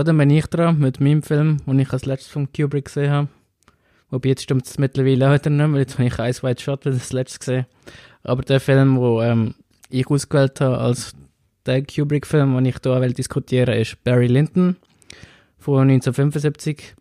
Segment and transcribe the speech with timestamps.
[0.00, 3.28] da bin ich dran mit meinem Film, den ich als letztes von Kubrick gesehen habe.
[4.10, 7.12] Wobei jetzt stimmt es mittlerweile wieder nicht mehr, jetzt habe ich Ice White Shot das
[7.12, 7.66] letzte gesehen.
[8.22, 9.54] Aber der Film, den ähm,
[9.90, 11.14] ich ausgewählt habe als
[11.66, 14.76] der Kubrick-Film, den ich hier diskutieren will, ist Barry Lyndon
[15.58, 16.94] von 1975.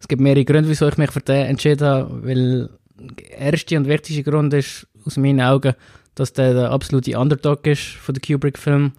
[0.00, 3.88] Es gibt mehrere Gründe, wieso ich mich für den entschieden habe, weil der erste und
[3.88, 5.74] wichtigste Grund ist aus meinen Augen,
[6.14, 8.92] dass der der absolute Underdog ist von der Kubrick-Film.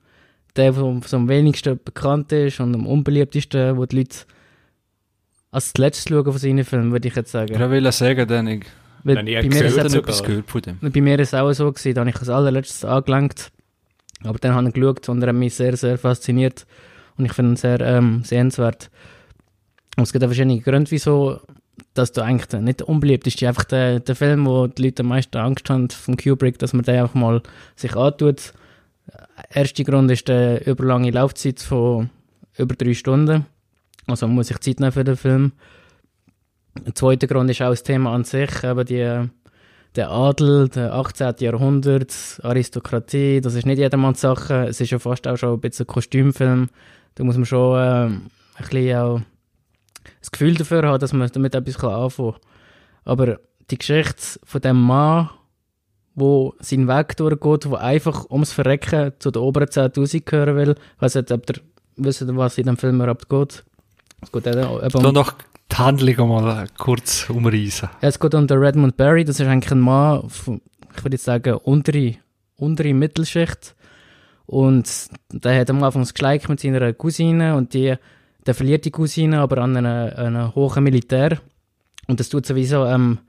[0.56, 4.18] Der, der am wenigsten bekannt ist und am unbeliebtesten, wo die Leute
[5.52, 7.54] als letztes schauen von seinen Filmen, würde ich jetzt sagen.
[7.54, 8.66] Ich will sagen, ich
[9.04, 10.78] Weil Wenn ich bei, mir ist etwas gehört von dem.
[10.80, 13.52] bei mir ist es auch so gewesen, da habe ich als allerletztes angelangt.
[14.24, 16.66] Aber dann habe ich geschaut und er hat mich sehr, sehr fasziniert.
[17.18, 18.90] Und ich finde ihn sehr ähm, sehenswert.
[19.98, 21.40] Und es gibt auch verschiedene Gründe, wieso
[21.94, 25.38] dass du eigentlich nicht der unbeliebteste, einfach der, der Film, wo die Leute am meisten
[25.38, 27.42] Angst haben von Kubrick, dass man den einfach mal
[27.76, 28.54] sich antut.
[29.12, 32.10] Der erste Grund ist die überlange Laufzeit von
[32.58, 33.46] über drei Stunden.
[34.08, 35.54] Also man muss sich Zeit nehmen für den Film.
[36.86, 39.30] Der zweite Grund ist auch das Thema an sich, aber die,
[39.96, 41.36] der Adel, der 18.
[41.40, 44.68] Jahrhundert, Aristokratie, das ist nicht jedermanns Sache.
[44.68, 46.70] Es ist ja fast auch schon ein bisschen ein Kostümfilm.
[47.16, 48.22] Da muss man schon ähm,
[48.56, 49.22] ein bisschen auch
[50.20, 52.42] das Gefühl dafür haben, dass man damit etwas anfangen kann.
[53.06, 55.30] Aber die Geschichte von dem Mann,
[56.20, 61.02] wo seinen Weg durchgeht, der einfach ums Verrecken zu den oberen 10.000 gehören will, ich
[61.02, 61.62] weiss nicht, ob ihr
[61.98, 63.64] wisst, was in dem Film überhaupt geht.
[64.22, 65.34] Es geht eben eben Dann noch
[65.72, 67.90] die Handlung mal kurz umreißen.
[68.02, 70.62] ja, es geht um den Redmond Barry, das ist eigentlich ein Mann, von,
[70.96, 72.16] ich würde jetzt sagen, untere,
[72.58, 73.76] untere Mittelschicht.
[74.46, 77.94] Und der hat am Anfang das Gleich mit seiner Cousine und die,
[78.48, 81.38] der verliert die Cousine aber an einen, einen hohen Militär.
[82.08, 83.20] Und das tut sowieso ähm,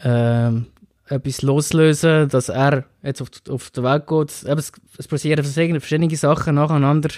[0.00, 0.66] ähm,
[1.08, 4.30] etwas loslösen, dass er jetzt auf, auf den Weg geht.
[4.30, 7.10] Es, es passieren verschiedene, Sachen nacheinander,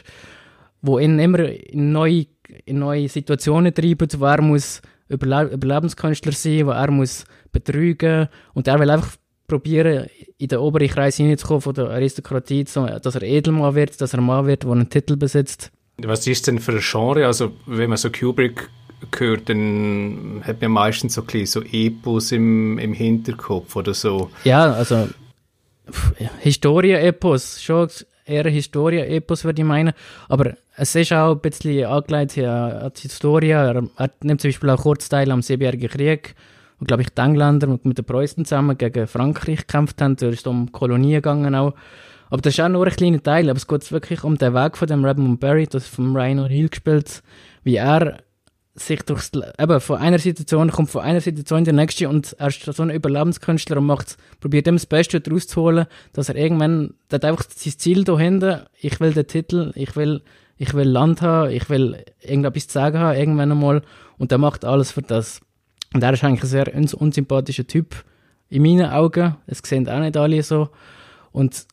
[0.82, 2.26] wo ihn immer in neue,
[2.64, 8.68] in neue Situationen treiben, wo er muss Überle Überlebenskünstler sein, wo er muss betrügen und
[8.68, 9.16] er will einfach
[9.46, 10.06] probieren,
[10.36, 14.26] in den oberen Kreis hineinzukommen von der Aristokratie, dass er Edelmann wird, dass er ein
[14.26, 15.72] Mann wird, der einen Titel besitzt.
[15.96, 17.26] Was ist denn für ein Genre?
[17.26, 18.68] Also, wenn man so Kubrick
[19.16, 24.30] hört, dann hat man meistens so, ein so Epos im, im Hinterkopf oder so.
[24.44, 25.08] Ja, also
[26.40, 27.88] Historie-Epos, schon
[28.24, 29.92] eher Historie-Epos würde ich meinen,
[30.28, 33.50] aber es ist auch ein bisschen angelegt an die Historie.
[33.50, 36.34] Er, er nimmt zum Beispiel auch kurz teil am Siebenjährigen Krieg,
[36.78, 40.28] wo, glaube ich, die Engländer mit, mit den Preußen zusammen gegen Frankreich gekämpft haben, da
[40.28, 41.74] ist es um Kolonien gegangen auch.
[42.30, 44.76] Aber das ist auch nur ein kleiner Teil, aber es geht wirklich um den Weg
[44.76, 47.22] von dem Redmond Barry, das vom Ryan O'Neill gespielt,
[47.64, 48.18] wie er
[48.78, 52.48] sich durchs, eben von einer Situation, kommt von einer Situation in die nächste und er
[52.48, 56.36] ist so ein Überlebenskünstler und macht, probiert immer das Beste daraus zu holen, dass er
[56.36, 60.22] irgendwann, der hat einfach sein Ziel da hinten, ich will den Titel, ich will,
[60.56, 63.82] ich will Land haben, ich will irgendetwas zu sagen haben, irgendwann einmal
[64.16, 65.40] und er macht alles für das.
[65.94, 68.04] Und er ist eigentlich ein sehr uns unsympathischer Typ,
[68.50, 70.70] in meinen Augen, es sehen auch nicht alle so
[71.32, 71.66] und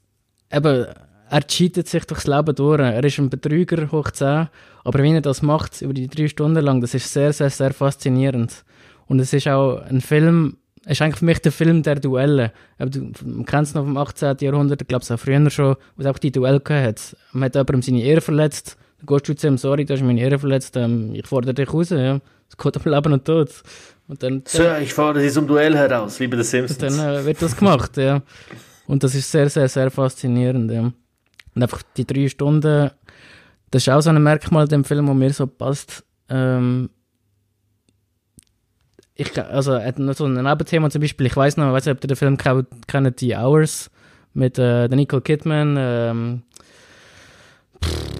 [0.51, 0.85] eben,
[1.29, 2.79] er cheatet sich durchs Leben durch.
[2.79, 4.47] Er ist ein Betrüger hoch 10,
[4.85, 7.73] aber wie er das macht, über die drei Stunden lang, das ist sehr, sehr, sehr
[7.73, 8.63] faszinierend.
[9.07, 12.53] Und es ist auch ein Film, es ist eigentlich für mich der Film der Duelle.
[12.77, 14.37] Du man kennt es noch vom 18.
[14.39, 17.17] Jahrhundert, ich glaube es auch früher schon, wo es auch die Duelle gehabt hat.
[17.33, 20.21] Man hat jemandem seine Ehre verletzt, dann gehst du zu ihm, sorry, du hast meine
[20.21, 22.21] Ehre verletzt, ähm, ich fordere dich raus, ja.
[22.47, 23.49] Es geht um Leben und Tod.
[24.07, 26.77] Und dann, Sir, ich fahre Sie zum Duell heraus, wie bei den und Simpsons.
[26.77, 28.21] dann äh, wird das gemacht, ja.
[28.85, 30.91] Und das ist sehr, sehr, sehr faszinierend, ja.
[31.55, 32.91] Und einfach die drei Stunden,
[33.71, 36.05] das ist auch so ein Merkmal dem Film, wo mir so passt.
[36.29, 36.89] Ähm,
[39.15, 41.85] ich, also, er hat noch so ein Nebenthema zum Beispiel, ich weiß noch, ich weiß
[41.85, 43.89] nicht, ob ihr den Film kennt, The Hours
[44.33, 46.43] mit äh, Nicole Kidman, ähm,
[47.83, 48.15] pff?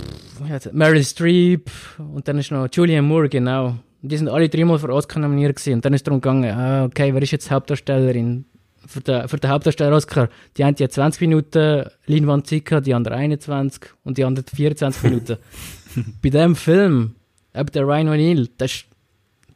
[0.73, 3.75] Meryl Streep und dann ist noch Julianne Moore, genau.
[4.01, 5.75] Die sind alle dreimal für Oscar nominiert gewesen.
[5.75, 8.45] Und dann ist es darum gegangen, ah, okay, wer ist jetzt die Hauptdarstellerin?
[8.87, 10.29] Für den, für den Hauptdarsteller Oscar.
[10.57, 15.37] Die einen die 20 Minuten Leinwandzeit gehabt, die anderen 21 und die anderen 24 Minuten.
[16.21, 17.15] Bei dem Film,
[17.53, 18.85] eben der Ryan O'Neill, das ist,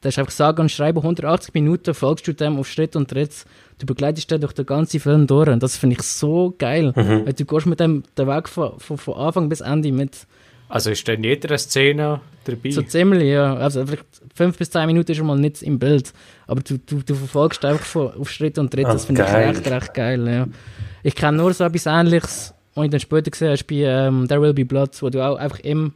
[0.02, 3.46] das ist einfach sage und schreibe 180 Minuten, folgst du dem auf Schritt und Tritt.
[3.80, 5.50] Du begleitest den durch den ganzen Film durch.
[5.50, 6.94] Und das finde ich so geil.
[6.96, 10.26] Weil Du gehst mit dem den Weg von, von, von Anfang bis Ende mit.
[10.70, 12.70] Also ist da in jeder Szene dabei?
[12.70, 13.56] So ziemlich, ja.
[13.56, 14.06] Also vielleicht
[14.36, 16.14] fünf bis zehn Minuten ist schon mal nicht im Bild.
[16.46, 18.86] Aber du, du, du verfolgst einfach von, auf Schritt und Tritt.
[18.86, 20.48] Ah, das finde ich echt, recht geil, ja.
[21.02, 24.42] Ich kenne nur so etwas Ähnliches, was ich dann später gesehen habe, bei ähm, There
[24.42, 25.94] Will Be Blood, wo du auch einfach im,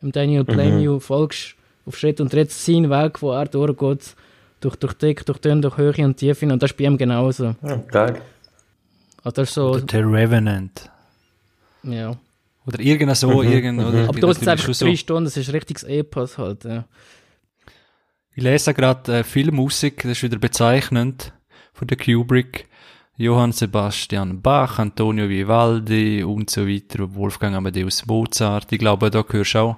[0.00, 1.54] im Daniel Plainview folgst,
[1.84, 4.14] auf Schritt und Tritt seinen Weg, wo er durchgeht,
[4.60, 6.46] durch, durch Dick, durch Dünn, durch Höhe und Tiefe.
[6.46, 7.56] Und das ist bei ihm genauso.
[7.62, 8.22] Ja, geil.
[9.22, 10.90] Also das ist so, The Revenant.
[11.82, 12.16] ja.
[12.66, 14.08] Oder irgend so, Mhm, irgend, oder?
[14.08, 16.64] Aber da sind es Natürlich einfach drei Stunden, das ist richtiges Epos halt.
[16.64, 16.84] Ja.
[18.34, 21.32] Ich lese gerade äh, Filmmusik, das ist wieder bezeichnend
[21.72, 22.68] von der Kubrick.
[23.16, 28.72] Johann Sebastian Bach, Antonio Vivaldi und so weiter, Wolfgang Amadeus Mozart.
[28.72, 29.76] Ich glaube, da hörst du auch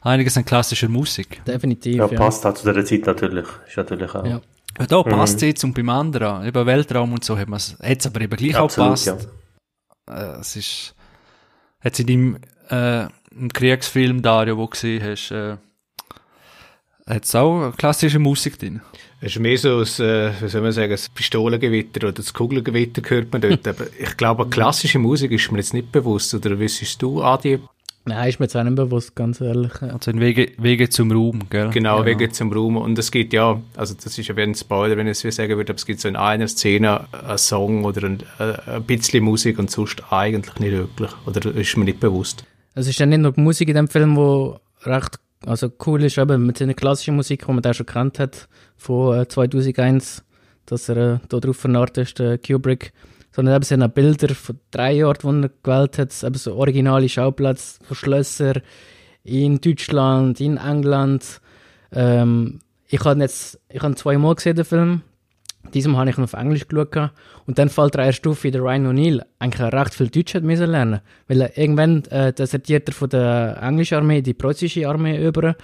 [0.00, 1.44] einiges an klassischer Musik.
[1.44, 1.94] Definitiv.
[1.94, 3.46] Ja, Ja, passt auch zu dieser Zeit natürlich.
[3.68, 4.26] Ist natürlich auch.
[4.26, 4.40] Ja.
[4.78, 7.48] Ja, da passt es jetzt und beim anderen, eben Weltraum und so, hat
[7.78, 9.28] es aber eben gleich Absolut, auch gepasst.
[10.08, 10.94] Äh, es ist,
[11.82, 12.36] hat in deinem,
[12.68, 13.08] äh,
[13.52, 15.56] Kriegsfilm Dario, wo du gesehen hast, äh,
[17.06, 18.80] hat es auch klassische Musik drin.
[19.20, 23.02] Es ist mehr so aus, äh, wie soll man sagen, das Pistolengewitter oder das Kugelgewitter
[23.08, 23.66] hört man dort.
[23.68, 26.34] Aber ich glaube, klassische Musik ist mir jetzt nicht bewusst.
[26.34, 27.60] Oder wüsstest du, Adi?
[28.04, 29.72] Nein, ist mir jetzt auch nicht bewusst, ganz ehrlich.
[29.80, 29.88] Ja.
[29.88, 31.70] Also in Wege, Wege zum Ruhm, gell?
[31.70, 32.76] Genau, wegen zum Raum.
[32.76, 35.56] Und es gibt ja, also das ist ja wie ein Spoiler, wenn ich es sagen
[35.56, 39.22] würde, aber es gibt so in einer Szene einen Song oder ein, äh, ein bisschen
[39.22, 41.10] Musik und sonst eigentlich nicht wirklich.
[41.26, 42.44] Oder ist mir nicht bewusst.
[42.74, 46.18] Es ist ja nicht nur die Musik in dem Film, wo recht also cool ist,
[46.18, 50.24] eben mit seiner klassischen Musik, die man da schon kennt hat, von äh, 2001,
[50.66, 52.92] dass er äh, da drauf vernarrt ist, der Kubrick.
[53.34, 57.82] Sondern eben sind Bilder von drei Orten, die er gewählt hat, eben so originale Schauplätze
[57.82, 58.60] von Schlösser
[59.24, 61.40] in Deutschland, in England.
[61.92, 65.02] Ähm, ich habe jetzt, ich habe zweimal gesehen, den Film.
[65.72, 67.12] Diesem habe ich noch auf Englisch geschaut.
[67.46, 70.42] Und dann fällt er erst auf, wie der Ryan O'Neill eigentlich recht viel Deutsch hat
[70.42, 71.00] müssen lernen.
[71.28, 75.56] Weil irgendwann äh, desertiert er von der englischen Armee die preußische Armee über.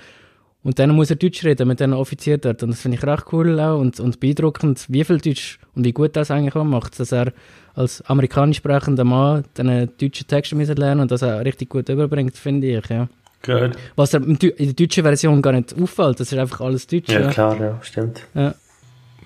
[0.64, 2.62] Und dann muss er Deutsch reden mit den Offizieren dort.
[2.62, 5.92] Und das finde ich recht cool auch und, und beeindruckend, wie viel Deutsch und wie
[5.92, 6.98] gut das eigentlich auch macht.
[6.98, 7.32] Dass er
[7.74, 12.36] als amerikanisch sprechender Mann den deutschen Text müssen lernen und das auch richtig gut überbringt,
[12.36, 12.88] finde ich.
[12.88, 13.08] Ja.
[13.42, 13.72] Geil.
[13.94, 17.08] Was er in der deutschen Version gar nicht auffällt, das ist einfach alles Deutsch.
[17.12, 18.22] Ja, Ja, klar, ja, stimmt.
[18.34, 18.54] ja.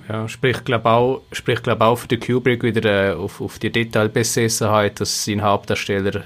[0.08, 3.70] Ja, spricht glaube auch, spricht glaub auch für den Kubrick wieder äh, auf, auf die
[3.70, 6.25] Detailbesessenheit, dass sein Hauptdarsteller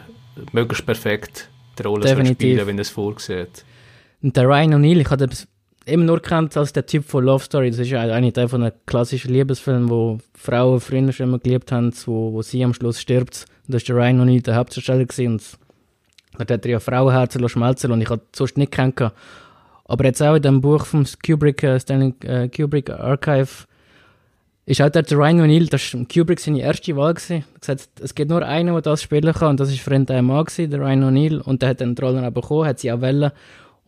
[0.53, 3.66] möglichst perfekt die Rolle spielen, wenn er es vorsieht.
[4.23, 5.47] Und der Ryan O'Neill, ich hatte das
[5.85, 7.71] immer nur kennt als der Typ von Love Story.
[7.71, 11.71] Das ist ja eigentlich der von einem klassischen Liebesfilm, wo Frauen früher schon immer geliebt
[11.73, 13.47] haben, wo, wo sie am Schluss stirbt.
[13.67, 15.07] Und da ist der Ryan O'Neill der Hauptdarsteller.
[15.19, 15.43] Und
[16.39, 19.01] dort hat er ja Frauenherzen schmelzen und ich hatte sonst nicht kennt.
[19.89, 23.67] Aber jetzt auch in dem Buch vom Kubrick, äh, Stanley äh, Kubrick Archive,
[24.65, 27.37] ist auch der Ryan O'Neill, das war Kubrick seine erste Wahl gewesen.
[27.37, 29.95] Er hat gesagt, es gibt nur einen, der das spielen kann, und das ist für
[29.95, 32.81] ihn der Mann der Ryan O'Neill, und der hat dann die Rolle auch bekommen, hat
[32.81, 33.31] sie auch wollen.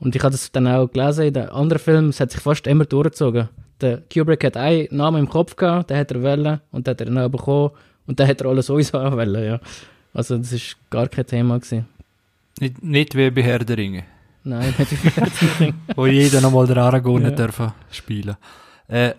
[0.00, 2.66] Und ich habe das dann auch gelesen in den anderen Filmen, es hat sich fast
[2.66, 3.48] immer durchgezogen.
[3.80, 7.00] Der Kubrick hat einen Namen im Kopf gehabt, den hat er wollen, und den hat
[7.00, 7.70] er dann bekommen,
[8.06, 9.60] und den hat er alle sowieso auch wollen, ja.
[10.14, 11.86] Also das ist gar kein Thema gewesen.
[12.60, 14.04] Nicht, nicht wie bei Herr der Ringe,
[14.44, 17.28] Nein, nicht wie wo jeder nochmal der Aragorn Ja.
[17.30, 17.34] ja.
[17.36, 18.36] dürfen spielen.
[18.88, 19.12] Äh,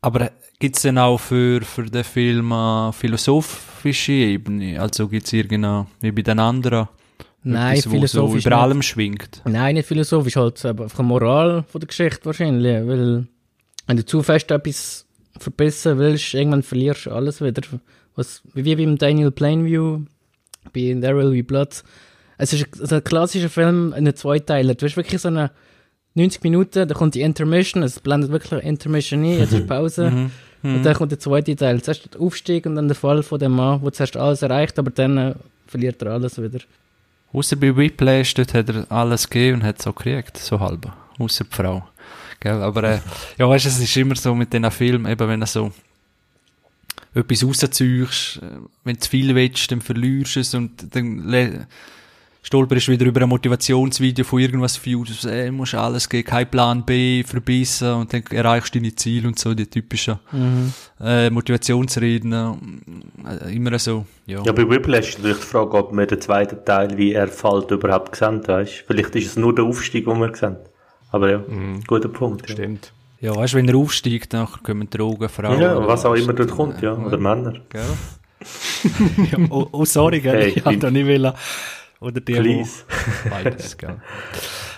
[0.00, 4.80] aber gibt es denn auch für, für den Film eine philosophische Ebene?
[4.80, 6.88] Also gibt es irgendeine, wie bei den anderen,
[7.46, 9.42] Nein, etwas, wo so philosophisch über allem schwingt?
[9.44, 12.86] Nein, nicht philosophisch, halt einfach eine Moral von der Geschichte wahrscheinlich.
[12.86, 13.26] Weil,
[13.86, 15.06] wenn du zu fest etwas
[15.38, 17.62] verbissen willst, irgendwann verlierst du alles wieder.
[18.16, 20.00] Was, wie beim Daniel Plainview,
[20.72, 21.84] bei There Will Be Blood.
[22.38, 24.74] Es ist ein, ein klassischer Film in einem Zweiteiler.
[24.74, 25.50] Du hast wirklich so eine
[26.14, 30.10] 90 Minuten, da kommt die Intermission, es blendet wirklich eine Intermission ein, jetzt ist Pause.
[30.10, 30.30] Mhm.
[30.62, 31.80] Und dann kommt der zweite Teil.
[31.82, 34.90] Zuerst der Aufstieg und dann der Fall von dem Mann, der zuerst alles erreicht, aber
[34.90, 35.34] dann äh,
[35.66, 36.58] verliert er alles wieder.
[37.32, 40.90] Außer bei Whiplash, dort hat er alles gegeben und hat es auch gekriegt, so halb.
[41.18, 41.88] Außer die Frau.
[42.40, 42.62] Gell?
[42.62, 43.00] Aber äh,
[43.38, 45.72] ja, weißt du, es ist immer so mit diesen Filmen, eben wenn du so
[47.14, 51.66] etwas rausziehst, äh, wenn du zu viel willst, dann verlierst du es und dann
[52.46, 56.84] stolperst du wieder über ein Motivationsvideo von irgendwas Views, äh, musst alles geben, kein Plan
[56.84, 60.72] B, verbissen und dann erreichst du deine Ziele und so, die typischen Mhm.
[61.00, 64.42] äh, Motivationsreden, äh, immer so, ja.
[64.44, 67.70] Ja, bei Whiplash ist natürlich die Frage, ob wir den zweiten Teil, wie er fällt,
[67.72, 70.56] überhaupt gesehen weißt Vielleicht ist es nur der Aufstieg, den wir sehen.
[71.10, 71.40] Aber ja,
[71.86, 72.48] guter Punkt.
[72.48, 72.92] Ja, Stimmt.
[73.20, 75.60] Ja, weißt du, wenn er aufsteigt, dann kommen Drogen, Frauen.
[75.60, 76.92] ja was auch immer dort kommt, ja.
[76.94, 77.54] Oder Männer.
[77.70, 77.82] Gell?
[79.32, 80.36] ja, oh, oh, sorry, gell?
[80.36, 81.32] Hey, ich hab da nicht wollen.
[82.00, 82.84] Oder die, Please.
[83.30, 83.96] beides, gell?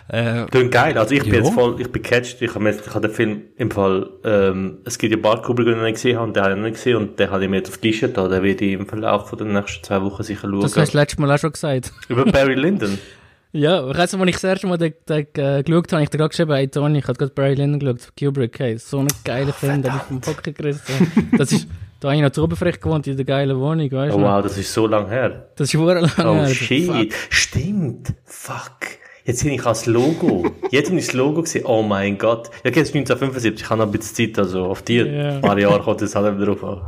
[0.08, 0.96] Äh, Klingt geil.
[0.96, 1.40] Also ich bin Ja.
[1.40, 2.40] jetzt voll, ich bin catched.
[2.40, 5.22] Ich habe mir jetzt- ich habe den Film im Fall, ähm, es gibt ja ein
[5.22, 6.96] paar Kubrick, die ich noch nicht gesehen habe, und den habe ich noch nicht gesehen,
[6.96, 8.28] und den habe ich mir jetzt auf die Liste da.
[8.28, 10.60] Den werde ich im Verlauf von den nächsten zwei Wochen sicher schauen.
[10.62, 11.92] Das hast du letztes Mal auch schon gesagt.
[12.08, 12.98] Über Barry Lyndon.
[13.50, 16.18] Ja, ich weiss, als ich das erste Mal den, den, äh, geschaut habe, ich dir
[16.18, 19.54] gerade geschrieben, hey Tony, ich habe gerade Barry Lyndon geschaut, Kubrick, hey, so ein geiler
[19.54, 21.66] Film, der ich vom Hocker gerissen Das ist,
[22.00, 24.24] da habe ich noch zu Oberfricht gewohnt, in der geilen Wohnung, weißt Oh du?
[24.24, 25.48] wow, das ist so lang her.
[25.56, 26.48] Das ist verdammt lang Oh her.
[26.48, 26.86] shit.
[27.12, 27.18] Fuck.
[27.30, 28.14] Stimmt.
[28.24, 28.76] Fuck.
[29.24, 30.46] Jetzt sehe ich als Logo.
[30.70, 31.64] Jetzt habe ich das Logo gesehen.
[31.66, 32.48] Oh mein Gott.
[32.64, 33.60] Ja, okay, es ist 1975.
[33.62, 35.38] Ich habe noch ein bisschen Zeit, also auf die Ja.
[35.40, 36.80] paar Jahre kommt es halt drauf an.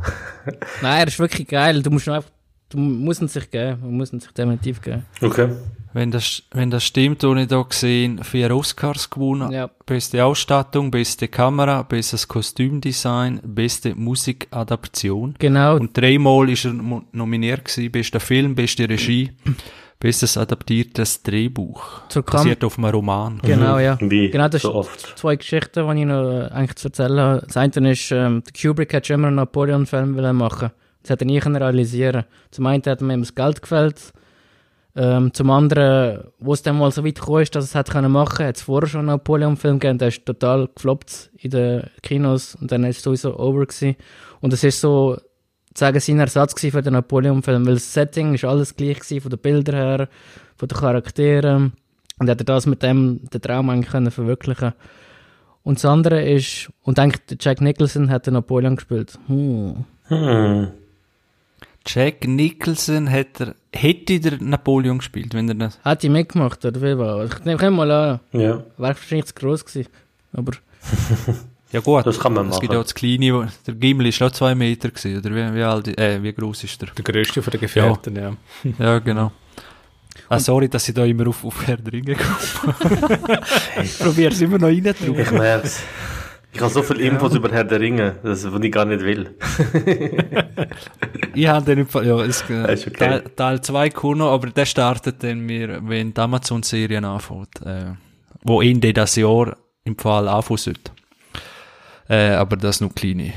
[0.81, 2.29] Nein, er ist wirklich geil, du musst einfach
[2.69, 5.05] du musst ihn sich geben, man muss ihn sich definitiv geben.
[5.21, 5.49] Okay.
[5.93, 9.51] Wenn das, wenn das stimmt, habe ich da gesehen, vier Oscars gewonnen.
[9.51, 9.69] Ja.
[9.85, 15.35] Beste Ausstattung, beste Kamera, bestes Kostümdesign, beste Musikadaption.
[15.39, 16.73] Genau, Und dreimal ist er
[17.11, 19.31] nominiert gewesen, bester Film, beste Regie,
[19.99, 21.83] bestes adaptiertes Drehbuch.
[22.09, 23.39] zur Kam Basiert auf einem Roman.
[23.43, 23.97] Genau, ja.
[23.99, 25.17] Wie Genau, das so oft.
[25.17, 27.43] zwei Geschichten, die ich noch äh, eigentlich zu erzählen habe.
[27.45, 30.71] Das eine ist, ähm, der Kubrick hat schon immer einen Napoleon-Film wollen machen.
[31.03, 32.23] Das hat er nie realisieren.
[32.51, 34.13] Zum einen hat mir das Geld gefällt.
[34.93, 38.11] Ähm, zum anderen, wo es dann mal so weit gekommen ist, dass es hat können
[38.11, 42.55] machen, hat es vorher schon einen Napoleon-Film gegeben, der ist total gefloppt in den Kinos
[42.55, 43.95] und dann ist es sowieso over gewesen.
[44.41, 45.17] Und es ist so,
[45.75, 49.39] sagen, sein Ersatz für den Napoleon-Film, weil das Setting ist alles gleich gewesen, von den
[49.39, 50.09] Bildern her,
[50.57, 51.73] von den Charakteren.
[52.19, 54.73] Und hat er das mit dem, den Traum eigentlich können verwirklichen
[55.63, 59.17] Und das andere ist, und der Jack Nicholson hat den Napoleon gespielt.
[59.27, 59.85] Hm.
[60.07, 60.71] Hm.
[61.85, 65.79] Jack Nicholson hätte, hätte der Napoleon gespielt, wenn er das.
[65.83, 69.65] Hat die mitgemacht, oder wie war Ich nehme mal an, Ja, wäre wahrscheinlich zu gross
[69.65, 69.89] gewesen.
[70.33, 70.53] Aber
[71.71, 72.77] Ja gut, das kann man es gibt machen.
[72.77, 76.21] ja das kleine, der Gimli ist noch zwei Meter gewesen, oder wie, wie alt, äh,
[76.21, 76.89] wie groß ist der?
[76.89, 78.33] Der grösste von den Gefährten, ja.
[78.77, 79.31] Ja, genau.
[80.29, 82.75] Ah, sorry, dass ich da immer auf, auf Herr der Ringe komme.
[83.83, 85.21] ich probiere es immer noch reinzudrücken.
[85.21, 85.81] Ich merk's.
[86.53, 89.35] Ich habe so viele Infos über Herr der Ringe, das, was ich gar nicht will.
[91.33, 92.97] Ich habe den im Fall, ja, es, äh, Ist okay.
[92.97, 97.93] Teil, Teil 2 kommt noch, aber der startet dann mir, wenn die Amazon-Serie anfängt, äh,
[98.43, 99.55] wo Ende das Jahr
[99.85, 100.91] im Fall anfangen sollte.
[102.09, 103.33] Äh, aber das nur kleine.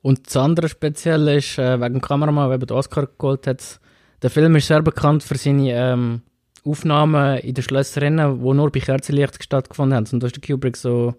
[0.00, 3.80] Und das andere Spezielle ist, äh, wegen dem Kameramann, der den Oscar geholt hat,
[4.22, 6.22] der Film ist sehr bekannt für seine ähm,
[6.64, 10.06] Aufnahmen in den Schlösserinnen, die nur bei Kerzenlicht stattgefunden haben.
[10.12, 11.14] Und da ist der Kubrick so,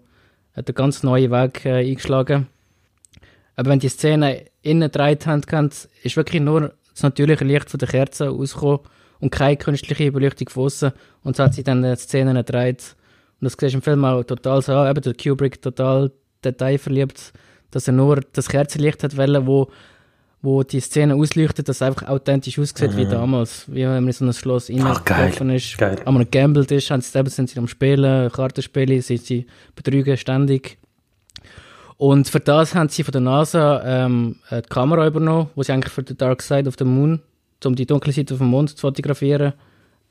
[0.54, 2.48] hat einen ganz neuen Weg äh, eingeschlagen.
[3.56, 5.70] Aber wenn die Szene innen gedreht haben,
[6.02, 8.80] ist wirklich nur das natürliche Licht von der Kerze rausgekommen
[9.20, 10.92] und keine künstliche Beleuchtung von.
[11.22, 12.96] Und so hat sie dann die Szenen gedreht.
[13.40, 16.10] Und das siehst du im Film auch total so, eben der Kubrick total
[16.44, 17.32] detailverliebt,
[17.70, 19.70] dass er nur das Kerzenlicht hat wollen, wo,
[20.42, 23.64] wo die Szene ausleuchtet, dass es einfach authentisch aussieht wie damals.
[23.68, 24.80] Wie wenn man in so ein Schloss geil.
[24.82, 25.76] reingelaufen ist.
[25.76, 25.96] Geil.
[26.04, 30.16] Wenn man gambelt ist, haben sie, eben, sind sie am Spielen, Kartenspiele, sind sie betrügen
[30.16, 30.78] ständig.
[31.98, 35.92] Und für das haben sie von der NASA ähm, die Kamera übernommen, wo sie eigentlich
[35.92, 37.20] für die Dark Side of the Moon,
[37.62, 39.52] um die dunkle Seite auf dem Mond zu fotografieren,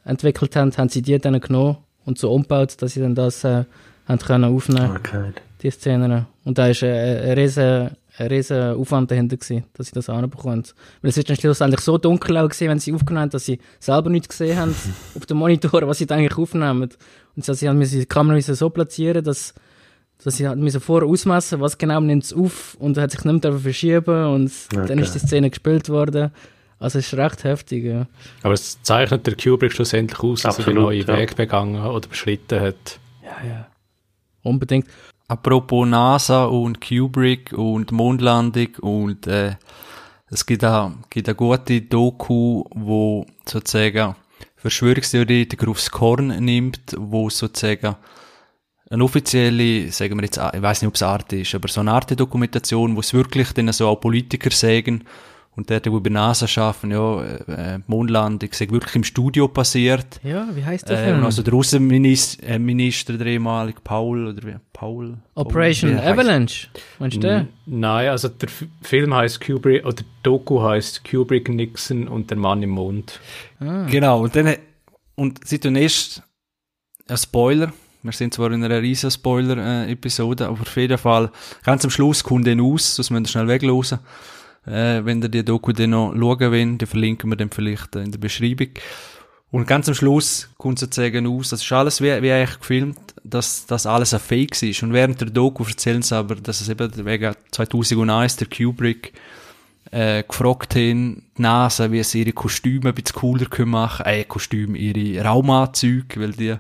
[0.06, 3.64] entwickelt haben, haben sie die dann genommen und so umgebaut, dass sie dann das äh,
[4.08, 5.32] haben können aufnehmen Okay.
[5.64, 6.28] die Szenen.
[6.46, 10.64] Und da ist ein, ein riesen, ein riesen Aufwand dahinter gewesen, dass sie das anbekommen.
[11.02, 13.60] Weil es ist dann schlussendlich so dunkel auch gewesen, wenn sie aufgenommen haben, dass sie
[13.80, 14.76] selber nichts gesehen haben
[15.16, 16.90] auf dem Monitor, was sie da eigentlich aufnehmen.
[17.36, 19.54] Und so, sie haben müssen die Kamera so platzieren, dass,
[20.24, 23.44] dass sie halt müssen vorher ausmessen, was genau nimmt es auf und hat sich nicht
[23.44, 25.02] mehr verschieben und dann Okay.
[25.02, 26.32] ist die Szene gespielt worden.
[26.80, 28.08] Also es ist recht heftig, ja.
[28.42, 31.18] Aber es zeichnet der Kubrick schlussendlich aus, dass er den Absolut, neuen ja.
[31.18, 33.00] Weg begangen oder beschritten hat.
[33.24, 33.68] Ja, ja.
[34.44, 34.88] Unbedingt.
[35.30, 39.58] Apropos NASA und Kubrick und Mondlandung und äh,
[40.32, 44.16] es gibt auch gibt eine gute Doku, wo sozusagen
[44.56, 47.96] Verschwörungstheoretiker aufs Korn nimmt, wo sozusagen
[48.90, 51.92] eine offizielle, sagen wir jetzt, ich weiß nicht, ob es Arte ist, aber so eine
[51.92, 55.04] Art Dokumentation, wo es wirklich dann so auch Politiker sagen
[55.60, 60.22] und der, die über NASA schaffen, ja, äh, Mondlandung, sei wirklich im Studio passiert.
[60.24, 61.26] Ja, wie heißt der Äh, Film?
[61.26, 65.18] also der Außenminister, äh, Minister, der ehemalige Paul, oder wie, Paul?
[65.36, 66.68] Operation Paul, Avalanche.
[66.98, 67.50] Meinst du den?
[67.66, 68.48] Nein, also der
[68.82, 73.20] Film heißt Kubrick, oder Doku heißt Kubrick, Nixon und der Mann im Mond.
[73.60, 74.56] Genau, und dann,
[75.16, 76.24] und sie tun erst,
[77.10, 81.32] ein Spoiler, wir sind zwar in einer riesen Spoiler-Episode, aber auf jeden Fall,
[81.66, 84.00] ganz am Schluss kommt dann aus, das müsst ihr schnell weglosen.
[84.70, 88.12] Äh, wenn ihr die Doku dann noch schauen wollt, dann verlinken wir den vielleicht in
[88.12, 88.70] der Beschreibung.
[89.52, 93.66] Und ganz am Schluss kommt sozusagen aus, das ist alles wie, wie eigentlich gefilmt, dass
[93.66, 94.84] das alles ein Fake ist.
[94.84, 99.14] Und während der Doku erzählen sie aber, dass es eben wegen 2001 der Kubrick
[99.90, 104.20] äh, gefragt haben, die NASA, wie sie ihre Kostüme ein bisschen cooler machen können.
[104.20, 106.56] Äh, Kostüme, ihre Raumanzüge, weil die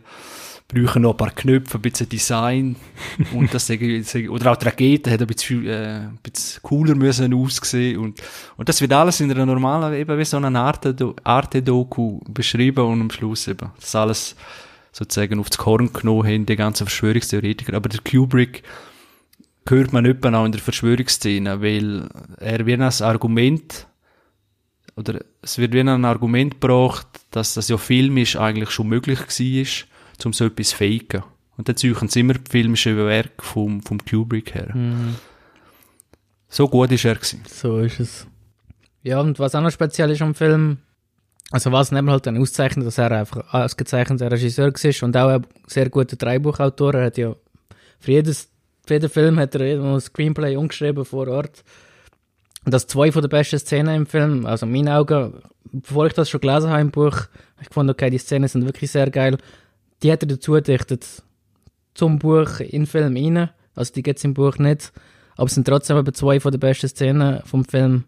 [0.70, 2.76] brauchen noch ein paar Knöpfe, ein bisschen Design.
[3.34, 7.98] und das oder auch die Rakete hat ein bisschen, äh, ein bisschen cooler müssen aussehen.
[7.98, 8.22] Und,
[8.56, 13.02] und das wird alles in einer normalen, eben wie so einer Arte- Arte-Doku beschrieben und
[13.02, 14.36] am Schluss eben, das alles
[14.92, 17.74] sozusagen aufs Korn genommen haben, die ganzen Verschwörungstheoretiker.
[17.74, 18.64] Aber der Kubrick,
[19.68, 23.88] hört man etwa auch in der Verschwörungsszene, weil er wie ein Argument,
[24.96, 29.99] oder es wird wie ein Argument gebracht, dass das ja filmisch eigentlich schon möglich war,
[30.26, 31.24] um so etwas zu faken.
[31.58, 34.74] Und dann zeichnen sie immer die filmischen Werke vom, vom Kubrick her.
[34.74, 35.16] Mhm.
[36.48, 37.44] So gut ist er gewesen.
[37.48, 38.28] So ist es.
[39.04, 40.78] Ja, und was auch noch speziell ist am Film,
[41.52, 45.28] also was neben halt dann auszeichnet, dass er einfach ein ausgezeichneter Regisseur war und auch
[45.30, 46.96] ein sehr guter Drehbuchautor.
[46.96, 47.36] Er hat ja
[48.00, 48.50] für, jedes,
[48.86, 51.64] für jeden Film hat er ein Screenplay umgeschrieben vor Ort.
[52.66, 56.14] Und das zwei von den besten Szenen im Film, also in meinen Augen, bevor ich
[56.14, 57.18] das schon gelesen habe im Buch,
[57.62, 59.38] ich fand, okay, die Szenen sind wirklich sehr geil.
[60.02, 61.06] Die hat er dazu gedichtet
[61.94, 63.50] zum Buch in den Film rein.
[63.76, 64.92] Also die gibt es im Buch nicht.
[65.36, 68.06] Aber es sind trotzdem eben zwei von den besten Szenen vom Film.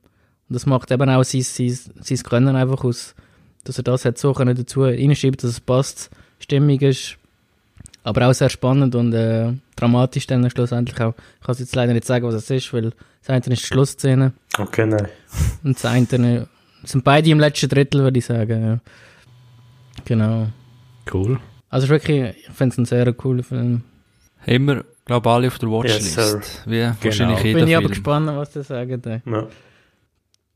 [0.50, 3.16] Und das macht eben auch sein, sein, sein Können einfach aus,
[3.64, 7.18] dass er das hat so können dazu reinschreibt, dass es passt, stimmig ist,
[8.04, 11.14] aber auch sehr spannend und äh, dramatisch dann schlussendlich auch.
[11.40, 14.34] Ich kann jetzt leider nicht sagen, was es ist, weil das eine ist die Schlussszene.
[14.58, 15.08] Okay, nein.
[15.64, 16.48] Und das eine
[16.84, 18.64] sind beide im letzten Drittel, würde ich sagen.
[18.64, 18.80] Ja.
[20.06, 20.48] Genau.
[21.12, 21.40] Cool.
[21.72, 23.82] Also wirklich, ich finde es ein sehr cooler Film.
[24.46, 26.18] Haben wir, glaube ich, alle auf der Watchlist.
[26.18, 27.90] Yes, Wie wahrscheinlich jeder Bin ich aber Film.
[27.90, 29.22] gespannt, was du sagen ey.
[29.26, 29.48] Ja.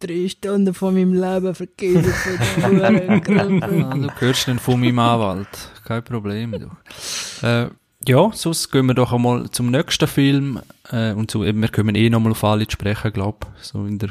[0.02, 2.14] Drei Stunden von meinem Leben vergeben.
[2.62, 2.70] Ah,
[3.96, 5.48] du hörst den von meinem Anwalt.
[5.86, 7.48] Kein Problem, du.
[7.48, 7.70] Äh,
[8.06, 10.60] ja, sonst gehen wir doch einmal zum nächsten Film.
[10.92, 14.10] Äh, und so, eben, wir können eh nochmal auf alle sprechen, glaube so in der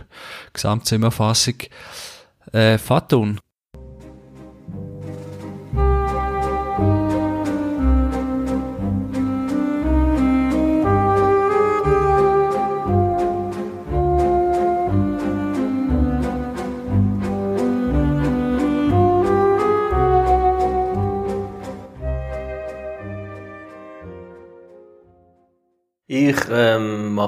[0.54, 1.56] Gesamtzusammenfassung.
[2.52, 3.38] Äh, Fatun.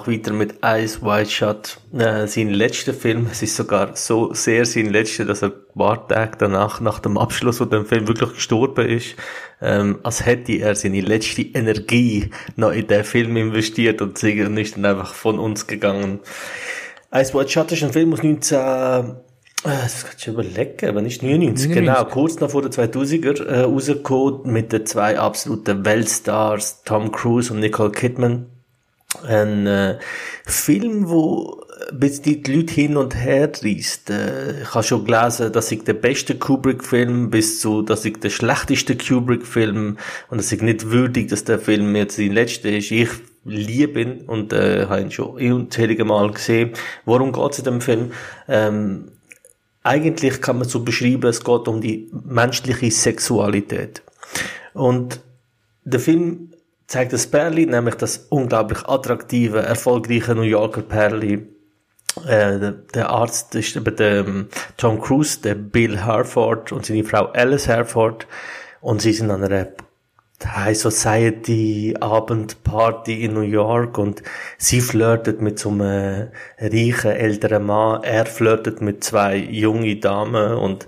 [0.07, 1.79] Mache weiter mit Ice White Shot.
[1.92, 6.07] Äh, sein letzter Film, es ist sogar so sehr sein letzter, dass er ein paar
[6.09, 9.16] Tage danach, nach dem Abschluss von dem Film wirklich gestorben ist,
[9.61, 14.77] ähm, als hätte er seine letzte Energie noch in den Film investiert und sie ist
[14.77, 16.21] dann einfach von uns gegangen.
[17.14, 18.59] Ice White Shot ist ein Film aus 19...
[18.59, 19.03] Äh,
[19.64, 21.73] das kannst du überlegen, wann ist 99, 99.
[21.73, 27.53] genau, kurz nach vor der 2000er äh, rausgekommen mit den zwei absoluten Weltstars, Tom Cruise
[27.53, 28.56] und Nicole Kidman.
[29.24, 29.98] Ein äh,
[30.44, 34.11] Film, wo ein bisschen die Leute hin und her reißt.
[34.11, 38.31] Äh, ich habe schon gelesen, dass ich der beste Kubrick-Film bis zu, dass ich der
[38.31, 39.98] schlechteste Kubrick-Film
[40.29, 42.90] und dass ich nicht würdig, dass der Film jetzt sein letzter ist.
[42.90, 43.11] Ich
[43.44, 46.70] liebe ihn und äh, habe ihn schon unzählige Mal gesehen.
[47.05, 48.12] Worum geht es in dem Film?
[48.48, 49.12] Ähm,
[49.83, 54.02] eigentlich kann man so beschreiben, es geht um die menschliche Sexualität.
[54.74, 55.20] Und
[55.85, 56.52] der Film
[56.87, 61.46] zeigt das Pärli, nämlich das unglaublich attraktive, erfolgreiche New Yorker Pärli.
[62.27, 67.27] Äh, der, Arzt ist eben der ähm, Tom Cruise, der Bill Harford und seine Frau
[67.27, 68.27] Alice Harford.
[68.81, 69.68] Und sie sind an einer
[70.44, 74.22] High Society Abendparty in New York und
[74.59, 80.87] sie flirtet mit so einem reichen älteren Mann, er flirtet mit zwei jungen Damen und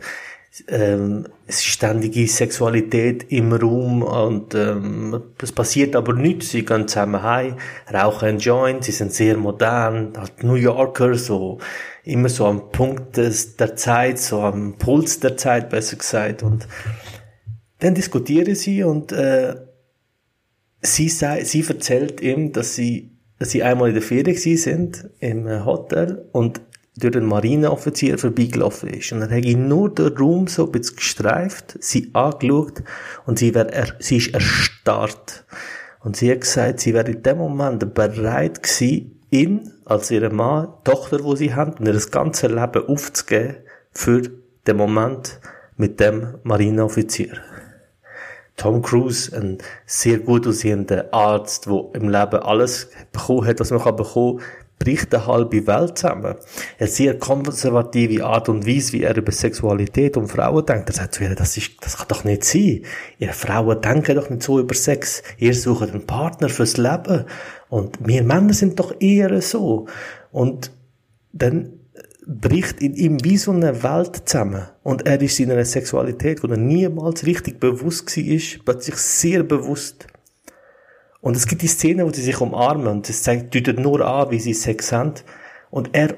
[0.68, 6.50] ähm, ständige Sexualität im Raum und ähm, es passiert aber nichts.
[6.50, 7.56] Sie gehen zusammen heim,
[7.92, 11.58] rauchen einen Joint, sie sind sehr modern, halt New Yorker, so
[12.04, 16.42] immer so am Punkt des, der Zeit, so am Puls der Zeit, besser gesagt.
[16.42, 16.66] Und
[17.78, 19.54] dann diskutieren sie und äh,
[20.80, 25.64] sie, sei, sie erzählt ihm, dass sie, dass sie einmal in der Ferien sind im
[25.64, 26.60] Hotel und
[26.98, 29.12] durch den Marineoffizier vorbeigelaufen ist.
[29.12, 32.82] Und dann habe ich nur den Raum so ein bisschen gestreift, sie angeschaut
[33.26, 35.44] und sie, wär, er, sie ist erstarrt.
[36.00, 40.68] Und sie hat gesagt, sie wäre in dem Moment bereit gewesen, ihn als ihren Mann,
[40.84, 43.56] Tochter, wo sie haben, und ihr das ganze Leben aufzugeben
[43.92, 44.22] für
[44.66, 45.40] den Moment
[45.76, 47.38] mit dem Marineoffizier.
[48.56, 53.80] Tom Cruise, ein sehr gut aussehender Arzt, der im Leben alles bekommen hat, was man
[53.80, 54.40] kann bekommen
[54.78, 56.36] bricht eine halbe Welt zusammen.
[56.78, 60.88] Eine sehr konservative Art und Weise, wie er über Sexualität und Frauen denkt.
[60.90, 62.82] Er sagt zu ihr, das, ist, das kann doch nicht sein.
[63.18, 65.22] Ihr Frauen denken doch nicht so über Sex.
[65.38, 67.24] Ihr sucht einen Partner fürs Leben.
[67.68, 69.86] Und wir Männer sind doch eher so.
[70.30, 70.70] Und
[71.32, 71.72] dann
[72.28, 74.66] bricht in ihm wie so eine Welt zusammen.
[74.82, 80.06] Und er ist in einer Sexualität, wo er niemals richtig bewusst war, plötzlich sehr bewusst.
[81.20, 84.30] Und es gibt die Szene, wo sie sich umarmen und es zeigt, deutet nur an,
[84.30, 85.14] wie sie Sex haben.
[85.70, 86.14] Und er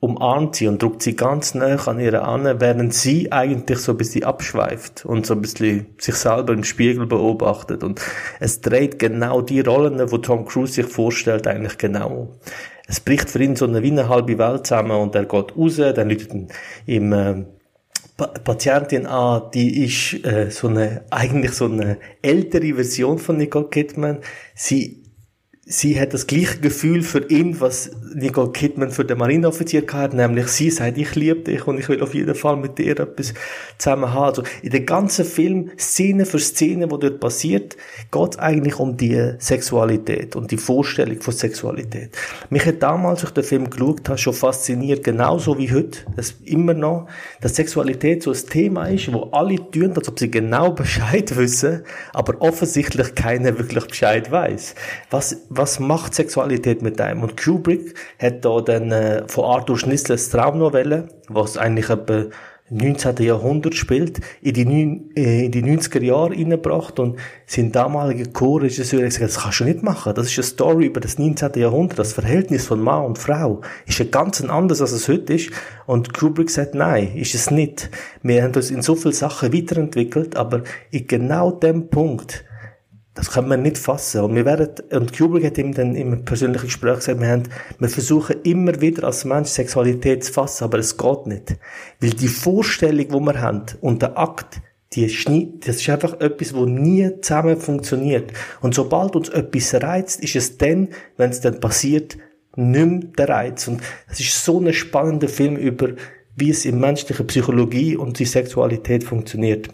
[0.00, 3.98] umarmt sie und drückt sie ganz nah an ihre an, während sie eigentlich so ein
[3.98, 7.84] bisschen abschweift und so ein bisschen sich selber im Spiegel beobachtet.
[7.84, 8.00] Und
[8.40, 12.30] es dreht genau die Rollen, wo Tom Cruise sich vorstellt, eigentlich genau.
[12.88, 15.76] Es bricht für ihn so eine wie eine halbe Welt zusammen und er geht raus,
[15.76, 16.48] dann läutet ihn
[16.86, 17.46] im äh, Pa-
[18.44, 24.18] Patientin an, die ist äh, so eine eigentlich so eine ältere Version von Nicole Kidman.
[24.54, 25.01] Sie
[25.72, 30.48] sie hat das gleiche Gefühl für ihn, was Nicole Kidman für den Marineoffizier hat, nämlich
[30.48, 33.32] sie sagt, ich liebe dich und ich will auf jeden Fall mit dir etwas
[33.78, 34.24] zusammen haben.
[34.24, 37.76] Also in der ganzen Film, Szene für Szene, wo dort passiert,
[38.10, 42.10] geht es eigentlich um die Sexualität und die Vorstellung von Sexualität.
[42.50, 46.34] Mich hat damals, als ich den Film geschaut habe, schon fasziniert, genauso wie heute, dass
[46.44, 47.08] immer noch,
[47.40, 51.82] dass Sexualität so ein Thema ist, wo alle tun, als ob sie genau Bescheid wissen,
[52.12, 54.74] aber offensichtlich keiner wirklich Bescheid weiß.
[55.10, 57.22] Was, was macht Sexualität mit einem?
[57.22, 62.26] Und Kubrick hat da dann äh, von Arthur Schnitzlers Traumnovelle, was eigentlich etwa
[62.72, 63.16] 19.
[63.16, 69.08] Jahrhundert spielt, in die, äh, in die 90er Jahre reingebracht und sein damaliger Co-Regisseur hat
[69.08, 70.14] gesagt, das kannst du nicht machen.
[70.14, 71.52] Das ist eine Story über das 19.
[71.56, 71.98] Jahrhundert.
[71.98, 75.50] Das Verhältnis von Mann und Frau ist ein ganz anderes, als es heute ist.
[75.86, 77.90] Und Kubrick sagt, nein, ist es nicht.
[78.22, 82.44] Wir haben uns in so vielen Sachen weiterentwickelt, aber in genau dem Punkt,
[83.14, 84.22] das kann man nicht fassen.
[84.22, 87.42] Und wir werden, und Kubrick hat ihm dann im persönlichen Gespräch gesagt, wir haben,
[87.78, 91.56] wir versuchen immer wieder als Mensch Sexualität zu fassen, aber es geht nicht.
[92.00, 94.60] Weil die Vorstellung, die wir haben, und der Akt,
[94.94, 98.32] die Schnitt, das ist einfach etwas, wo nie zusammen funktioniert.
[98.60, 102.16] Und sobald uns etwas reizt, ist es dann, wenn es dann passiert,
[102.56, 103.68] mehr der Reiz.
[103.68, 105.90] Und es ist so ein spannender Film über,
[106.36, 109.68] wie es in menschlicher Psychologie und die Sexualität funktioniert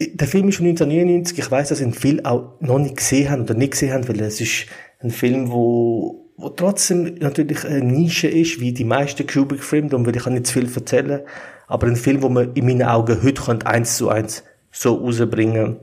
[0.00, 1.38] der Film ist von 1999.
[1.38, 4.20] Ich weiß, dass ihn viele auch noch nicht gesehen haben oder nicht gesehen haben, weil
[4.20, 4.66] es ist
[5.00, 10.16] ein Film, wo, wo trotzdem natürlich eine Nische ist, wie die meisten Kubrick-Filme, und will
[10.16, 11.20] ich auch nicht zu viel erzählen.
[11.66, 15.76] Aber ein Film, wo man in meinen Augen heute könnte eins zu eins so rausbringen.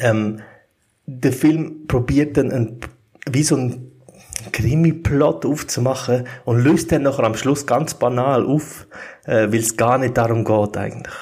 [0.00, 0.40] Ähm,
[1.06, 2.80] der Film probiert dann ein,
[3.30, 3.92] wie so ein
[4.52, 8.86] Krimi-Plot aufzumachen und löst dann nachher am Schluss ganz banal auf,
[9.24, 11.14] äh, weil es gar nicht darum geht eigentlich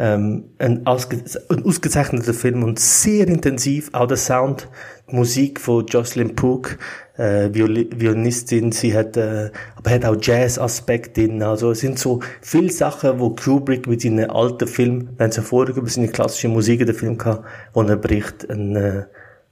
[0.00, 3.90] ähm, ein, ausge ein ausgezeichneter Film und sehr intensiv.
[3.92, 4.66] Auch der Sound,
[5.08, 6.78] Musik von Jocelyn Pook,
[7.18, 11.42] äh, Viol Violinistin, sie hat, äh, aber hat auch Jazz-Aspekt drin.
[11.42, 15.76] Also es sind so viele Sachen, wo Kubrick mit seinen alten Filmen, wenn sie vorher
[15.76, 19.04] über seine klassische Musik in den Film kam, wo er bricht, ein äh,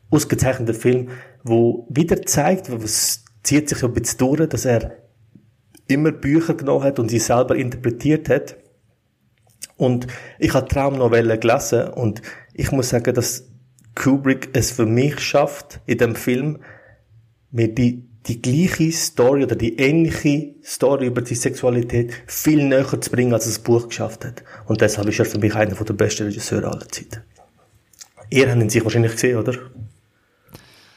[0.09, 1.11] ausgezeichneter Film,
[1.45, 4.93] wo wieder zeigt, es zieht sich so ein bisschen durch, dass er
[5.89, 8.57] immer Bücher genommen hat und sie selber interpretiert hat
[9.79, 10.07] und
[10.39, 12.21] ich habe Traumnovellen gelesen und
[12.53, 13.49] ich muss sagen, dass
[13.95, 16.59] Kubrick es für mich schafft, in dem Film,
[17.51, 23.11] mir die, die gleiche Story oder die ähnliche Story über die Sexualität viel näher zu
[23.11, 24.45] bringen, als das Buch geschafft hat.
[24.67, 27.23] Und deshalb ist er für mich einer der besten Regisseure aller Zeiten.
[28.31, 29.55] Ihr habt ihn sich wahrscheinlich gesehen, oder?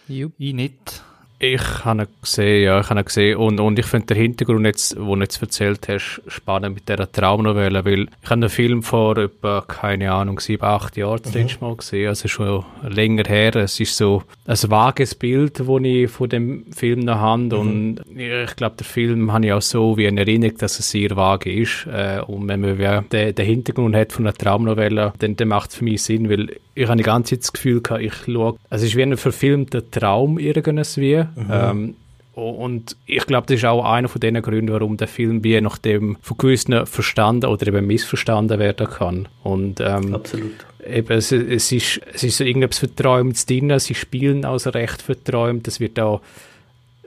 [0.08, 0.34] Jupp.
[0.38, 1.04] Ich nicht.
[1.44, 3.38] Ich habe ihn gesehen, ja, ich habe ihn gesehen.
[3.38, 7.12] Und, und ich finde den Hintergrund, jetzt, den du jetzt erzählt hast, spannend mit dieser
[7.12, 11.42] Traumnovelle, weil ich habe den Film vor etwa, keine Ahnung, sieben, acht Jahren das mhm.
[11.42, 13.56] letzte Mal gesehen, also schon länger her.
[13.56, 17.42] Es ist so ein vages Bild, das ich von dem Film noch habe.
[17.42, 17.52] Mhm.
[17.54, 21.16] Und ich glaube, der Film habe ich auch so wie eine Erinnerung, dass er sehr
[21.16, 21.88] vage ist.
[21.92, 25.78] Äh, und wenn man den, den Hintergrund hat von einer Traumnovelle, dann, dann macht es
[25.78, 28.86] für mich Sinn, weil ich habe die ganze Zeit das Gefühl gehabt, ich schaue, also
[28.86, 31.26] es ist wie ein verfilmter Traum irgendwie.
[31.36, 31.48] Mhm.
[31.50, 31.96] Ähm,
[32.34, 35.78] und ich glaube, das ist auch einer von den Gründen, warum der Film wie nach
[35.78, 39.28] dem von gewissen verstanden oder eben missverstanden werden kann.
[39.44, 40.54] Und, ähm, Absolut.
[40.86, 45.68] Eben, es, es, ist, es ist so irgendetwas Verträumtes drin, sie spielen also recht verträumt,
[45.68, 46.22] es wird auch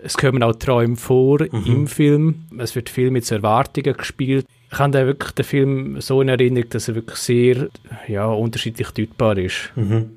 [0.05, 1.65] es kommen auch Träume vor mhm.
[1.65, 2.45] im Film.
[2.59, 4.47] Es wird viel mit so Erwartungen gespielt.
[4.71, 7.69] Ich habe da wirklich den Film so in Erinnerung, dass er wirklich sehr
[8.07, 9.73] ja, unterschiedlich deutbar ist.
[9.77, 10.11] Mhm.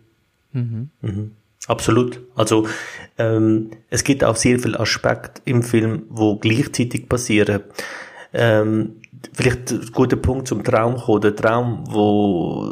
[0.51, 0.89] Mhm.
[1.67, 2.21] Absolut.
[2.35, 2.67] Also
[3.17, 7.61] ähm, es gibt auch sehr viele Aspekte im Film, wo gleichzeitig passieren.
[8.33, 9.01] Ähm,
[9.33, 11.21] vielleicht ein guter Punkt zum Traum kommen.
[11.21, 12.63] Der Traum, wo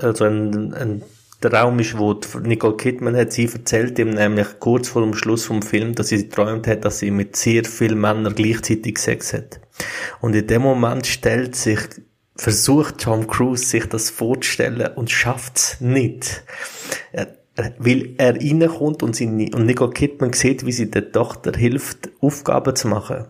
[0.00, 1.02] also ein, ein
[1.40, 5.62] Traum ist, wo Nicole Kidman hat sie erzählt ihm nämlich kurz vor dem Schluss vom
[5.62, 9.60] Film, dass sie träumt hat, dass sie mit sehr vielen Männern gleichzeitig Sex hat.
[10.20, 11.78] Und in dem Moment stellt sich
[12.34, 16.42] versucht Tom Cruise sich das vorzustellen und schafft's nicht.
[17.58, 22.08] Er weil er reinkommt und, seine, und Nicole Kidman sieht, wie sie der Tochter hilft,
[22.20, 23.24] Aufgaben zu machen.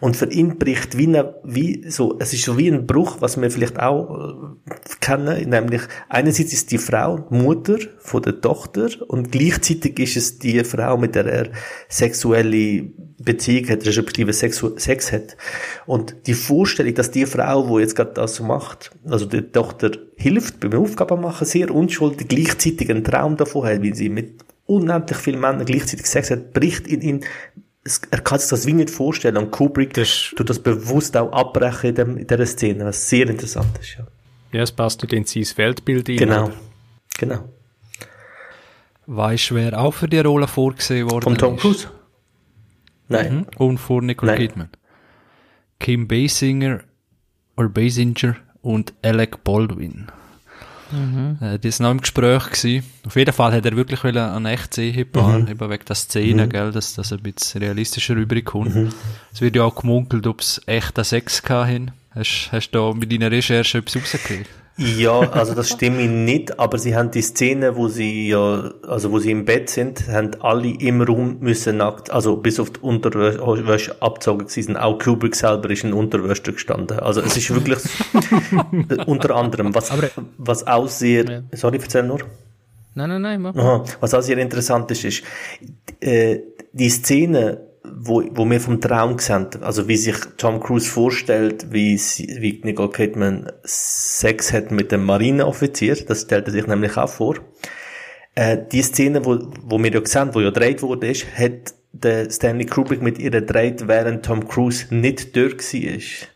[0.00, 3.40] Und für ihn bricht wie, eine, wie so, es ist so wie ein Bruch, was
[3.40, 9.32] wir vielleicht auch äh, kennen, nämlich einerseits ist die Frau Mutter von der Tochter und
[9.32, 11.48] gleichzeitig ist es die Frau, mit der er
[11.88, 15.36] sexuelle Beziehung hat, respektive Sex, Sex hat.
[15.86, 19.92] Und die Vorstellung, dass die Frau, wo jetzt gerade das so macht, also die Tochter
[20.16, 25.18] hilft beim Aufgaben machen, sehr unschuldig, gleichzeitig einen Traum davon hat, weil sie mit unendlich
[25.18, 27.24] vielen Männern gleichzeitig Sex hat, bricht in ihn
[28.10, 31.90] er kann sich das wie nicht vorstellen und Kubrick das tut das bewusst auch abbrechen
[31.90, 33.96] in, dem, in dieser Szene, was sehr interessant ist.
[33.98, 34.06] Ja,
[34.52, 36.16] ja es passt nicht in sein Weltbild rein.
[36.16, 36.50] Genau,
[37.18, 37.48] genau.
[39.06, 41.56] Weißt du, wer auch für die Rolle vorgesehen worden Von Tom?
[41.56, 41.88] Cruise?
[43.08, 43.34] Nein.
[43.34, 43.46] Mhm.
[43.58, 44.40] Und vor Nicole Nein.
[44.40, 44.68] Kidman.
[45.78, 46.80] Kim Basinger
[47.56, 50.06] oder Basinger und Alec Baldwin.
[51.40, 52.84] Äh, die sind noch im Gespräch gewesen.
[53.06, 56.72] Auf jeden Fall hat er wirklich wollen ein echtes Ehepaar, eben wegen der Szene, gell,
[56.72, 58.74] dass das ein bisschen realistischer rüberkommt.
[59.32, 61.90] Es wird ja auch gemunkelt, ob es echten Sex gehabt haben.
[62.10, 64.48] Hast, hast du da mit deiner Recherche etwas rausgekriegt?
[64.76, 69.20] Ja, also das stimmt nicht, aber sie haben die Szene, wo sie ja, also wo
[69.20, 74.02] sie im Bett sind, haben alle im Raum müssen nackt, also bis auf die Unterwäsche
[74.02, 74.76] abgezogen sind.
[74.76, 76.98] Auch Kubrick selber ist in Unterwäsche gestanden.
[76.98, 77.78] Also es ist wirklich
[79.06, 79.92] unter anderem, was,
[80.38, 81.42] was auch sehr, Ja.
[81.52, 82.18] sorry, erzähl nur.
[82.96, 83.54] Nein, nein, nein, mach.
[83.56, 83.84] Aha.
[84.00, 85.22] Was auch sehr interessant ist, ist,
[86.00, 86.38] äh,
[86.72, 91.98] die Szene, wo, wo wir vom Traum sehen, also wie sich Tom Cruise vorstellt, wie,
[91.98, 97.08] sie, wie Nicole Kidman Sex hat mit dem Marineoffizier, das stellt er sich nämlich auch
[97.08, 97.36] vor.
[98.34, 102.30] Äh, die Szene, wo, wo wir ja sehen, wo ja gedreht wurde, ist, hat der
[102.30, 106.28] Stanley Kubrick mit ihr gedreht, während Tom Cruise nicht dort war.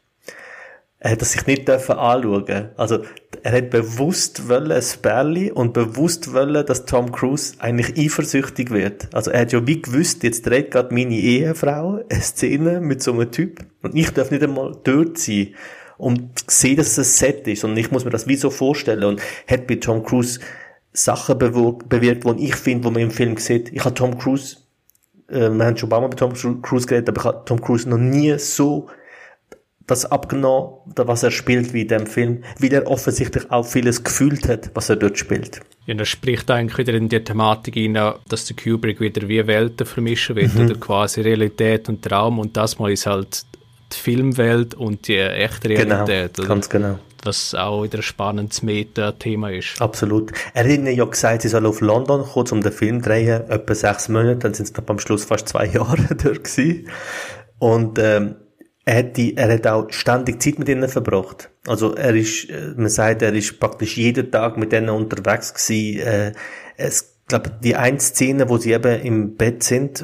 [1.01, 2.71] Er hat das sich nicht dürfen anschauen.
[2.77, 3.05] Also,
[3.45, 9.09] er hat bewusst wollen, ein Bärli und bewusst wollen, dass Tom Cruise eigentlich eifersüchtig wird.
[9.15, 13.13] Also, er hat ja wie gewusst, jetzt dreht gerade meine Ehefrau eine Szene mit so
[13.13, 15.55] einem Typ und ich darf nicht einmal dort sein
[15.99, 19.05] und sehe, dass es ein Set ist und ich muss mir das wie so vorstellen
[19.05, 20.41] und hat bei Tom Cruise
[20.93, 23.73] Sachen bewirkt, die ich finde, wo man im Film sieht.
[23.73, 24.57] Ich habe Tom Cruise,
[25.29, 26.33] äh, wir haben schon ein paar Mal mit Tom
[26.63, 28.89] Cruise geredet, aber ich habe Tom Cruise noch nie so
[29.89, 34.47] das abgenommen, was er spielt wie in dem Film, weil er offensichtlich auch vieles gefühlt
[34.47, 35.61] hat, was er dort spielt.
[35.87, 39.87] Ja, das spricht eigentlich wieder in die Thematik hinein, dass der Kubrick wieder wie Welten
[39.87, 43.45] vermischen wird, oder quasi Realität und Traum und das mal ist halt
[43.91, 46.47] die Filmwelt und die echte Realität, genau, oder?
[46.47, 46.99] ganz genau.
[47.25, 49.81] was auch wieder ein spannendes Meta-Thema ist.
[49.81, 50.33] Absolut.
[50.53, 53.49] Er hat ihnen ja gesagt, sie soll auf London kommen, um den Film zu drehen,
[53.49, 56.89] etwa sechs Monate, dann sind es dann am Schluss fast zwei Jahre dort gewesen.
[57.59, 58.37] Und, ähm,
[58.89, 61.51] er hat die, er hat auch ständig Zeit mit ihnen verbracht.
[61.67, 66.01] Also er ist, äh, man sagt, er ist praktisch jeden Tag mit denen unterwegs gewesen.
[66.01, 66.33] Äh,
[66.79, 70.03] es, glaube, die eine Szene, wo sie eben im Bett sind,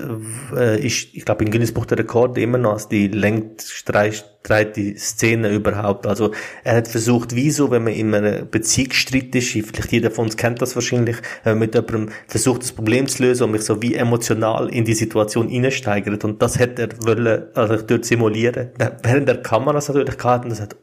[0.55, 5.49] äh, ist, ich glaube, in Guinness Buch der Rekorde immer noch als die längststreite Szene
[5.49, 6.07] überhaupt.
[6.07, 6.33] Also
[6.63, 10.61] er hat versucht, wieso, wenn man in einem Beziehungsstreit ist, vielleicht jeder von uns kennt
[10.61, 14.69] das wahrscheinlich, wenn mit jemandem versucht, das Problem zu lösen und mich so wie emotional
[14.69, 16.25] in die Situation hineinsteigert.
[16.25, 18.71] Und das hat er wollen, also dort simulieren.
[19.03, 20.77] Während der Kameras natürlich gehabt und das hat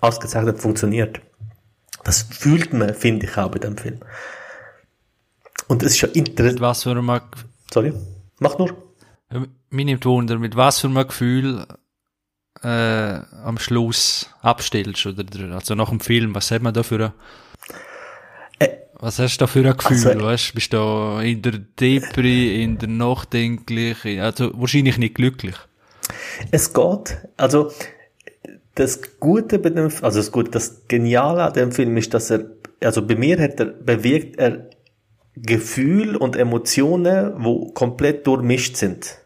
[0.00, 1.20] ausgezeichnet funktioniert.
[2.04, 3.98] Das fühlt man, finde ich, auch bei dem Film.
[5.68, 6.60] Und es ist ja Mit interessant.
[6.60, 7.20] was für einem,
[7.72, 7.92] Sorry,
[8.40, 8.70] mach nur.
[9.70, 11.66] mich nimmt Wunder, mit was für einem Gefühl
[12.62, 17.12] äh, am Schluss abstellst, oder, also nach dem Film, was hat man da für ein,
[18.58, 21.52] Äh, was hast du da für ein Gefühl, Also- weißt, bist du da in der
[21.58, 25.54] Depri, in der Nachdenklich, also wahrscheinlich nicht glücklich.
[26.50, 27.18] Es geht.
[27.36, 27.70] Also,
[28.74, 32.46] das Gute bei dem, also das Gute, das Geniale an dem Film ist, dass er,
[32.82, 34.70] also bei mir hat er, bewirkt er
[35.42, 39.18] Gefühl und Emotionen, wo komplett durchmischt sind.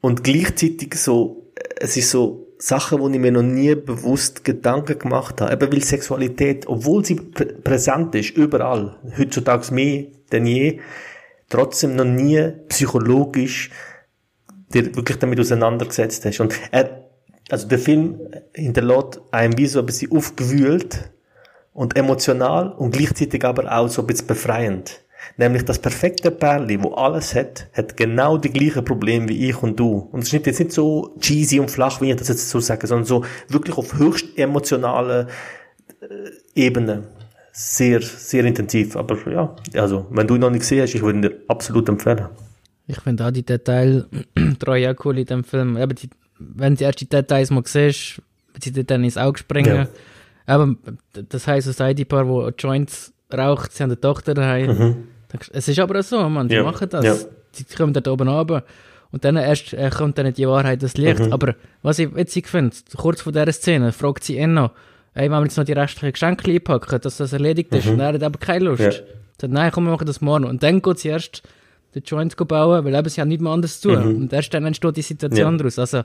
[0.00, 5.40] Und gleichzeitig so, es ist so Sachen, wo ich mir noch nie bewusst Gedanken gemacht
[5.40, 5.52] habe.
[5.52, 10.80] Eben weil Sexualität, obwohl sie prä präsent ist, überall, heutzutage mehr denn je,
[11.48, 13.70] trotzdem noch nie psychologisch
[14.72, 16.40] dir wirklich damit auseinandergesetzt hast.
[16.40, 17.08] Und er,
[17.50, 18.20] also der Film
[18.54, 21.10] hinterlässt einem wie so ein bisschen aufgewühlt
[21.72, 25.00] und emotional und gleichzeitig aber auch so ein bisschen befreiend.
[25.36, 29.78] Nämlich das perfekte Pärli, wo alles hat, hat genau die gleichen Probleme wie ich und
[29.78, 30.08] du.
[30.12, 32.60] Und es ist nicht, jetzt nicht so cheesy und flach, wie ich das jetzt so
[32.60, 35.28] sage, sondern so wirklich auf höchst emotionale
[36.00, 36.06] äh,
[36.54, 37.04] Ebene.
[37.52, 38.96] Sehr, sehr intensiv.
[38.96, 41.88] Aber ja, also, wenn du ihn noch nicht gesehen hast, ich würde ihn dir absolut
[41.88, 42.28] empfehlen.
[42.86, 44.04] Ich finde auch die Details
[44.36, 45.76] auch cool in dem Film.
[45.76, 49.38] Eben die, wenn du erst die Details mal siehst, wenn sie dir dann ins Auge
[49.38, 49.88] springen.
[50.46, 50.74] Aber
[51.12, 55.08] das heisst, das ID-Paar, wo Joints raucht, sie haben eine Tochter daheim.
[55.52, 56.62] Es ist aber auch so, man, die Ja.
[56.62, 57.04] machen das.
[57.04, 57.14] Ja.
[57.58, 58.64] Die kommen dort oben runter.
[59.10, 61.18] Und dann erst äh, kommt dann die Wahrheit, das Licht.
[61.20, 61.32] Mhm.
[61.32, 64.70] Aber was ich witzig finde, kurz vor dieser Szene, fragt sie Enno,
[65.14, 67.86] ey, wenn wir jetzt noch die restlichen Geschenke einpacken, dass das erledigt ist.
[67.88, 68.80] Und er hat aber keine Lust.
[68.80, 68.86] Mhm.
[68.86, 68.92] Ja.
[69.40, 70.44] Sagt, nein, komm, wir machen das morgen.
[70.44, 71.42] Und dann geht sie erst
[71.94, 74.16] den Joint bauen, weil eben sie haben nichts mehr anderes zu tun.
[74.16, 75.52] Und erst dann entsteht die Situation Mhm.
[75.52, 75.58] Ja.
[75.58, 75.78] daraus.
[75.78, 76.02] Also,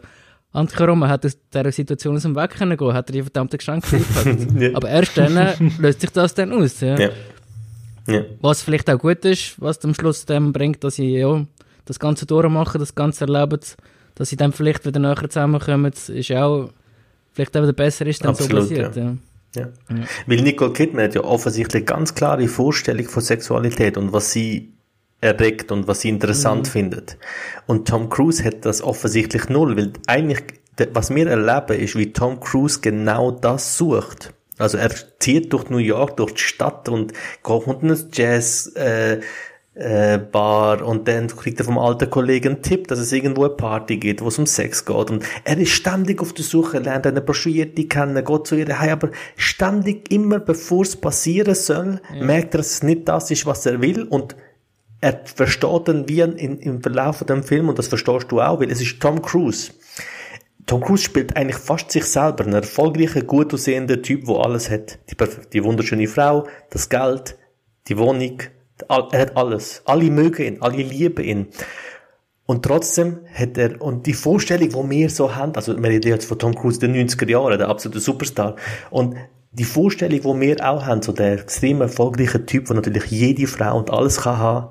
[0.54, 3.58] Andersherum, man hat aus dieser Situation aus dem Weg können gehen, hat er die verdammten
[3.58, 4.62] Geschenke eingepackt.
[4.62, 4.70] Ja.
[4.76, 6.80] Aber erst dann äh, löst sich das dann aus.
[6.82, 6.98] Ja.
[6.98, 7.10] Ja.
[8.08, 8.24] Ja.
[8.42, 11.46] Was vielleicht auch gut ist, was am Schluss dem bringt, dass sie ja,
[11.86, 13.60] das Ganze durchmachen, das Ganze erleben,
[14.16, 16.70] dass sie dann vielleicht wieder näher zusammenkommen, ist ja auch
[17.34, 18.96] vielleicht eben besser ist, dann so Absolut, passiert.
[18.96, 19.18] Ja.
[19.56, 19.70] Ja.
[20.28, 24.74] Weil Nicole Kidman hat ja offensichtlich ganz klare Vorstellung von Sexualität und was sie
[25.22, 27.18] erregt und was sie interessant findet.
[27.66, 30.44] Und Tom Cruise hat das offensichtlich null, weil eigentlich,
[30.94, 34.34] was wir erleben, ist, wie Tom Cruise genau das sucht.
[34.58, 39.20] Also er zieht durch New York, durch die Stadt und kommt in ein Jazz, äh,
[39.78, 43.54] äh, Bar und dann kriegt er vom alten Kollegen einen Tipp, dass es irgendwo eine
[43.54, 45.12] Party geht, wo es um Sex geht.
[45.12, 48.90] Und er ist ständig auf der Suche, lernt eine Prostituierte kennen, geht zu ihr heim,
[48.90, 53.66] aber ständig immer bevor es passieren soll, merkt er, dass es nicht das ist, was
[53.66, 54.04] er will.
[54.04, 54.36] Und
[55.00, 58.60] er versteht dann wie in, im Verlauf von dem Film und das verstehst du auch,
[58.60, 59.72] weil es ist Tom Cruise.
[60.68, 65.00] Tom Cruise spielt eigentlich fast sich selber, ein erfolgreicher, gut aussehender Typ, wo alles hat.
[65.10, 65.16] Die,
[65.54, 67.38] die wunderschöne Frau, das Geld,
[67.88, 68.44] die Wohnung,
[68.90, 69.82] er hat alles.
[69.86, 71.48] Alle mögen ihn, alle lieben ihn.
[72.46, 76.26] Und trotzdem hat er, und die Vorstellung, die wir so haben, also wir reden jetzt
[76.26, 78.58] von Tom Cruise den 90er Jahren, der absolute Superstar,
[78.90, 79.16] und
[79.54, 83.78] die Vorstellung, die wir auch haben, so der extrem erfolgreiche Typ, der natürlich jede Frau
[83.78, 84.70] und alles kann haben,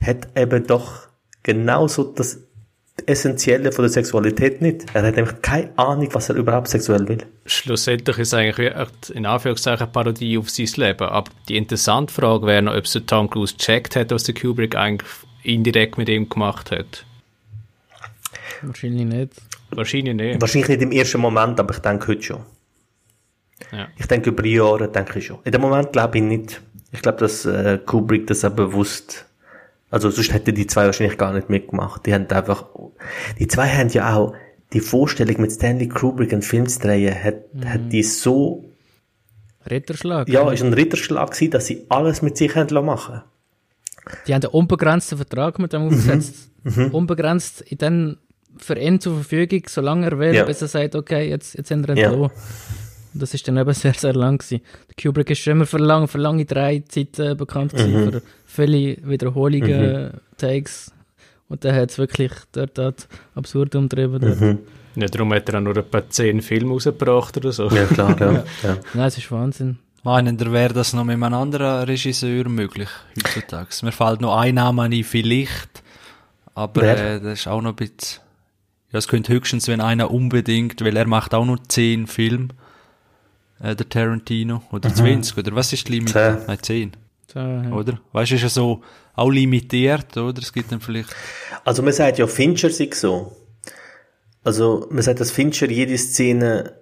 [0.00, 1.08] hat eben doch
[1.42, 2.40] genauso das
[3.06, 4.86] Essentielle von der Sexualität nicht.
[4.94, 7.18] Er hat nämlich keine Ahnung, was er überhaupt sexuell will.
[7.44, 8.72] Schlussendlich ist es eigentlich
[9.12, 11.08] in Anführungszeichen eine Parodie auf sein Leben.
[11.08, 14.76] Aber die interessante Frage wäre noch, ob so Tom Cruise gecheckt hat, was der Kubrick
[14.76, 15.10] eigentlich
[15.42, 17.04] indirekt mit ihm gemacht hat.
[18.62, 19.32] Wahrscheinlich nicht.
[19.70, 20.40] Wahrscheinlich nicht.
[20.40, 22.40] Wahrscheinlich nicht im ersten Moment, aber ich denke heute schon.
[23.72, 23.88] Ja.
[23.96, 25.38] Ich denke über Jahre, denke ich schon.
[25.44, 26.60] In dem Moment glaube ich nicht.
[26.92, 29.26] Ich glaube, dass äh, Kubrick das auch bewusst,
[29.94, 32.04] also sonst hätte die zwei wahrscheinlich gar nicht mitgemacht.
[32.06, 32.66] Die haben einfach,
[33.38, 34.34] die zwei haben ja auch
[34.72, 38.64] die Vorstellung mit Stanley Kubrick einen Film zu drehen, hat, hat die so,
[39.70, 40.28] Ritterschlag.
[40.28, 43.22] ja, ist ein Ritterschlag gewesen, dass sie alles mit sich haben machen.
[44.26, 46.50] Die haben einen unbegrenzten Vertrag mit dem aufgesetzt.
[46.92, 48.16] Unbegrenzt in den
[48.56, 50.44] für ihn zur Verfügung, solange er will, Ja.
[50.44, 52.08] bis er sagt, okay, jetzt, jetzt sind wir Ja.
[52.10, 52.32] entlohnt.
[53.12, 54.60] Und das ist dann eben sehr, sehr lang gewesen.
[54.88, 58.22] Der Kubrick ist schon immer für lange, für lange drei Zeiten bekannt gewesen, für
[58.54, 60.92] viele Wiederholungen, Takes.
[61.48, 64.20] Und der hat es wirklich dort, dort absurd umtrieben.
[64.20, 64.58] dort.
[64.96, 67.68] Ja, darum hat er auch nur etwa 10 Filme rausgebracht oder so.
[67.68, 68.32] Ja, klar, ja.
[68.62, 68.76] ja.
[68.94, 69.78] Nein, es ist Wahnsinn.
[70.04, 73.68] Meinen, da wäre das noch mit einem anderen Regisseur möglich heutzutage.
[73.82, 75.82] Mir fällt noch ein Name ein, vielleicht.
[76.54, 78.20] Aber äh, das ist auch noch ein bisschen.
[78.92, 82.48] Ja, es könnte höchstens, wenn einer unbedingt, weil er macht auch nur 10 Filme,
[83.60, 86.10] äh, der Tarantino, oder 20, oder was ist die Limit?
[86.10, 86.36] Zehn.
[86.46, 86.98] Nein, 10, So,
[87.34, 87.72] ja.
[87.72, 88.00] oder?
[88.12, 88.82] Weißt du, ist ja so
[89.14, 90.40] auch limitiert, oder?
[90.40, 91.14] Es gibt dann vielleicht.
[91.64, 93.32] Also man sagt ja, Fincher sei so.
[94.42, 96.74] Also man sagt, dass Fincher jede Szene,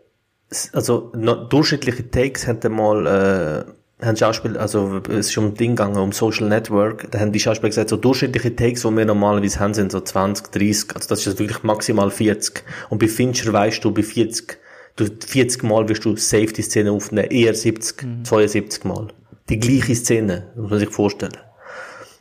[0.73, 1.13] also
[1.49, 6.11] durchschnittliche Takes haben mal, äh, haben Schauspieler, also es ist um ein Ding gegangen, um
[6.11, 9.93] Social Network, da haben die Schauspieler gesagt, so durchschnittliche Takes, die wir normalerweise haben, sind
[9.93, 12.65] so 20, 30, also das ist wirklich maximal 40.
[12.91, 14.59] Und bei Fincher weißt du, bei 40,
[14.97, 19.09] du 40 Mal wirst du safe die Szene aufnehmen, eher 70, 72 Mal.
[19.49, 21.37] Die gleiche Szene, muss man sich vorstellen.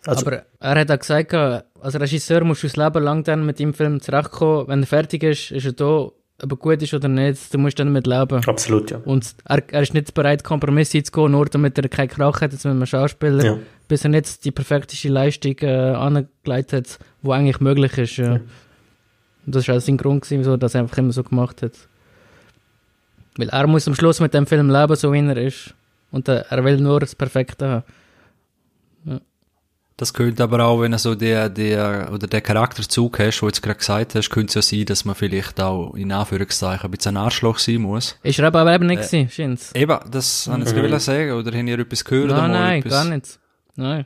[0.05, 3.59] Also- Aber er hat auch gesagt, als Regisseur musst du das Leben lang dann mit
[3.59, 4.67] dem Film zurechtkommen.
[4.67, 6.15] Wenn er fertig ist, ist er da, ob
[6.51, 8.43] er gut ist oder nicht, du musst dann damit leben.
[8.45, 8.97] Absolut, ja.
[9.05, 12.65] Und er, er ist nicht bereit, Kompromisse einzugehen, nur damit er keinen Krach hat jetzt
[12.65, 13.57] mit einem Schauspieler, Ja.
[13.87, 18.17] bis er nicht die perfekteste Leistung äh, angelegt hat, die eigentlich möglich ist.
[18.17, 18.33] Ja.
[19.45, 21.73] Und das war auch sein Grund, gewesen, wieso er das einfach immer so gemacht hat.
[23.37, 25.73] Weil er muss am Schluss mit dem Film leben, so wie er ist.
[26.11, 27.83] Und äh, er will nur das Perfekte haben.
[30.01, 33.49] Das könnte aber auch, wenn du so der, der, oder der Charakterzug hast, wo du
[33.49, 36.89] jetzt gerade gesagt hast, könnte es ja sein, dass man vielleicht auch in Anführungszeichen ein
[36.89, 38.17] bisschen ein Arschloch sein muss.
[38.23, 39.71] Ist er aber eben nicht gewesen, scheint's.
[39.75, 40.97] Eben, das habe ich jetzt mhm.
[40.97, 42.31] sagen, oder haben ihr etwas gehört?
[42.31, 42.91] Nein, nein, etwas?
[42.91, 43.39] gar nicht.
[43.75, 44.05] Nein.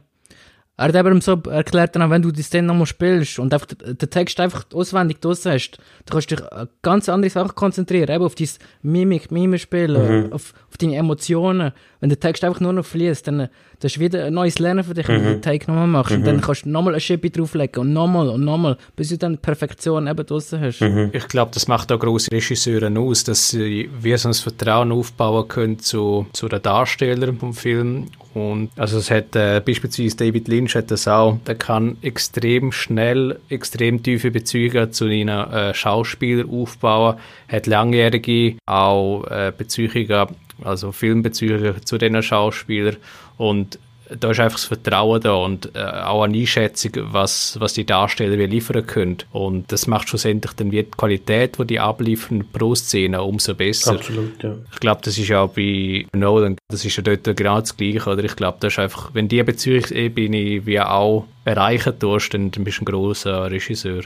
[0.77, 3.97] Er hat eben so erklärt, dann, wenn du die Szene nochmal spielst und einfach den
[3.97, 8.25] den Text einfach auswendig draus hast, du kannst dich auf ganz andere Sachen konzentrieren, eben
[8.25, 8.49] auf dein
[8.81, 11.71] Mimik, Mimespielen, auf, auf deine Emotionen.
[12.01, 13.49] Wenn der Text einfach nur noch fließt, dann
[13.79, 16.13] das ist wieder ein neues Lernen für dich, wenn du den Take nochmal machst.
[16.13, 19.33] Und dann kannst du nochmal eine Schippe drauflegen und nochmal und nochmal, bis du dann
[19.33, 20.81] die Perfektion eben draussen hast.
[20.81, 25.47] Ich glaube, das macht auch grosse Regisseure aus, dass sie wie so ein Vertrauen aufbauen
[25.47, 28.07] können zu, zu den Darstellern vom Film.
[28.33, 33.39] Und also es hat äh, beispielsweise David Lynch hat das auch, der kann extrem schnell,
[33.49, 37.15] extrem tiefe Bezüge zu einem äh, Schauspieler aufbauen,
[37.47, 40.27] hat langjährige auch äh, Bezüge,
[40.63, 42.97] also Filmbezüge zu diesen Schauspielern
[43.37, 43.79] und
[44.19, 48.37] da ist einfach das Vertrauen da und äh, auch eine Einschätzung, was, was die Darsteller
[48.37, 49.17] wie liefern können.
[49.31, 53.93] Und das macht schlussendlich dann die Qualität, die die abliefern pro Szene, umso besser.
[53.93, 54.55] Absolut, ja.
[54.71, 58.09] Ich glaube, das ist ja auch bei Nolan, das ist ja dort genau das Gleiche.
[58.09, 62.63] Oder ich glaube, das ist einfach, wenn die Beziehungsebene wie auch erreichen tust, dann, dann
[62.63, 64.03] bist du ein grosser Regisseur.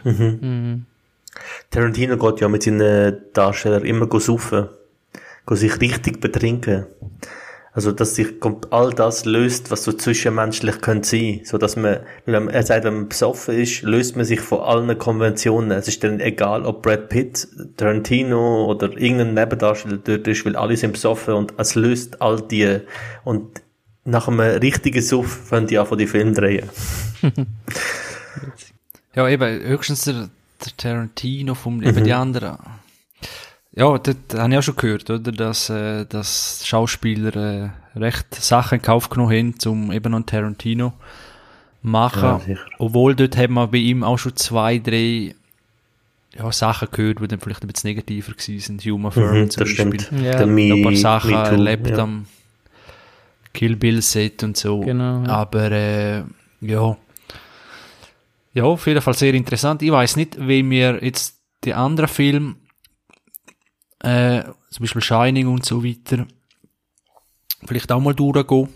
[1.69, 4.69] Tarantino geht ja mit seinen Darstellern immer go saufen,
[5.57, 6.85] sich richtig betrinken.
[7.71, 11.41] Also, dass sich kommt all das löst, was so zwischenmenschlich könnte sein.
[11.43, 14.59] So, dass man, wenn man, er sagt, wenn man besoffen ist, löst man sich von
[14.59, 15.71] allen Konventionen.
[15.71, 17.47] Es ist dann egal, ob Brad Pitt,
[17.77, 22.79] Tarantino oder irgendein Nebendarsteller dort ist, weil alle sind besoffen und es löst all die,
[23.23, 23.61] und
[24.03, 26.69] nach einem richtigen Suff fangen die an von die Film drehen.
[29.15, 30.29] Ja, eben, höchstens der,
[30.63, 32.57] der Tarantino vom, eben die anderen.
[33.79, 35.31] Ja, das, das habe ich auch schon gehört, oder?
[35.31, 40.91] Dass, äh, dass Schauspieler äh, recht Sachen in Kauf genommen haben, um eben einen Tarantino
[41.81, 42.23] machen.
[42.23, 42.65] Ja, sicher.
[42.77, 45.33] Obwohl dort haben wir bei ihm auch schon zwei, drei
[46.37, 48.85] ja, Sachen gehört, die dann vielleicht ein bisschen negativer gewesen sind.
[48.85, 50.25] Human Firm Mhm, zum das Beispiel.
[50.25, 50.37] Ja.
[50.37, 51.99] Der Me, ein paar Sachen erlebt ja.
[51.99, 52.25] am
[53.53, 54.81] Kill Bill Set und so.
[54.81, 55.29] Genau, ja.
[55.29, 56.23] Aber äh,
[56.59, 56.97] ja.
[58.53, 59.81] Ja, auf jeden Fall sehr interessant.
[59.83, 62.55] Ich weiß nicht, wie mir jetzt die anderen Filme,
[64.01, 66.25] äh, zum Beispiel Shining und so weiter,
[67.65, 68.69] vielleicht auch mal durchgehen.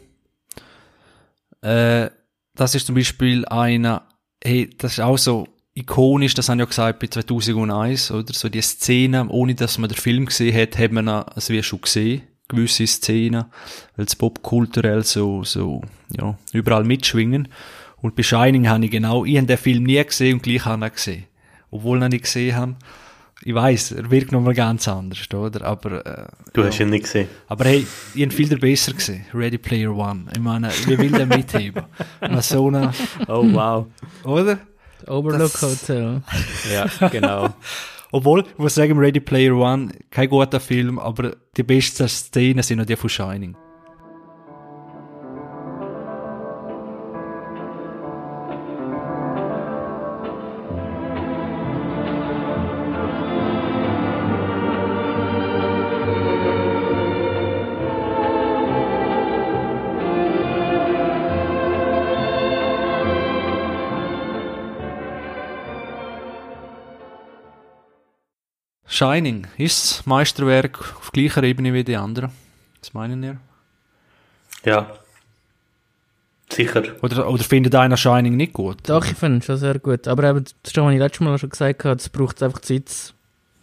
[1.62, 2.10] Äh,
[2.56, 4.08] das ist zum Beispiel einer,
[4.44, 8.34] hey, das ist auch so ikonisch, das haben ja gesagt bei 2001, oder?
[8.34, 11.82] So die Szene, ohne dass man den Film gesehen hat, hat man es wie schon
[11.82, 13.46] gesehen, gewisse Szenen,
[13.96, 15.82] weil es popkulturell so, so,
[16.16, 17.48] ja, überall mitschwingen.
[18.02, 20.86] Und bei Shining habe ich genau, ich habe den Film nie gesehen und gleich habe
[20.86, 21.24] ich ihn gesehen.
[21.72, 22.76] Obwohl ich ihn nicht gesehen habe.
[23.46, 25.66] Ich weiß, er wirkt nochmal ganz anders, oder?
[25.66, 26.68] Aber, äh, Du ja.
[26.68, 27.28] hast ihn nicht gesehen.
[27.48, 27.86] Aber hey,
[28.16, 29.26] ich habe viel besser gesehen.
[29.34, 30.26] Ready Player One.
[30.34, 31.84] Ich meine, wie will der mitheben?
[32.22, 32.92] Was so eine,
[33.28, 33.88] Oh, wow.
[34.24, 34.60] oder?
[35.08, 36.22] Overlook Das- Hotel.
[36.74, 37.50] ja, genau.
[38.14, 42.78] Obwohl, ich muss sagen, Ready Player One, kein guter Film, aber die besten Szenen sind
[42.78, 43.56] noch die von Shining.
[68.94, 72.30] Shining ist das Meisterwerk auf gleicher Ebene wie die anderen.
[72.80, 73.38] Was meinen ihr?
[74.64, 75.00] Ja.
[76.52, 76.84] Sicher.
[77.02, 78.78] Oder, oder findet einer Shining nicht gut?
[78.84, 80.08] Doch, ich finde es schon sehr gut.
[80.08, 83.16] Aber eben, das was ich letztes Mal schon gesagt habe, es braucht einfach Zeit.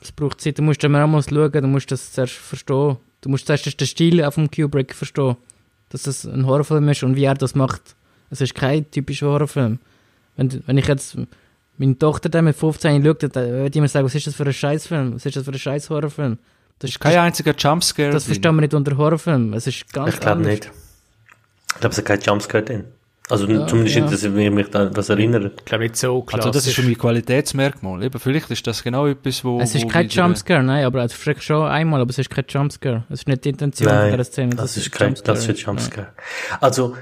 [0.03, 0.59] Es braucht Zeit.
[0.59, 2.97] Du musst dann mehrmals schauen, du musst das zuerst verstehen.
[3.21, 5.37] Du musst zuerst den Stil auf dem Kubrick verstehen.
[5.91, 7.95] Dass das ein Horrorfilm ist und wie er das macht.
[8.31, 9.79] Es ist kein typischer Horrorfilm.
[10.35, 11.17] Wenn, wenn ich jetzt
[11.81, 14.45] meine Tochter dann mit 15 schaue, dann würde ich mir sagen, was ist das für
[14.45, 15.15] ein Scheißfilm?
[15.15, 16.39] Was ist das für ein scheiß Horrorfilm?
[16.79, 18.11] Das, Kein einziger Jumpscare.
[18.11, 19.55] das verstehen wir nicht unter Horrorfilm.
[19.55, 20.71] Es ist ganz Ich glaube nicht.
[21.75, 22.85] Ich glaube, es hat keinen Jumpscare drin.
[23.31, 24.07] Also Ja, zumindest ja.
[24.07, 25.53] dass ich mich da was erinnere.
[25.57, 26.47] Ich glaube nicht so klassisch.
[26.47, 28.03] Also das ist für mich Qualitätsmerkmal.
[28.03, 29.61] Eben, vielleicht ist das genau etwas, wo...
[29.61, 32.45] Es ist wo kein Jumpscare, nein, aber es ist schon einmal, aber es ist kein
[32.49, 33.05] Jumpscare.
[33.09, 34.51] Es ist nicht die Intention Nein, dieser Szene.
[34.51, 36.09] das, dass ist kein, das wird Jumpscare.
[36.61, 36.97] Also,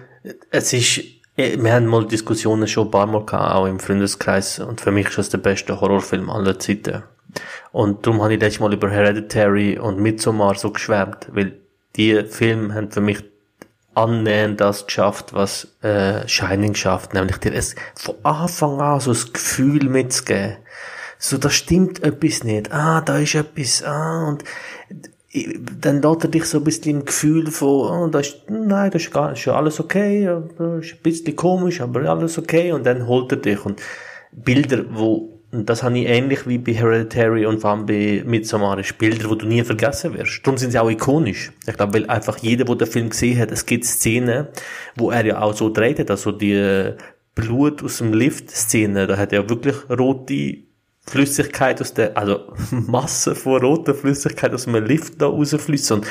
[0.50, 1.00] es ist,
[1.38, 5.08] wir haben mal Diskussionen schon ein paar Mal gehabt, auch im Freundeskreis, und für mich
[5.08, 7.04] ist das der beste Horrorfilm aller Zeiten.
[7.70, 11.58] Und darum habe ich letztes Mal über Hereditary und Midsommar so geschwärmt, weil
[11.94, 13.22] die Filme haben für mich
[13.94, 19.32] annähernd das geschafft, was äh, Shining schafft, nämlich dir es von Anfang an so das
[19.32, 20.56] Gefühl mitzugeben.
[21.18, 22.72] So, da stimmt etwas nicht.
[22.72, 23.82] Ah, da ist etwas.
[23.82, 24.44] Ah, und
[25.80, 29.12] dann er dich so ein bisschen im Gefühl von, oh, das ist, nein, das ist
[29.12, 30.24] gar ist alles okay,
[30.56, 33.64] das ist ein bisschen komisch, aber alles okay, und dann holt er dich.
[33.64, 33.82] Und
[34.32, 38.80] Bilder, wo, und das habe ich ähnlich wie bei Hereditary und vor allem bei Midsommar,
[38.98, 40.46] Bilder, wo du nie vergessen wirst.
[40.46, 41.52] Darum sind sie auch ikonisch.
[41.66, 44.46] Ich glaube, weil einfach jeder, der den Film gesehen hat, es gibt Szenen,
[44.96, 46.94] wo er ja auch so dreht also die
[47.34, 50.67] Blut aus dem Lift-Szene, da hat er wirklich rote
[51.08, 56.06] Flüssigkeit aus der, also Masse von roter Flüssigkeit aus dem Lift da rausfließt und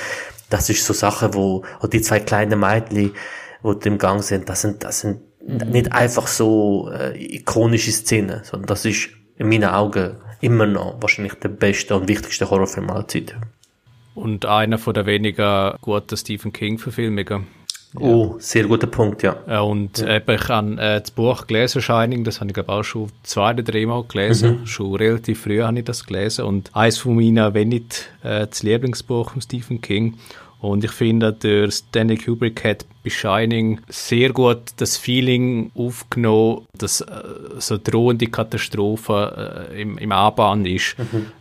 [0.50, 3.12] das ist so Sachen, wo, und die zwei kleinen Mädchen,
[3.62, 8.42] wo die im Gang sind, das sind, das sind nicht einfach so äh, ikonische Szenen,
[8.44, 13.08] sondern das ist in meinen Augen immer noch wahrscheinlich der beste und wichtigste Horrorfilm aller
[13.08, 13.42] Zeiten.
[14.16, 17.48] Und einer von der weniger guten Stephen King-Verfilmungen.
[17.96, 19.38] Oh, sehr guter Punkt, ja.
[19.48, 22.84] Äh, Und eben, ich habe äh, das Buch gelesen, Shining, das habe ich glaube auch
[22.84, 24.68] schon zwei oder dreimal gelesen.
[24.68, 26.46] Schon relativ früh habe ich das gelesen.
[26.46, 30.18] Und eins von meinen, wenn nicht äh, das Lieblingsbuch von Stephen King.
[30.60, 37.02] Und ich finde, der Stanley Kubrick hat bei Shining sehr gut das Feeling aufgenommen, dass
[37.02, 37.06] äh,
[37.60, 40.96] so drohende Katastrophe äh, im, im Anbahn ist.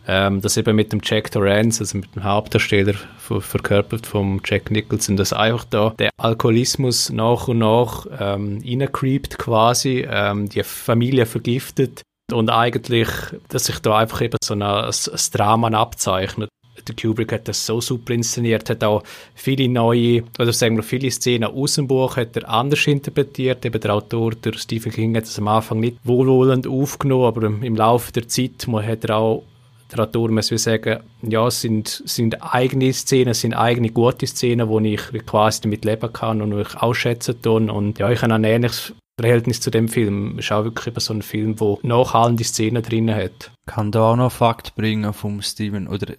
[0.07, 4.69] Ähm, das eben mit dem Jack Torrance, also mit dem Hauptdarsteller ver- verkörpert vom Jack
[4.69, 11.25] Nicholson, dass einfach da der Alkoholismus nach und nach ähm, reincreept quasi, ähm, die Familie
[11.25, 13.07] vergiftet und eigentlich,
[13.49, 14.91] dass sich da einfach eben so ein, ein
[15.31, 16.49] Drama abzeichnet.
[16.87, 19.03] Der Kubrick hat das so super inszeniert, hat auch
[19.35, 23.65] viele neue, oder sagen wir, viele Szenen aus dem Buch hat er anders interpretiert.
[23.65, 27.75] Eben der Autor, der Stephen King, hat es am Anfang nicht wohlwollend aufgenommen, aber im
[27.75, 29.43] Laufe der Zeit hat er auch
[29.91, 34.67] der Autor muss sagen, ja, es sind, sind eigene Szenen, es sind eigene gute Szenen,
[34.67, 37.69] wo ich quasi damit leben kann und ich ausschätzen kann.
[37.69, 40.37] Und ja, ich habe ein ähnliches Verhältnis zu dem Film.
[40.37, 43.51] Es ist auch wirklich so ein Film, der nachhaltende Szenen drin hat.
[43.65, 46.13] Kann da auch noch Fakt bringen vom Stephen, oder,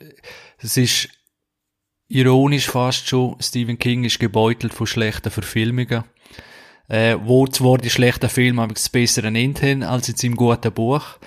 [0.59, 1.09] es ist
[2.09, 6.05] ironisch fast schon, Stephen King ist gebeutelt von schlechten Verfilmungen.
[6.89, 11.19] Äh, wo zwar die schlechten Filme das bessere Ende haben als in seinem guten Buch.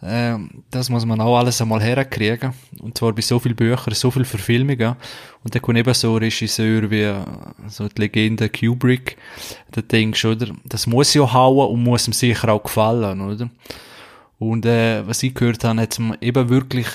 [0.00, 2.52] Ähm, das muss man auch alles einmal herkriegen.
[2.80, 4.94] Und zwar bei so vielen Büchern, so vielen Verfilmungen.
[5.42, 7.12] Und dann kommt eben so ein Regisseur wie
[7.66, 9.16] so die Legende Kubrick.
[9.72, 10.54] Da denkst du, oder?
[10.64, 13.50] Das muss ja hauen und muss ihm sicher auch gefallen, oder?
[14.38, 16.86] Und äh, was ich gehört habe, hat eben wirklich,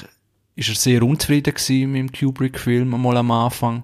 [0.56, 3.84] ist er sehr unzufrieden gewesen mit dem Kubrick-Film einmal am Anfang.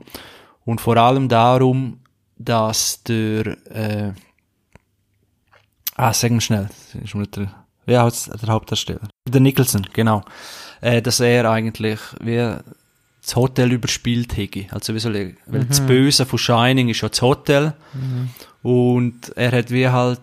[0.66, 2.00] Und vor allem darum,
[2.38, 4.14] dass der, äh,
[5.96, 6.70] ah, sagen wir schnell,
[7.04, 7.52] ist nicht der,
[7.90, 9.10] Wer heißt der Hauptdarsteller?
[9.28, 10.24] Der Nicholson, genau.
[10.80, 12.56] Äh, dass er eigentlich wie
[13.30, 14.68] das Hotel überspielt hätte.
[14.70, 15.70] Also wie soll ich, weil mhm.
[15.70, 17.74] das Böse von Shining ist ja das Hotel.
[17.94, 18.30] Mhm.
[18.62, 20.22] Und er hat wie halt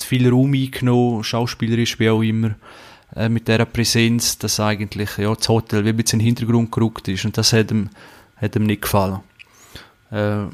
[0.00, 2.56] viel Raum eingenommen, schauspielerisch wie auch immer,
[3.16, 6.70] äh, mit dieser Präsenz, dass eigentlich ja, das Hotel wie ein bisschen in den Hintergrund
[6.70, 7.24] gerückt ist.
[7.24, 7.88] Und das hat ihm,
[8.36, 9.20] hat ihm nicht gefallen.
[10.10, 10.44] Äh,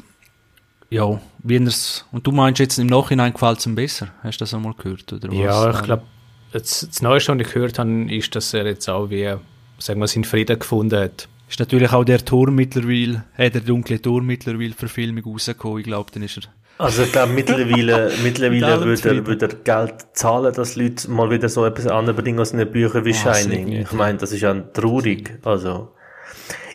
[0.91, 4.09] ja, wie er's, und du meinst jetzt im Nachhinein gefällt es ihm besser?
[4.23, 5.13] Hast du das einmal gehört?
[5.13, 5.37] Oder was?
[5.37, 6.05] Ja, ich glaube,
[6.53, 9.35] das, das Neueste, was ich gehört habe, ist, dass er jetzt auch wie,
[9.79, 11.29] sagen wir, seinen Frieden gefunden hat.
[11.49, 15.79] Ist natürlich auch der Tor mittlerweile, äh, der dunkle Tor mittlerweile Verfilmung rausgekommen.
[15.79, 16.43] Ich glaube, dann ist er.
[16.79, 21.49] Also ich glaube, mittlerweile, mittlerweile würde er, würde er Geld zahlen, dass Leute mal wieder
[21.49, 23.73] so etwas anbringen aus den Büchern wie ah, Shining.
[23.73, 25.39] Ich meine, das ist ja traurig.
[25.45, 25.93] Also,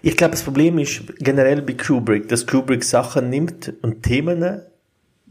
[0.02, 4.62] ich glaube, das Problem ist generell bei Kubrick, dass Kubrick Sachen nimmt und Themen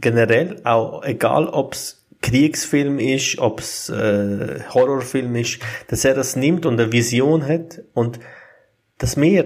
[0.00, 6.36] generell, auch egal ob es Kriegsfilm ist, ob es äh, Horrorfilm ist, dass er das
[6.36, 8.18] nimmt und eine Vision hat und
[8.98, 9.44] dass wir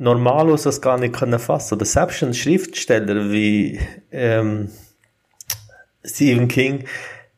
[0.00, 1.74] normalos das gar nicht können fassen.
[1.74, 3.78] Oder selbst ein Schriftsteller wie
[4.10, 4.70] ähm,
[6.04, 6.84] Stephen King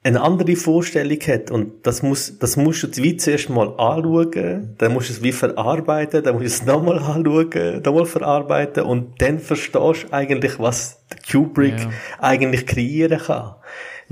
[0.05, 4.93] eine andere Vorstellung hat und das muss, das musst du wie zuerst mal anschauen, dann
[4.93, 9.39] musst du es wie verarbeiten, dann musst du es nochmal anschauen, nochmal verarbeiten und dann
[9.39, 11.91] verstehst du eigentlich, was Kubrick ja.
[12.19, 13.55] eigentlich kreieren kann.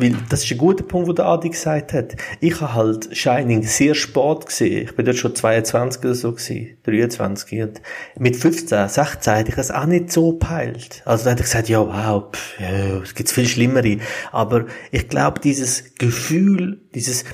[0.01, 2.17] Weil das ist ein guter Punkt, wo der Adi gesagt hat.
[2.41, 4.85] Ich habe halt Shining sehr spät gesehen.
[4.85, 7.63] Ich bin dort schon 22 oder so gewesen, 23.
[7.63, 7.83] Und
[8.19, 11.03] mit 15, 16 hätte ich das auch nicht so peilt.
[11.05, 13.99] Also da hätte ich gesagt, ja, wow, pff, ja, es gibt viel Schlimmere.
[14.33, 17.25] Aber ich glaube, dieses Gefühl, dieses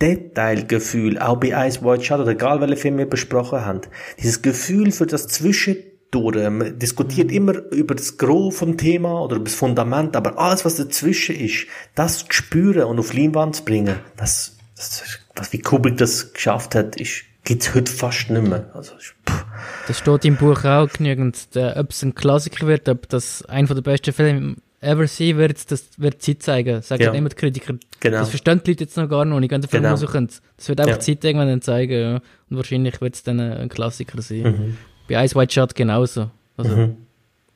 [0.00, 3.80] Detailgefühl, auch bei Ice White Shadow, egal welche Filme wir besprochen haben,
[4.18, 5.76] dieses Gefühl für das Zwischen
[6.14, 6.36] durch.
[6.36, 7.36] Man diskutiert mhm.
[7.36, 11.66] immer über das Gros vom Thema oder über das Fundament, aber alles, was dazwischen ist,
[11.94, 15.02] das zu spüren und auf Leinwand zu bringen, das, das,
[15.34, 18.70] was wie Kubrick das geschafft hat, ist, gibt's heute fast nicht mehr.
[18.74, 19.44] Also, pff.
[19.86, 23.82] das steht im Buch auch genügend, ob es ein Klassiker wird, ob das einer der
[23.82, 27.12] besten Filme ever sein wird, das wird Zeit zeigen, sagen ja.
[27.12, 27.74] immer die Kritiker.
[28.00, 28.18] Genau.
[28.18, 29.96] Das verstehen die Leute jetzt noch gar noch nicht, den Film genau.
[29.96, 31.00] Das wird einfach ja.
[31.00, 32.14] Zeit irgendwann dann zeigen, ja.
[32.50, 34.42] und wahrscheinlich wird es dann ein Klassiker sein.
[34.42, 34.76] Mhm.
[35.08, 36.30] Bei Ice White Shot genauso.
[36.56, 36.96] Also mhm.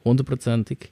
[0.05, 0.91] hundertprozentig.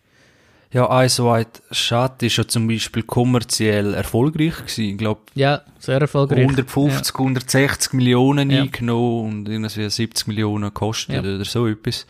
[0.73, 4.85] Ja, Ice White Shot ist ja zum Beispiel kommerziell erfolgreich gewesen.
[4.85, 6.41] Ich glaube, ja, sehr erfolgreich.
[6.41, 7.19] 150, ja.
[7.19, 8.63] 160 Millionen ja.
[8.63, 11.21] eingenommen und irgendwie 70 Millionen kostet ja.
[11.21, 12.07] oder so etwas.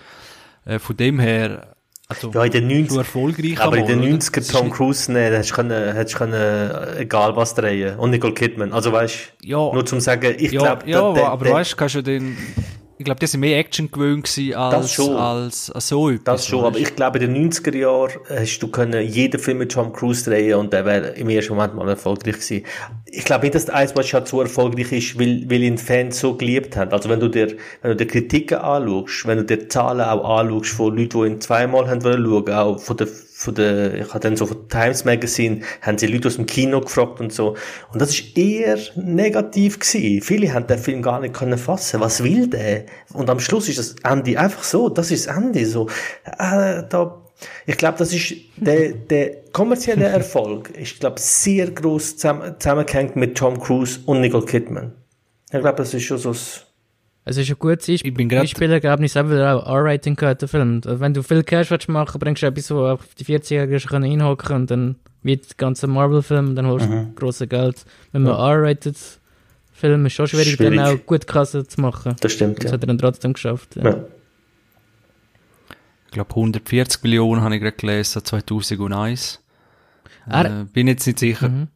[0.64, 1.76] Äh, von dem her,
[2.08, 5.54] also, ja, in den 90 erfolgreich aber in den 90er Tom Cruise, ne, hättest du
[5.56, 7.98] können, hättest du können, äh, egal was drehen.
[7.98, 8.72] Und Nicole Kidman.
[8.72, 12.02] Also weißt, ja, nur zum sagen, ich ja, glaube, ja, aber weißt, du, kannst du
[12.02, 12.36] den,
[12.98, 16.24] ich glaube, die sind mehr Action gewöhnt als, als, als so etwas.
[16.24, 19.72] Das schon, aber ich glaube, in den 90er Jahren hast du können jeden Film mit
[19.72, 22.64] Tom Cruise drehen und der wäre im ersten Moment mal erfolgreich gewesen.
[23.04, 26.36] Ich glaube nicht, dass der Ice Watch so erfolgreich ist, weil, weil ihn Fans so
[26.36, 26.90] geliebt haben.
[26.90, 30.70] Also wenn du dir, wenn du dir Kritiken anschaust, wenn du dir Zahlen auch anschaust
[30.70, 33.08] von Leuten, die ihn zweimal haben wollen schauen, auch von der
[33.38, 36.80] von der, ich habe dann so von Times Magazine, haben sie Leute aus dem Kino
[36.80, 37.54] gefragt und so.
[37.92, 40.22] Und das ist eher negativ gewesen.
[40.22, 42.00] Viele haben den Film gar nicht können fassen.
[42.00, 42.86] Was will der?
[43.12, 44.88] Und am Schluss ist das Ende einfach so.
[44.88, 45.86] Das ist das Ende so.
[46.24, 47.22] Äh, da,
[47.66, 53.60] ich glaube, das ist der, der kommerzielle Erfolg ist, glaube sehr groß zusammengehängt mit Tom
[53.60, 54.94] Cruise und Nicole Kidman.
[55.52, 56.65] Ich glaube, das ist schon so das
[57.28, 60.80] es ist ein gutes ich bin Einspielergebnis, auch wieder auch R-Rating gehört, der Film.
[60.84, 64.04] Also wenn du viel Cash willst machen, bringst du etwas, wo auf die 40-Jährigen können
[64.10, 67.14] einhocken und dann wie der ganze Marvel-Film, dann holst du mhm.
[67.16, 67.84] grosses Geld.
[68.12, 68.54] Wenn man ja.
[68.54, 68.96] R-Rated
[69.72, 72.14] Film ist schon schwierig, schwierig, dann auch gut Kasse zu machen.
[72.20, 72.72] Das stimmt, Das ja.
[72.74, 73.74] hat er dann trotzdem geschafft.
[73.74, 73.90] Ja.
[73.90, 74.04] ja.
[76.06, 79.42] ich glaube 140 Millionen habe ich gerade gelesen, 2001.
[80.28, 81.68] Er- Äh, bin jetzt nicht sicher, Mhm.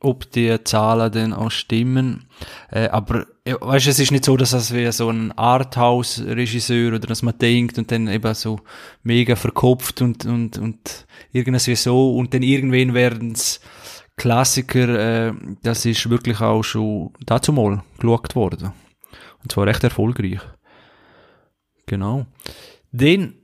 [0.00, 2.26] Ob die Zahlen dann auch stimmen.
[2.70, 7.06] Äh, aber ja, weißt, es ist nicht so, dass es wie so ein Arthouse-Regisseur oder
[7.06, 8.60] dass man denkt und dann eben so
[9.02, 13.60] mega verkopft und, und, und irgendwie so und dann irgendwann werden es
[14.16, 15.32] Klassiker, äh,
[15.62, 18.72] das ist wirklich auch schon dazu mal geschaut worden.
[19.42, 20.40] Und zwar recht erfolgreich.
[21.86, 22.26] Genau.
[22.92, 23.34] Dann,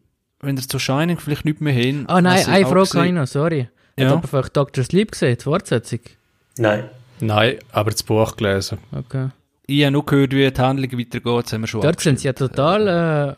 [0.40, 2.04] wenn ihr zu Shining vielleicht nicht mehr hin.
[2.08, 3.68] Ah nein, eine Frage habe ich noch, sorry.
[3.96, 4.06] Ja.
[4.06, 4.84] Hat jemand einfach Dr.
[4.84, 6.00] Sleep gesehen, die Fortsetzung?
[6.58, 6.84] Nein.
[7.20, 8.78] Nein, aber das Buch gelesen.
[8.92, 9.28] Okay.
[9.66, 12.26] Ich habe nur gehört, wie die Handlung weitergeht, das haben wir schon Dort sind sie
[12.26, 13.36] ja total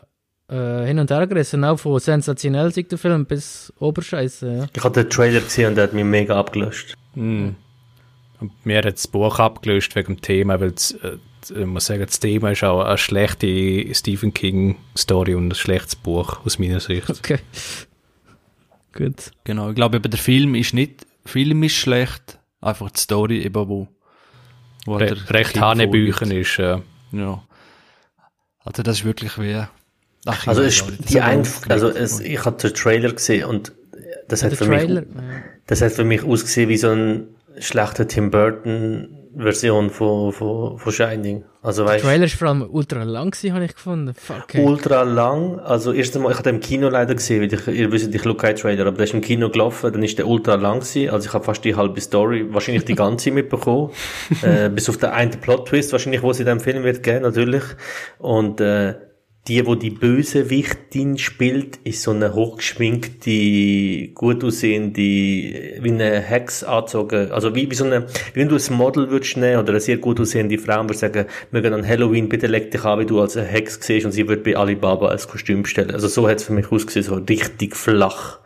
[0.49, 4.53] äh, äh, hin und her gerissen, auch von sensationell sieht der Film bis Oberscheiße.
[4.53, 4.67] Ja.
[4.75, 6.95] Ich habe den Trailer gesehen und der hat mich mega abgelöscht.
[7.15, 7.55] Mhm.
[8.39, 11.17] Und mir hat das Buch abgelöst wegen dem Thema, weil das, äh,
[11.49, 16.45] ich muss sagen, das Thema ist auch eine schlechte Stephen King-Story und ein schlechtes Buch
[16.45, 17.09] aus meiner Sicht.
[17.09, 17.39] Okay.
[18.93, 19.31] Gut.
[19.43, 23.67] Genau, ich glaube, eben der Film ist nicht, Film ist schlecht, einfach die Story eben,
[23.67, 23.87] wo,
[24.85, 26.47] wo Re der recht Kind Hanebüchen vorgibt.
[26.47, 26.79] ist, äh,
[27.11, 27.43] Ja.
[28.63, 29.63] Also das ist wirklich wie...
[30.25, 33.71] Ach, ich Also, das die ein, also es, ich habe den Trailer gesehen und
[34.27, 35.01] das hat, für Trailer.
[35.01, 35.21] mich, ja.
[35.67, 37.27] das hat für mich ausgesehen wie so ein
[37.59, 41.45] schlechter Tim Burton Version von, von, von Shining.
[41.67, 44.13] Also Der weißt Trailer ist vor allem ultra lang habe ich gefunden.
[44.13, 44.55] Fuck.
[44.55, 44.63] ey.
[44.63, 45.59] ultra lang.
[45.59, 48.23] Also erst einmal, ich habe den im Kino leider gesehen, weil ich, ihr wisst, ich
[48.23, 51.09] schaue keinen Trailer, aber der ist im Kino gelaufen, dann ist der ultra lang gewesen.
[51.09, 53.91] Also ich habe fast die halbe Story, wahrscheinlich die ganze mitbekommen.
[54.43, 57.63] äh, bis auf den einen Plot-Twist, wahrscheinlich, wo es in dem Film wird geben, natürlich.
[58.17, 58.95] Und, äh,
[59.47, 67.31] die, wo die Bösewichtin spielt, ist so eine hochgeschminkte, gut aussehende, wie eine Hex angezogen,
[67.31, 69.97] also wie, wie so eine, wie wenn du ein Model würdest nehmen oder eine sehr
[69.97, 73.05] gut aussehende Frau und würdest sagen, wir gehen an Halloween, bitte leg dich an, wie
[73.05, 75.91] du als eine Hex siehst und sie wird bei Alibaba als Kostüm bestellen.
[75.91, 78.39] Also so hat es für mich ausgesehen, so richtig flach.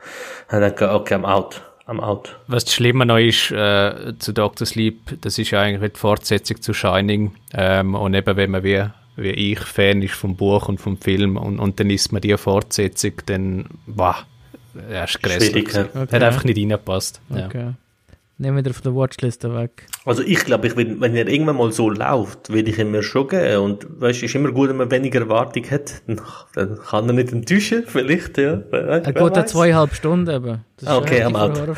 [0.51, 1.61] Und dann gedacht, okay, I'm out.
[1.87, 2.37] I'm out.
[2.47, 4.67] Was das Schlimme noch ist äh, zu Dr.
[4.67, 7.31] Sleep, das ist ja eigentlich die Fortsetzung zu Shining.
[7.53, 8.85] Ähm, und eben, wenn man wie,
[9.15, 12.35] wie ich Fan ist vom Buch und vom Film und, und dann ist man die
[12.37, 14.15] Fortsetzung, dann, boah,
[14.89, 15.71] er ist grässlich.
[15.73, 15.81] Ja.
[15.93, 16.15] Okay.
[16.15, 17.19] Hat einfach nicht reingepasst.
[17.29, 17.45] Ja.
[17.47, 17.71] Okay.
[18.37, 19.85] Nehmen wir den auf der Watchliste weg.
[20.03, 23.03] Also ich glaube, ich will, wenn er irgendwann mal so läuft, will ich ihn mir
[23.03, 23.57] schon geben.
[23.57, 26.01] Und weißt, ist immer gut, wenn man weniger Erwartung hat.
[26.07, 26.19] Dann,
[26.89, 28.63] kann er nicht enttäuschen, vielleicht, ja.
[28.71, 30.65] Wer- Er wer geht ja zweieinhalb Stunden eben.
[30.77, 31.77] Das Ah, okay, am für Out.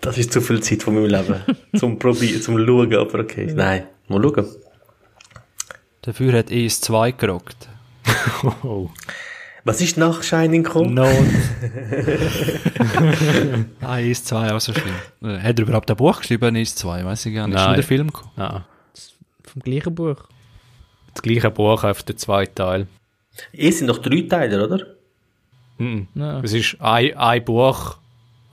[0.00, 1.36] Das ist zu viel Zeit von meinem Leben.
[1.76, 3.50] zum Probieren, zum Schauen, aber okay.
[3.54, 4.46] Nein, mal schauen.
[6.02, 7.68] Dafür hat ES2 gerockt.
[8.62, 8.90] Oh.
[9.64, 10.92] Was ist nach Shining gekommen?
[10.94, 11.08] Not.
[13.80, 14.94] Ah, ES2 auch so schlimm.
[15.22, 17.04] Äh, Hat er überhaupt ein Buch geschrieben, ES2?
[17.04, 17.56] Weiß ich gar nicht.
[17.56, 17.68] Ist Nein.
[17.68, 18.30] nur der Film gekommen?
[18.36, 18.64] Ja.
[19.42, 20.16] Vom gleichen Buch.
[21.14, 22.86] Das gleiche Buch auf den zweiten Teil.
[23.52, 24.86] Es sind noch drei Teile, oder?
[25.78, 26.08] Mhm.
[26.14, 26.40] Ja.
[26.40, 27.96] Es ist ein, ein Buch,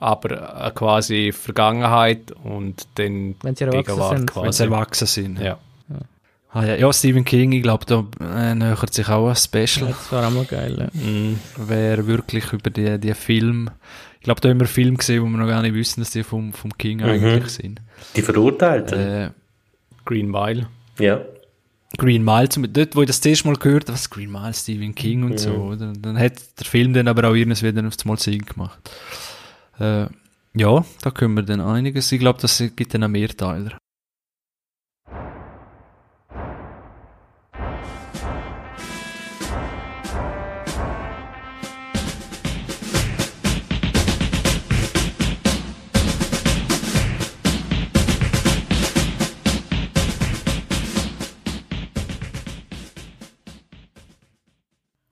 [0.02, 4.36] aber äh, quasi Vergangenheit und dann Wenn sie erwachsen Gegenwart sind.
[4.36, 5.38] Wenn sie erwachsen sind.
[5.40, 5.58] Ja.
[6.54, 6.76] Ah, ja.
[6.76, 9.88] ja, Stephen King, ich glaube, da äh, nähert sich auch ein Special.
[9.88, 10.90] Das war auch mal geil.
[10.92, 11.00] Ja.
[11.00, 11.38] Mhm.
[11.56, 13.70] Wer wirklich über die, die Film,
[14.18, 16.22] ich glaube, da haben wir Filme gesehen, wo wir noch gar nicht wissen, dass die
[16.22, 17.04] vom, vom King Mhm.
[17.04, 17.80] eigentlich sind.
[18.16, 18.98] Die Verurteilten.
[18.98, 19.30] Äh,
[20.04, 20.66] Green Mile.
[20.98, 21.22] Ja.
[21.96, 24.94] Green Mile, zum, dort, wo ich das zuerst mal gehört habe, was Green Mile, Stephen
[24.94, 25.92] King und so, oder?
[25.98, 28.90] dann hat der Film dann aber auch irgendwas wieder auf Mal Sinn gemacht.
[29.82, 30.06] Äh,
[30.54, 32.12] ja, da können wir dann einiges.
[32.12, 33.78] Ich glaube, das gibt dann auch Mehrteiler.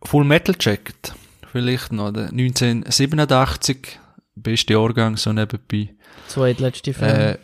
[0.04, 1.14] Full Metal Jacket,
[1.52, 3.99] vielleicht noch, der 1987,
[4.42, 5.94] beste Jahrgang, so nebenbei.
[6.28, 7.10] Zweitletzte Film.
[7.10, 7.38] Äh,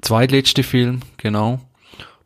[0.00, 1.60] zweitletzte Film, genau.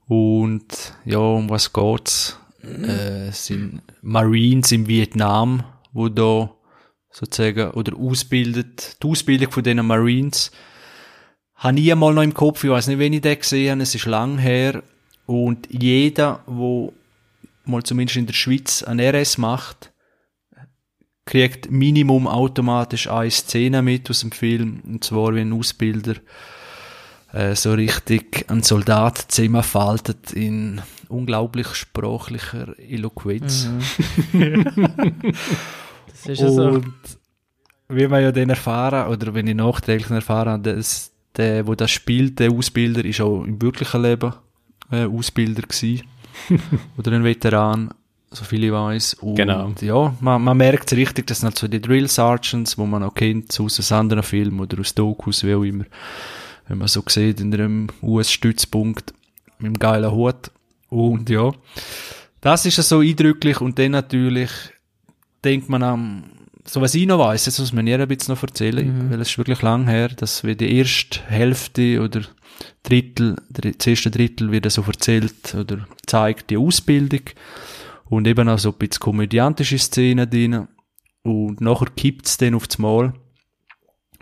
[0.07, 2.39] Und ja, um was geht's?
[2.63, 6.51] Äh, sind Marines in Vietnam, wo da
[7.11, 10.51] sozusagen, oder ausbildet, die Ausbildung von diesen Marines,
[11.57, 13.95] habe ich einmal noch im Kopf, ich weiß nicht, wenn ich den gesehen habe, es
[13.95, 14.83] ist lang her.
[15.27, 16.93] Und jeder, wo
[17.65, 19.93] mal zumindest in der Schweiz ein RS macht,
[21.27, 26.17] kriegt Minimum automatisch eine Szene mit aus dem Film, und zwar wie ein Ausbilder
[27.33, 33.69] äh, so richtig ein Soldat zusammenfaltet in unglaublich sprachlicher Eloquenz.
[34.33, 36.63] das ist ja so.
[36.65, 36.95] Und
[37.89, 41.91] wie wir ja dann erfahren, oder wenn ich nachträglich erfahren habe, dass der, wo das
[41.91, 44.33] spielt, der Ausbilder, ist auch im wirklichen Leben
[44.91, 46.03] äh, Ausbilder gewesen.
[46.97, 47.93] oder ein Veteran.
[48.35, 49.15] So viel ich weiß.
[49.15, 49.73] Und Genau.
[49.81, 53.15] ja, man, man merkt richtig, das sind halt so die Drill Sergeants, wo man auch
[53.15, 55.85] kennt aus einem anderen Film oder aus Dokus, wie auch immer.
[56.69, 59.13] Wenn man so sieht, in einem US-Stützpunkt
[59.59, 60.51] mit einem geilen Hut.
[60.89, 61.51] Und ja,
[62.41, 64.51] das ist ja so eindrücklich und dann natürlich
[65.45, 66.25] denkt man am,
[66.65, 69.31] so was ich noch weiss, jetzt muss man ihr ein bisschen noch erzählen, weil es
[69.31, 72.23] ist wirklich lang her, dass wir die erste Hälfte oder
[72.83, 77.21] Drittel, dr- das erste Drittel wird so erzählt oder zeigt die Ausbildung
[78.09, 80.69] und eben auch so ein bisschen komödiantische Szenen drin
[81.23, 83.15] und nachher kippt's dann auf das Mal,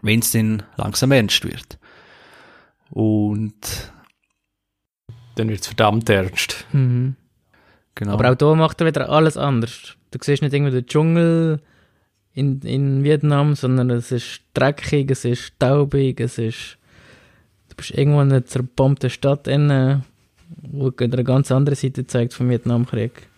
[0.02, 1.78] wenn es dann langsam ernst wird.
[2.90, 3.92] Und
[5.36, 6.66] Dann wird es verdammt ernst.
[6.72, 7.16] Mhm.
[7.94, 8.12] genau.
[8.12, 9.96] Aber auch da macht er wieder alles anders.
[10.10, 11.60] Du siehst nicht irgendwie den Dschungel
[12.34, 16.78] in, in Vietnam, sondern es ist dreckig, es ist staubig, es ist.
[17.70, 20.04] Du bist irgendwo in einer zerbombten Stadt, inne,
[20.60, 23.28] wo dir eine ganz andere Seite zeigt vom Vietnamkrieg.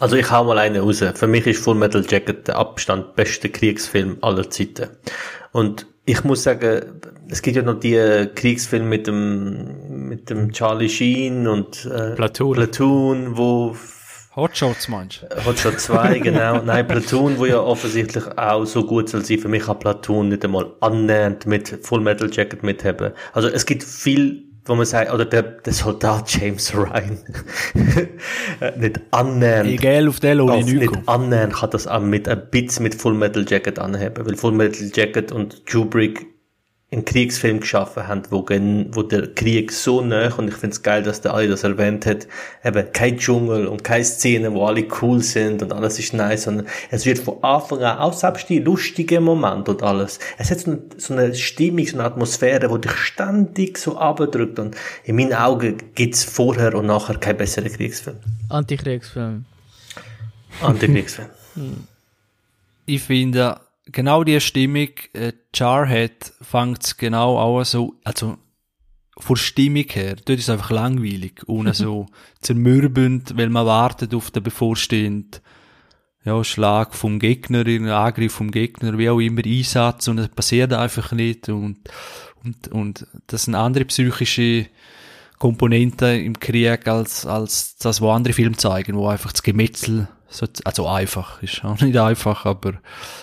[0.00, 1.02] Also ich hau mal einen raus.
[1.14, 4.90] Für mich ist Full Metal Jacket der Abstand beste Kriegsfilm aller Zeiten.
[5.52, 10.88] Und ich muss sagen, es gibt ja noch die Kriegsfilme mit dem, mit dem Charlie
[10.88, 12.54] Sheen und äh, Platoon.
[12.54, 13.74] Platoon, wo
[14.36, 15.56] Hotshots meinst du?
[15.56, 16.60] schon zwei, genau.
[16.60, 19.38] Nein, Platoon, wo ja offensichtlich auch so gut soll sein.
[19.38, 23.12] Für mich hat Platoon nicht einmal annähernd mit Full Metal Jacket mitheben.
[23.32, 27.18] Also es gibt viel, wo man sagt, oder der, der Soldat James Ryan.
[28.78, 29.70] nicht annähernd.
[29.70, 32.94] Egal, auf den lohne ich nicht nicht annähernd kann das auch mit ein bisschen mit
[32.94, 36.33] Full Metal Jacket anheben, weil Full Metal Jacket und Kubrick
[36.94, 41.02] einen Kriegsfilm geschaffen haben, wo, wo der Krieg so nah und ich finde es geil,
[41.02, 42.26] dass der Ali das erwähnt hat,
[42.64, 46.66] eben kein Dschungel und keine Szenen, wo alle cool sind und alles ist nice, sondern
[46.90, 50.70] es wird von Anfang an, auch selbst die lustigen Momente und alles, es hat so
[50.70, 55.34] eine, so eine Stimmung, so eine Atmosphäre, wo dich ständig so abdrückt und in meinen
[55.34, 58.16] Augen gibt's vorher und nachher keinen besseren Kriegsfilm.
[58.48, 59.44] Antikriegsfilm.
[60.62, 61.28] Antikriegsfilm.
[62.86, 63.56] ich finde,
[63.86, 68.38] genau die Stimmung, äh, Jarhead fängt genau auch so, also,
[69.16, 72.06] von Stimmung her, dort ist es einfach langweilig, ohne so
[72.40, 75.40] zermürbend, weil man wartet auf den bevorstehenden,
[76.24, 81.12] ja, Schlag vom Gegner, Angriff vom Gegner, wie auch immer, Einsatz, und es passiert einfach
[81.12, 81.78] nicht, und,
[82.42, 84.66] und, und das sind andere psychische
[85.38, 90.46] Komponenten im Krieg als, als das, wo andere Filme zeigen, wo einfach das Gemetzel, so,
[90.64, 92.74] also einfach, ist auch nicht einfach, aber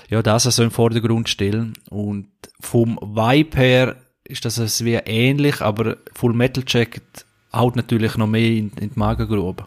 [0.09, 1.73] ja, das also im Vordergrund stellen.
[1.89, 8.15] Und vom Vibe her ist das also wie ähnlich, aber Full Metal Jacket haut natürlich
[8.17, 9.65] noch mehr in, in die Magengrube.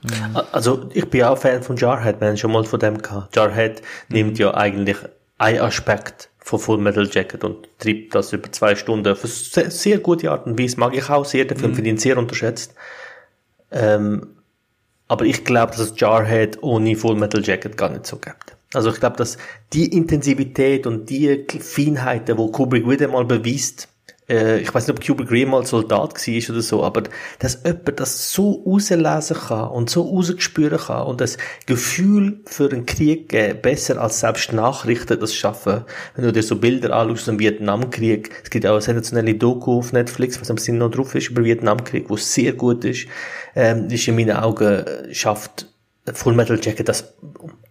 [0.53, 3.37] Also, ich bin auch Fan von Jarhead, wir haben schon mal von dem gehabt.
[3.37, 4.97] Jarhead nimmt ja eigentlich
[5.39, 9.99] einen Aspekt von Full Metal Jacket und treibt das über zwei Stunden auf sehr, sehr
[9.99, 10.79] gute Art und Weise.
[10.79, 12.75] Mag ich auch sehr, der Film finde ich sehr unterschätzt.
[13.73, 14.27] Ähm,
[15.09, 18.55] aber ich glaube, dass es Jarhead ohne Full Metal Jacket gar nicht so gibt.
[18.75, 19.39] Also ich glaube, dass
[19.73, 23.89] die Intensivität und die Feinheiten, wo Kubrick wieder mal beweist,
[24.29, 27.03] äh, ich weiß nicht, ob Kubrick jemals Soldat war oder so, aber
[27.39, 32.87] dass jemand das so rauslesen kann und so rausspüren kann und das Gefühl für einen
[32.87, 35.85] Krieg geben, besser als selbst Nachrichten das schaffen.
[36.15, 39.79] Wenn du dir so Bilder anschaust aus dem Vietnamkrieg, es gibt auch eine sensationelle Doku
[39.79, 43.07] auf Netflix, was am Sinn noch drauf ist, über Vietnamkrieg, wo sehr gut ist,
[43.55, 45.69] ähm, ist in meinen Augen, äh, schafft
[46.13, 47.15] Full Metal Jacket das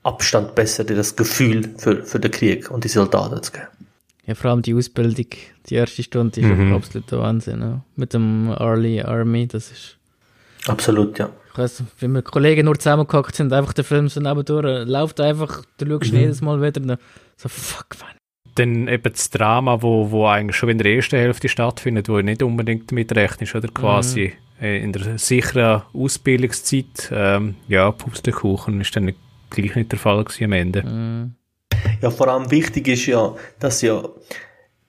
[0.02, 3.68] Abstand besser, dir das Gefühl für, für den Krieg und die Soldaten zu geben.
[4.26, 5.26] Ja, vor allem die Ausbildung,
[5.68, 6.74] die erste Stunde ist Mhm.
[6.74, 7.60] absoluter Wahnsinn.
[7.62, 7.84] Ja.
[7.96, 9.98] Mit dem Army Army, das ist.
[10.68, 11.30] Absolut, ja.
[11.52, 15.64] Ich nicht, wenn wir Kollegen nur zusammengehockt sind, einfach der Film so nebendurch, läuft einfach,
[15.78, 16.20] du schaust Mhm.
[16.20, 16.98] jedes Mal wieder, und dann
[17.36, 18.10] so, fuck, man.
[18.56, 22.42] Dann eben das Drama, wo, wo eigentlich schon in der ersten Hälfte stattfindet, wo nicht
[22.44, 29.06] unbedingt damit rechnest, oder quasi äh, in der sicheren Ausbildungszeit, ähm, ja, Pustekuchen ist dann
[29.06, 29.18] nicht,
[29.50, 30.84] gleich nicht der Fall gewesen am Ende.
[30.84, 31.36] Mhm.
[32.04, 34.04] Ja, vor allem wichtig ist ja, dass ja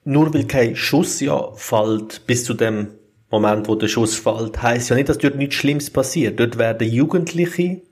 [0.03, 2.89] nur weil kein Schuss ja fällt bis zu dem
[3.31, 6.37] Moment, wo der Schuss fällt, heißt ja nicht, dass dort nichts Schlimmes passiert.
[6.41, 7.83] Dort werden Jugendliche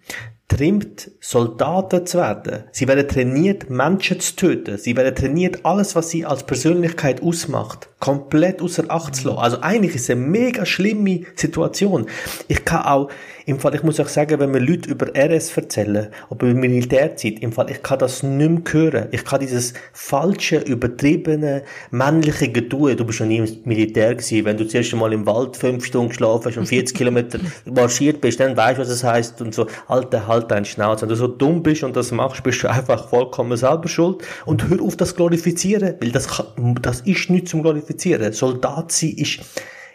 [0.49, 2.65] trimmt, Soldaten zu werden.
[2.73, 4.77] Sie werden trainiert, Menschen zu töten.
[4.77, 9.39] Sie werden trainiert, alles, was sie als Persönlichkeit ausmacht, komplett außer Acht zu lassen.
[9.39, 12.07] Also eigentlich ist es eine mega schlimme Situation.
[12.49, 13.09] Ich kann auch,
[13.45, 17.39] im Fall, ich muss auch sagen, wenn mir Leute über RS erzählen, oder über Militärzeit,
[17.39, 19.07] im Fall, ich kann das nicht mehr hören.
[19.11, 24.57] Ich kann dieses falsche, übertriebene, männliche Getue, du bist schon nie im Militär gewesen, wenn
[24.57, 28.55] du zuerst einmal im Wald fünf Stunden geschlafen hast und 40 Kilometer marschiert bist, dann
[28.55, 31.01] weißt du, was es heißt und so, Alter, halt deinen Schnauz.
[31.01, 34.69] Wenn du so dumm bist und das machst, bist du einfach vollkommen selber schuld und
[34.69, 38.31] hör auf das glorifizieren, weil das, kann, das ist nicht zum glorifizieren.
[38.33, 39.39] Soldat sein ist,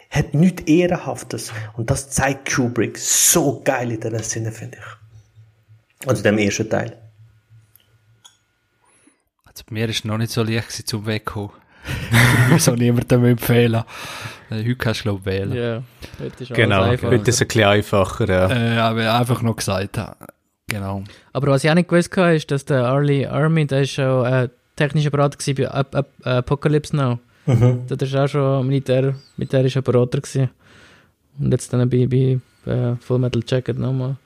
[0.09, 1.53] hat nichts Ehrenhaftes.
[1.77, 6.07] Und das zeigt Kubrick so geil in dieser Szene, finde ich.
[6.07, 6.97] Also dem ersten Teil.
[9.45, 11.51] Also bei mir ist es noch nicht so leicht gewesen, zum Wegkommen.
[12.45, 13.83] ich will so niemandem empfehlen.
[14.49, 15.53] Äh, Heute kannst du, glaube ich, wählen.
[15.53, 15.83] Ja,
[16.19, 18.27] heute ist Genau, heute ist es ein bisschen einfacher.
[18.27, 18.49] Ja.
[18.49, 19.99] Äh, aber einfach noch gesagt.
[20.67, 21.03] Genau.
[21.33, 24.25] Aber was ich auch nicht gewusst habe, ist, dass der Arlie Army, der ist schon
[24.25, 27.19] äh, technischer Berater bei Ap Ap Apocalypse Now.
[27.49, 27.87] Mhm.
[27.87, 30.49] Der ist auch schon Militär, militärischer Berater gewesen.
[31.39, 32.39] Und jetzt dann bei, bei
[32.71, 34.17] äh, Full Metal Jacket nochmal.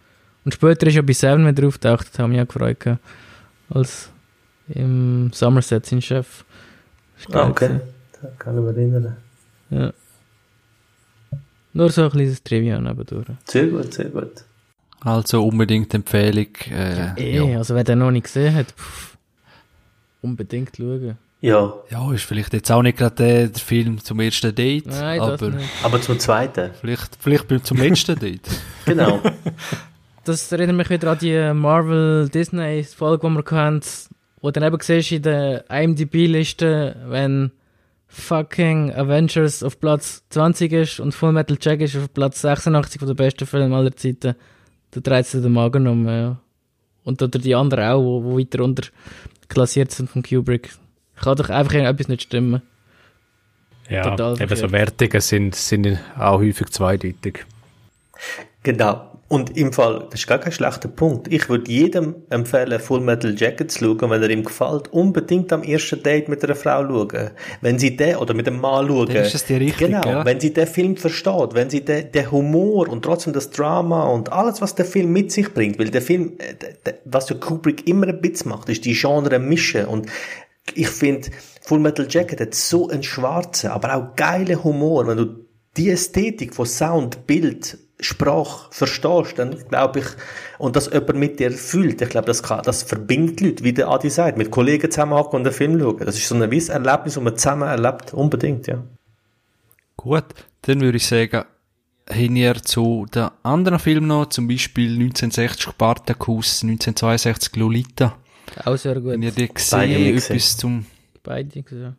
[0.45, 3.01] Und später ist er bei Seven wieder auftaucht, das haben wir ja gefreut gehabt.
[3.69, 4.09] Als
[4.67, 6.43] im Somerset sein Chef.
[7.31, 7.67] Ah, okay.
[7.67, 7.81] gewesen.
[8.21, 9.17] Da kann ich mich erinnern.
[9.69, 9.93] Ja.
[11.73, 13.27] Nur so ein kleines Trivia nebendurch.
[13.45, 14.43] Sehr gut, sehr gut.
[14.99, 16.47] Also unbedingt Empfehlung.
[16.69, 17.57] Äh, Eh, ja.
[17.57, 19.17] also wer den noch nicht gesehen hat, pff,
[20.21, 21.17] unbedingt schauen.
[21.43, 23.15] Ja, ja, ist vielleicht jetzt auch nicht gerade
[23.49, 25.51] der, Film zum ersten Date, Nein, aber
[25.83, 26.71] aber zum zweiten.
[26.79, 28.47] vielleicht, vielleicht beim- zum letzten Date.
[28.85, 29.19] Genau.
[30.23, 33.81] Das erinnert mich wieder an die Marvel-Disney-Folge, die wir hatten,
[34.39, 37.51] wo du dann eben siehst in der IMDb-Liste, wenn
[38.07, 43.07] fucking Avengers auf Platz 20 ist und Full Metal Jack ist auf Platz 86 von
[43.09, 44.35] den besten Filmen aller Zeiten,
[44.91, 46.37] da dreht sich der Magen um, ja.
[47.03, 48.87] Und oder die anderen auch, wo, wo weiter unter
[49.49, 50.69] klassiert sind von Kubrick.
[51.21, 52.61] Kann doch einfach etwas nicht stimmen.
[53.89, 54.71] Ja, Total eben so.
[54.71, 57.45] Wertungen sind, sind auch häufig zweideutig.
[58.63, 59.09] Genau.
[59.29, 61.27] Und im Fall, das ist gar kein schlechter Punkt.
[61.33, 65.63] Ich würde jedem empfehlen, Full Metal Jacket zu schauen, wenn er ihm gefällt, unbedingt am
[65.63, 67.31] ersten Date mit einer Frau schauen.
[67.61, 69.07] Wenn sie den, oder mit einem Mann schauen.
[69.07, 70.05] Dann ist das die Richtung, Genau.
[70.07, 70.25] ja.
[70.25, 74.31] Wenn sie den Film versteht, wenn sie den, den Humor und trotzdem das Drama und
[74.31, 77.35] alles, was der Film mit sich bringt, weil der Film, äh, der, der, was ja
[77.35, 80.05] Kubrick immer ein bisschen macht, ist die Genre mischen und
[80.73, 81.29] ich finde,
[81.61, 85.07] Full Metal Jacket hat so einen schwarzen, aber auch geilen Humor.
[85.07, 85.45] Wenn du
[85.77, 90.05] die Ästhetik von Sound, Bild, Sprache verstehst, dann glaube ich,
[90.57, 94.09] und das jemand mit dir fühlt, ich glaube, das das verbindet Leute, wie der Adi
[94.09, 95.99] sagt, mit Kollegen zusammenhocken und einen Film schauen.
[95.99, 98.83] Das ist so ein gewisses Erlebnis, das man zusammen erlebt, unbedingt, ja.
[99.95, 100.25] Gut,
[100.63, 101.45] dann würde ich sagen,
[102.09, 108.17] hin ihr zu den anderen Filmen noch, zum Beispiel 1960 Spartacus, 1962 Lolita.
[108.65, 109.15] Auch sehr gut.
[109.15, 110.85] Die Beide gesehen, nicht etwas zum...
[111.23, 111.95] Beide gesehen.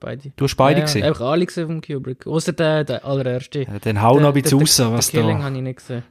[0.00, 0.32] Beide.
[0.36, 1.02] Du hast beide ja, gesehen?
[1.04, 2.26] Einfach alle gesehen von Kubrick.
[2.26, 3.62] Außer der, der allererste.
[3.62, 5.44] Ja, dann hau noch ein bisschen raus, was der Killing da...
[5.44, 6.02] habe ich nicht gesehen.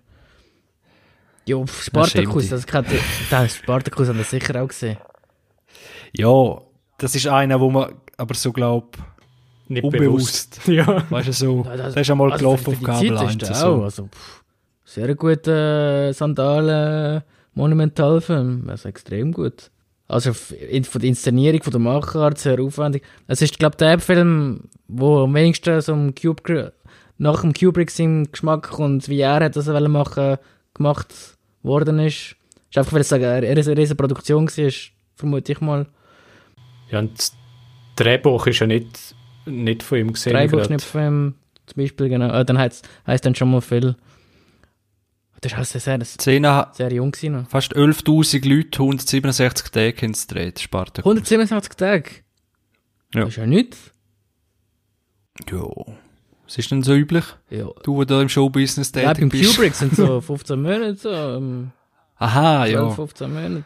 [1.46, 4.98] Jo, pf, Spartacus, schäm also ich den Spartacus haben wir sicher auch gesehen.
[6.14, 6.62] Ja,
[6.98, 8.98] das ist einer, wo man aber so glaub,
[9.68, 11.04] Nicht unbewusst, Ja.
[11.10, 13.34] weißt du so, Ja, das- der ist einmal also gelaufen auf Kabel Zeit 1 ist
[13.34, 13.68] und der so.
[13.68, 14.44] auch, also pff,
[14.86, 17.24] sehr guter äh, Sandalen
[17.56, 19.70] Monumentalfilm, also extrem gut.
[20.08, 23.04] Also von der Inszenierung, von der Machart sehr aufwendig.
[23.28, 26.72] Es ist, glaube ich, der Film, wo am wenigsten so Kubrick,
[27.18, 30.38] nach dem Kubrick seinem Geschmack und wie er hat das machen,
[30.74, 31.14] gemacht
[31.62, 32.36] worden ist.
[32.70, 34.72] Ist einfach, weil es eine, eine, eine riesige Produktion war,
[35.16, 35.88] vermute ich mal.
[36.90, 37.34] ja, und das
[37.96, 40.34] Drehbuch ist ja nicht, nicht von ihm gesehen.
[40.34, 40.60] Drei grad.
[40.60, 41.36] Buchschnittfilm
[41.66, 42.34] zum Beispiel, genau.
[42.34, 43.96] Äh, dann heißt es dann schon mal viel.
[45.44, 50.26] Das war auch sehr, sehr, sehr jung gewesen fast 11'000 Leute, 167 Tage haben es
[50.26, 51.04] gedreht, Spartacus.
[51.12, 52.10] 187 Tage.
[53.14, 53.22] Ja.
[53.22, 53.78] Das ist ja nichts.
[55.52, 55.66] Ja.
[56.46, 57.26] Was ist denn so üblich?
[57.50, 57.68] Ja.
[57.84, 59.56] Du, der da im Showbusiness Ja, tätig beim bist.
[59.56, 61.72] Kubrick sind so 15 Monate, so, ähm,
[62.18, 62.90] Aha, 12, ja.
[62.92, 63.64] 15 Monate.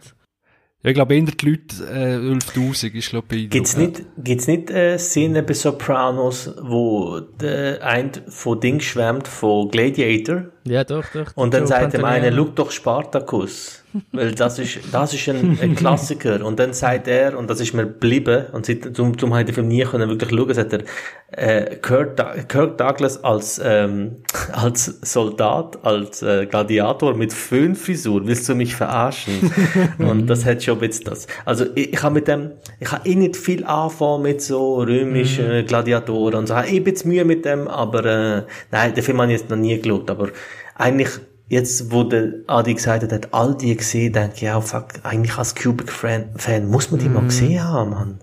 [0.84, 4.70] Ja, ich glaube, eher die Leute, äh, 11'000 ist, glaube ich, Gibt's nicht, gibt's nicht
[4.72, 11.32] äh, Szene bei Sopranos, wo der ein von Ding schwärmt von Gladiator Ja, doch, doch.
[11.36, 12.28] und dann sagt Pantoliano.
[12.28, 17.08] einen, schau doch Spartacus, weil das ist, das ist ein, ein Klassiker und dann sagt
[17.08, 20.10] er, und das ist mir geblieben und zum, zum habe ich den Film nie können
[20.10, 20.84] wirklich schauen, sagt er,
[21.32, 24.18] äh, Kirk, Kirk Douglas als, ähm,
[24.52, 29.52] als Soldat, als äh, Gladiator mit Föhnfrisur, willst du mich verarschen?
[30.00, 31.28] und das hat schon jetzt das.
[31.46, 35.66] Also ich, ich habe mit dem, ich habe eh nicht viel anfangen mit so römischen
[35.66, 39.04] Gladiatoren und so, ich habe eh ein bisschen Mühe mit dem, aber äh, nein, den
[39.04, 40.30] Film habe ich jetzt noch nie geschaut, aber
[40.78, 41.20] eigentlich
[41.50, 45.38] Jetzt, wo der Adi gesagt hat, hat all die gesehen, denke ich, ja, fuck, eigentlich
[45.38, 48.20] als Kubrick-Fan Fan, muss man die mal gesehen haben, Mann.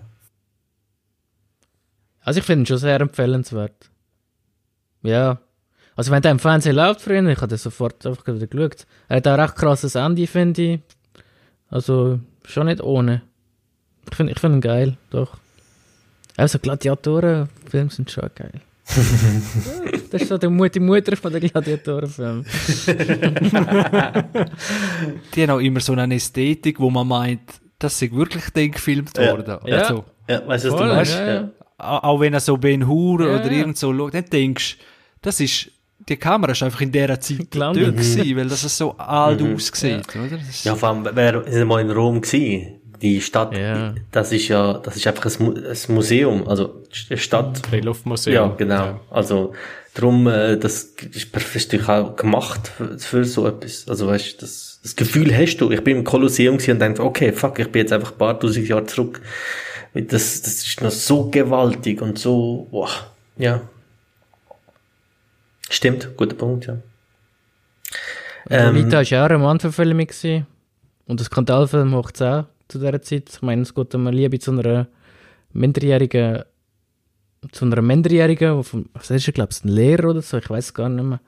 [2.21, 3.89] Also ich finde ihn schon sehr empfehlenswert.
[5.01, 5.39] Ja.
[5.95, 8.85] Also wenn der im Fernsehen läuft früher, ich habe das sofort einfach wieder geschaut.
[9.07, 10.79] Er hat auch recht krasses Ende, finde ich.
[11.69, 13.23] Also schon nicht ohne.
[14.09, 15.37] Ich finde ich find ihn geil, doch.
[16.37, 18.61] Also Gladiatorenfilme sind schon geil.
[20.11, 22.45] Das ist so die Mutter, die Mutter von den Gladiatorenfilmen.
[25.35, 27.41] Die haben auch immer so eine Ästhetik, wo man meint,
[27.79, 29.31] das ist wirklich dann gefilmt Ja.
[29.31, 29.57] worden.
[29.65, 29.77] Ja.
[29.77, 31.13] Also, Ja, weißt du, was du meinst?
[31.13, 31.49] ja, ja.
[31.77, 34.83] au- auch wenn er so Ben Hur Ja, oder irgend so schaut, dann denkst du,
[35.21, 35.71] das ist
[36.07, 37.83] die Kamera ist einfach in dieser Zeit Gelandet.
[37.87, 40.37] dort gewesen, weil das so alt aussieht, oder?
[40.63, 42.79] Ja, vor allem, wer ist mal in Rom gewesen?
[43.01, 43.93] Die Stadt, Ja.
[44.11, 47.61] das ist ja, das ist einfach ein, Mu ein Museum, also Stadt.
[47.71, 48.33] Luftmuseum.
[48.33, 48.99] Ja, genau.
[49.09, 49.53] Also
[49.93, 53.87] drum, äh, das ist perfekt natürlich auch gemacht für, für so etwas.
[53.87, 55.71] Also weißt, das, das Gefühl hast du.
[55.71, 58.67] Ich bin im Kolosseum und dachte, okay, fuck, ich bin jetzt einfach ein paar tausend
[58.67, 59.21] Jahre zurück.
[59.93, 62.89] Das, das ist noch so gewaltig und so, boah,
[63.37, 63.61] ja.
[65.69, 66.77] Stimmt, guter Punkt, ja.
[68.49, 70.07] Ähm, Lolita war ja auch eine Romanverfilmung.
[71.07, 73.29] Und ein Skandalfilm hoch 10 zu dieser Zeit.
[73.31, 74.87] Ich meine, es geht um eine Liebe zu einer
[75.53, 76.43] minderjährigen,
[77.51, 80.49] zu einer minderjährigen, die vom, was ist er, glaube ich, ein Lehrer oder so, ich
[80.49, 81.19] weiß es gar nicht mehr.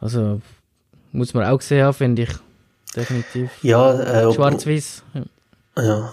[0.00, 0.40] Also,
[1.12, 2.30] muss man auch gesehen haben, finde ich.
[2.96, 3.50] Definitiv.
[3.62, 5.04] Ja, äh, Schwarz-Weiß.
[5.14, 5.22] Ja.
[5.82, 6.12] Ja.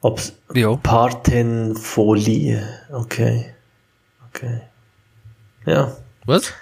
[0.00, 0.76] Ob's Ja.
[0.76, 2.62] Partenfolie.
[2.92, 3.54] Okay.
[4.28, 4.60] Okay.
[5.66, 5.96] Ja.
[6.26, 6.52] Was?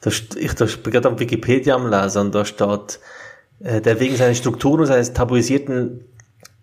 [0.00, 3.00] Da, ich da bin gerade am Wikipedia am Lesen und da steht,
[3.60, 6.04] der wegen seiner Strukturen und seines tabuisierten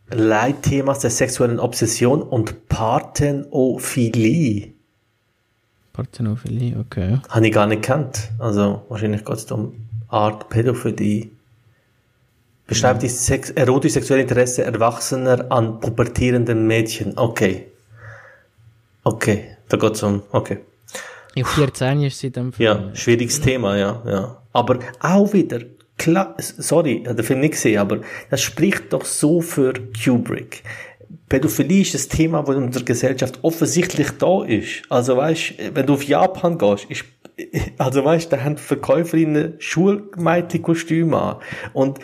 [0.09, 4.73] Leitthemas der sexuellen Obsession und Parthenophilie.
[5.93, 7.19] Parthenophilie, okay.
[7.29, 8.29] Habe ich gar nicht gekannt.
[8.37, 11.29] Also wahrscheinlich geht es um Art Pädophilie.
[12.67, 17.17] Beschreibt die Sex erotisch-sexuelle Interesse Erwachsener an pubertierenden Mädchen.
[17.17, 17.67] Okay.
[19.03, 19.55] Okay.
[19.69, 20.59] Da geht's um, okay.
[21.35, 22.53] Ja, 14 ist sie dann.
[22.57, 24.41] Ja, schwieriges Thema, ja, ja.
[24.53, 25.59] Aber auch wieder,
[25.97, 29.73] klar, sorry, ich habe den Film nicht gesehen, aber das spricht doch so für
[30.03, 30.63] Kubrick.
[31.29, 34.83] Pädophilie ist ein Thema, das in unserer Gesellschaft offensichtlich da ist.
[34.89, 37.05] Also weißt, wenn du auf Japan gehst, ist,
[37.77, 41.37] also weißt, da haben Verkäuferinnen Schulmädchenkostüme an.
[41.73, 41.99] Und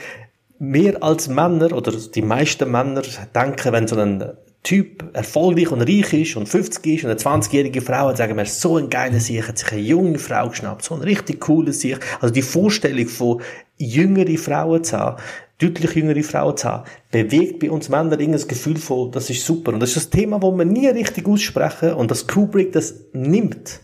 [0.59, 3.01] wir als Männer, oder die meisten Männer
[3.33, 4.23] denken, wenn so ein
[4.63, 8.45] Typ erfolgreich und reich ist und 50 ist und eine 20-jährige Frau hat, sagen wir,
[8.45, 11.99] so ein geiler Sieg, hat sich eine junge Frau geschnappt, so ein richtig cooler Sieg.
[12.19, 13.41] Also die Vorstellung von
[13.77, 15.21] jüngere Frauen zu haben,
[15.57, 19.73] deutlich jüngere Frauen zu haben, bewegt bei uns Männern irgendein Gefühl von, das ist super.
[19.73, 23.79] Und das ist das Thema, das wir nie richtig aussprechen und dass Kubrick das nimmt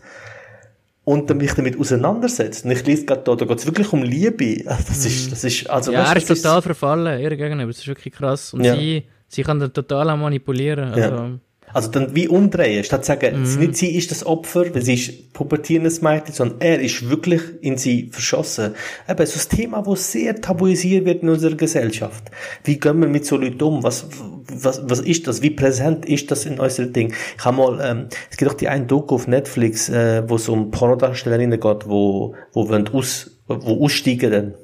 [1.04, 2.64] und mich damit auseinandersetzt.
[2.64, 4.62] Und ich lese gerade da, da geht es wirklich um Liebe.
[4.64, 7.66] Das ist, das ist, also, ja, weißt er ist total verfallen, ihr gegenüber.
[7.66, 8.52] Das ist wirklich krass.
[8.52, 8.76] Und Ja.
[8.76, 10.92] sie, sie kann den total auch manipulieren.
[10.92, 11.30] Also, Ja.
[11.74, 13.58] Also dann wie umdrehen, statt zu sagen, Mhm.
[13.60, 17.76] nicht sie ist das Opfer, weil sie ist pubertierendes Mädchen, sondern er ist wirklich in
[17.76, 18.74] sie verschossen.
[19.06, 22.30] Eben, so ein Thema, das sehr tabuisiert wird in unserer Gesellschaft.
[22.64, 23.82] Wie gehen wir mit so Leuten um?
[23.82, 24.06] Was,
[24.50, 25.42] was, was ist das?
[25.42, 27.12] Wie präsent ist das in unserem Ding?
[27.36, 30.48] Ich habe mal, ähm, es gibt auch die eine Doku auf Netflix, äh, wo es
[30.48, 34.54] um Pornodarstellerinnen geht, wo, wo wollen aus, wo aussteigen dann.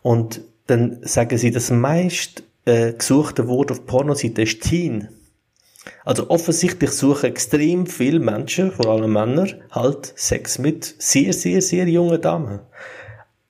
[0.00, 5.08] Und dann sagen sie, das meist äh, gesuchte Wort auf Pornoseite ist Teen.
[6.04, 11.88] Also offensichtlich suchen extrem viele Menschen, vor allem Männer, halt Sex mit sehr, sehr, sehr
[11.88, 12.60] jungen Damen.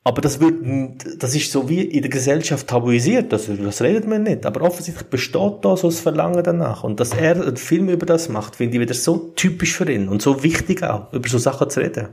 [0.04, 4.22] Aber das wird, das ist so wie in der Gesellschaft tabuisiert, das, das redet man
[4.22, 4.46] nicht.
[4.46, 6.82] Aber offensichtlich besteht da so das Verlangen danach.
[6.82, 10.08] Und dass er einen Film über das macht, finde ich wieder so typisch für ihn
[10.08, 12.08] und so wichtig auch, über so Sachen zu reden.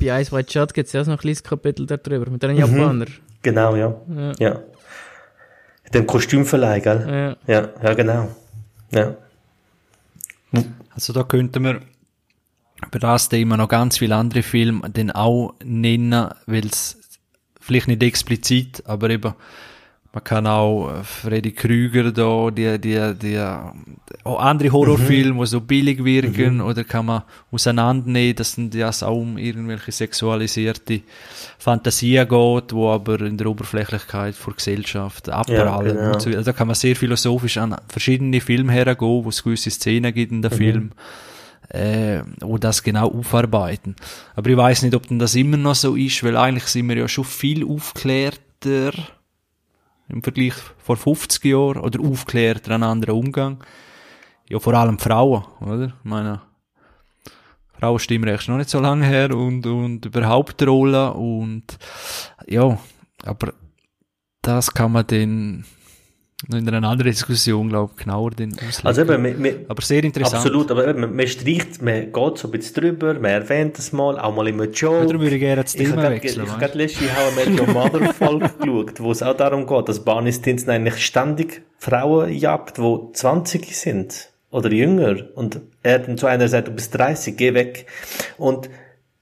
[0.00, 2.56] bei Ice White Shot gibt es ja auch noch ein kleines Kapitel darüber, mit einem
[2.56, 3.06] Japaner.
[3.42, 4.00] Genau, ja.
[4.08, 4.32] Ja.
[4.38, 4.62] Ja.
[5.92, 7.36] Dem Kostümverleih, gell?
[7.46, 7.54] Ja.
[7.54, 8.28] Ja, ja, genau.
[8.90, 9.14] Ja.
[10.94, 11.80] Also da könnten wir
[12.86, 16.98] über das Thema noch ganz viele andere Filme dann auch nennen, weil es
[17.60, 19.34] vielleicht nicht explizit, aber eben
[20.12, 23.38] man kann auch äh, Freddy Krüger da, die, die, die,
[24.24, 29.38] auch andere Horrorfilme, die so billig wirken, oder kann man auseinandernehmen, dass das auch um
[29.38, 31.02] irgendwelche sexualisierte
[31.58, 35.96] Fantasien geht, wo aber in der Oberflächlichkeit vor Gesellschaft abprallen.
[35.96, 36.12] genau.
[36.14, 36.30] und so.
[36.30, 40.32] Also da kann man sehr philosophisch an verschiedene Filme hergehen, wo es gewisse Szenen gibt
[40.32, 40.90] in der Film,
[41.68, 43.94] äh, wo das genau aufarbeiten.
[44.34, 46.96] Aber ich weiß nicht, ob denn das immer noch so ist, weil eigentlich sind wir
[46.96, 48.92] ja schon viel aufklärter
[50.10, 53.64] im Vergleich vor 50 Jahren oder aufklärter einen anderen Umgang.
[54.48, 55.86] Ja, vor allem Frauen, oder?
[55.86, 56.42] Ich meine,
[57.78, 61.78] Frauenstimmrecht ist noch nicht so lange her und, und überhaupt Rolle und
[62.46, 62.78] ja,
[63.24, 63.54] aber
[64.42, 65.64] das kann man dann
[66.48, 68.86] in einer anderen Diskussion, glaube ich, genauer dann auslegen.
[68.86, 70.36] Also eben, wir, wir, aber sehr interessant.
[70.36, 73.92] Absolut, aber eben, man, man streicht, man geht so ein bisschen drüber, man erwähnt es
[73.92, 75.06] mal, auch mal im Joke.
[75.06, 76.74] Oder würde ich gerne das Ich Thema habe wechseln, gerade weißt?
[76.74, 80.32] letzte How I Met Your Mother Folge geschaut, wo es auch darum geht, dass Barney
[80.32, 86.48] Stinson eigentlich ständig Frauen jagt, die 20 sind oder jünger und er dann zu einer
[86.48, 87.86] sagt, du bist 30, geh weg.
[88.38, 88.68] Und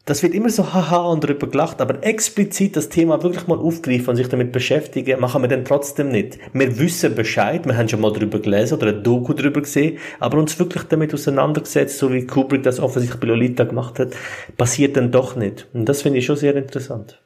[0.09, 4.09] das wird immer so haha und darüber gelacht, aber explizit das Thema wirklich mal aufgreifen
[4.09, 6.39] und sich damit beschäftigen, machen wir dann trotzdem nicht.
[6.55, 10.39] Wir wissen Bescheid, wir haben schon mal darüber gelesen oder ein Doku darüber gesehen, aber
[10.39, 14.15] uns wirklich damit auseinandergesetzt, so wie Kubrick das offensichtlich bei Lolita gemacht hat,
[14.57, 15.67] passiert dann doch nicht.
[15.75, 17.21] Und das finde ich schon sehr interessant.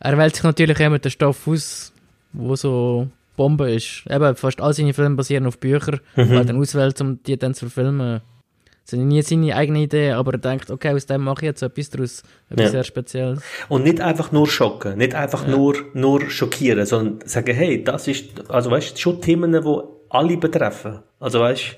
[0.00, 1.94] Er wählt sich natürlich immer den Stoff aus,
[2.34, 4.04] wo so Bombe ist.
[4.10, 6.28] Eben, fast all seine Filme basieren auf Büchern, mhm.
[6.28, 8.20] weil er dann auswählt, um die dann zu verfilmen.
[8.88, 11.62] Das sind nie seine eigene Idee, aber er denkt, okay, aus dem mache ich jetzt
[11.62, 12.70] etwas daraus, etwas ja.
[12.70, 13.42] sehr Spezielles.
[13.68, 15.54] Und nicht einfach nur schocken, nicht einfach ja.
[15.54, 21.00] nur, nur schockieren, sondern sagen, hey, das ist, also weißt, schon Themen, die alle betreffen.
[21.20, 21.76] Also weißt,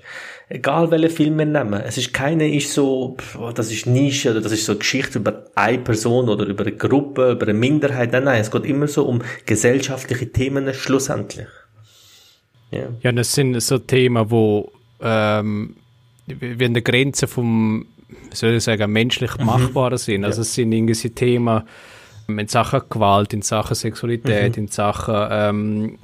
[0.50, 3.16] egal welchen Film wir nehmen, es ist keine ist so,
[3.56, 6.76] das ist Nische oder das ist so eine Geschichte über eine Person oder über eine
[6.76, 8.12] Gruppe, über eine Minderheit.
[8.12, 11.48] Nein, nein, es geht immer so um gesellschaftliche Themen schlussendlich.
[12.70, 15.74] Ja, ja das sind so Themen, wo ähm,
[16.38, 17.86] wie an der Grenze vom,
[18.32, 19.46] soll ich sagen, menschlich mhm.
[19.46, 20.24] Machbaren sind.
[20.24, 20.42] Also ja.
[20.42, 21.62] es sind irgendwie Themen
[22.28, 24.64] in Sachen Gewalt, in Sachen Sexualität, mhm.
[24.64, 25.98] in Sachen ähm,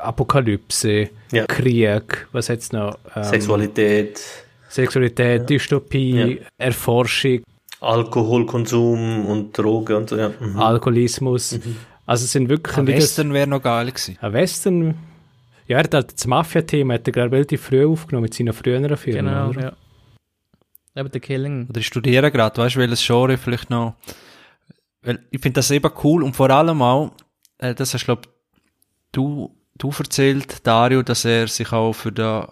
[0.00, 1.46] Apokalypse, ja.
[1.46, 2.98] Krieg, was jetzt noch?
[3.14, 4.20] Ähm, Sexualität.
[4.68, 5.46] Sexualität, ja.
[5.46, 7.42] Dystopie, Erforschung.
[7.80, 10.30] Alkoholkonsum und Drogen und so, ja.
[10.38, 10.58] Mhm.
[10.58, 11.52] Alkoholismus.
[11.52, 11.76] Mhm.
[12.04, 12.76] Also es sind wirklich...
[12.76, 14.16] Ein Western wäre noch geil gewesen.
[14.20, 14.94] Ein Western
[15.66, 18.96] ja, er hat halt das Mafia-Thema hat er, glaube relativ früh aufgenommen mit seinen früheren
[18.96, 19.26] Filmen.
[19.26, 19.62] Genau, oder?
[19.62, 19.72] ja.
[21.00, 21.66] Eben The Killing.
[21.68, 23.94] Oder ich studiere gerade, weißt du, welches Genre vielleicht noch.
[25.02, 27.12] Weil ich finde das eben cool und vor allem auch,
[27.58, 28.22] äh, das hast, glaube
[29.12, 32.42] du, du erzählt, Dario, dass er sich auch für die,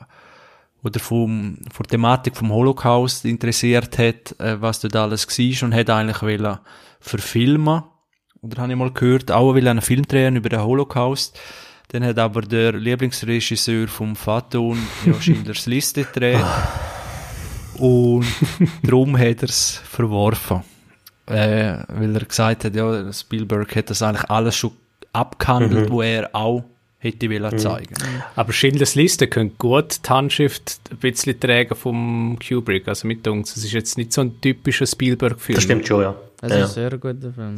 [0.82, 5.74] oder vom, vor der Thematik vom Holocaust interessiert hat, äh, was dort alles war und
[5.74, 6.58] hat eigentlich wollen
[7.00, 7.82] verfilmen.
[8.42, 11.38] Oder habe ich mal gehört, auch will einen Film drehen über den Holocaust.
[11.94, 14.76] Dann hat aber der Lieblingsregisseur vom Faton
[15.06, 16.44] ja Schindlers Liste gedreht.
[17.78, 18.26] und
[18.82, 20.64] darum hat er es verworfen.
[21.26, 24.72] Äh, weil er gesagt hat, ja, Spielberg hat das eigentlich alles schon
[25.12, 25.92] abgehandelt, mhm.
[25.92, 26.64] wo er auch
[26.98, 27.58] hätte will mhm.
[27.58, 27.94] zeigen.
[28.34, 32.88] Aber Schindlers Liste könnte gut die Handschrift ein bisschen tragen vom Kubrick.
[32.88, 35.54] Also mit uns, es ist jetzt nicht so ein typischer Spielberg-Film.
[35.54, 36.16] Das stimmt schon, ja.
[36.44, 37.56] Es ist ein sehr guter Film.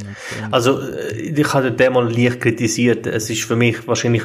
[0.50, 3.06] Also, äh, ich habe den mal leicht kritisiert.
[3.06, 4.22] Es ist für mich wahrscheinlich,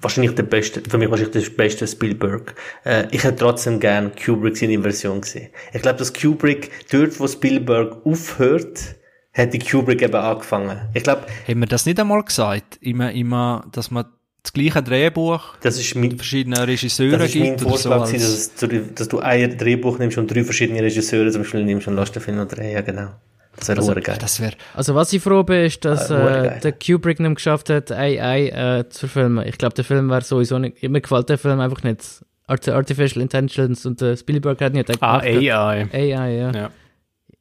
[0.00, 2.54] wahrscheinlich der beste, für mich wahrscheinlich der beste Spielberg.
[2.84, 5.50] Äh, ich hätte trotzdem gern Kubrick seine Version gesehen.
[5.72, 8.96] Ich glaube, dass Kubrick dort, wo Spielberg aufhört,
[9.32, 10.80] hätte Kubrick eben angefangen.
[10.94, 11.22] Ich glaube.
[11.48, 12.78] Haben wir das nicht einmal gesagt?
[12.80, 14.06] Immer, immer, dass man
[14.44, 19.08] das gleiche Drehbuch das ist mein, verschiedene Regisseure das ist mein Vorschlag, so dass, dass,
[19.08, 22.36] du ein Drehbuch nimmst und drei verschiedene Regisseure zum Beispiel nimmst und lässt den Film
[22.36, 23.08] noch drehen, ja genau.
[23.56, 24.16] Das wäre also, geil.
[24.20, 27.92] Das wär, also was ich froh bin, ist, dass äh, der Kubrick nicht geschafft hat,
[27.92, 29.46] AI äh, zu filmen.
[29.46, 32.24] Ich glaube, der Film wäre sowieso nicht, mir gefällt der Film einfach nicht.
[32.46, 35.88] Artificial Intelligence und der Spielberg hat nicht Ah, AI.
[35.92, 36.50] AI, ja.
[36.50, 36.70] ja.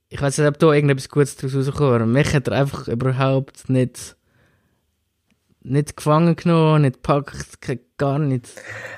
[0.07, 2.07] Ich weiß nicht, ob da irgendetwas Gutes daraus rauskommt.
[2.07, 4.15] Mich hat er einfach überhaupt nicht
[5.63, 7.59] nicht gefangen genommen, nicht gepackt,
[7.97, 8.49] gar nicht.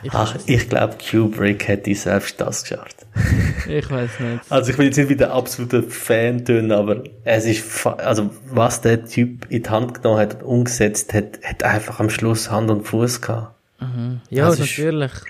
[0.03, 3.05] Ich Ach, ich glaube, Kubrick hätte selbst das geschafft.
[3.67, 4.41] ich weiß nicht.
[4.49, 9.05] Also ich will jetzt nicht wieder absoluter Fan tun, aber es ist, also was der
[9.05, 12.83] Typ in die Hand genommen hat und umgesetzt hat, hat einfach am Schluss Hand und
[12.87, 13.55] Fuß gehabt.
[13.79, 14.21] Mhm.
[14.29, 15.11] Ja, also natürlich.
[15.11, 15.25] Ist,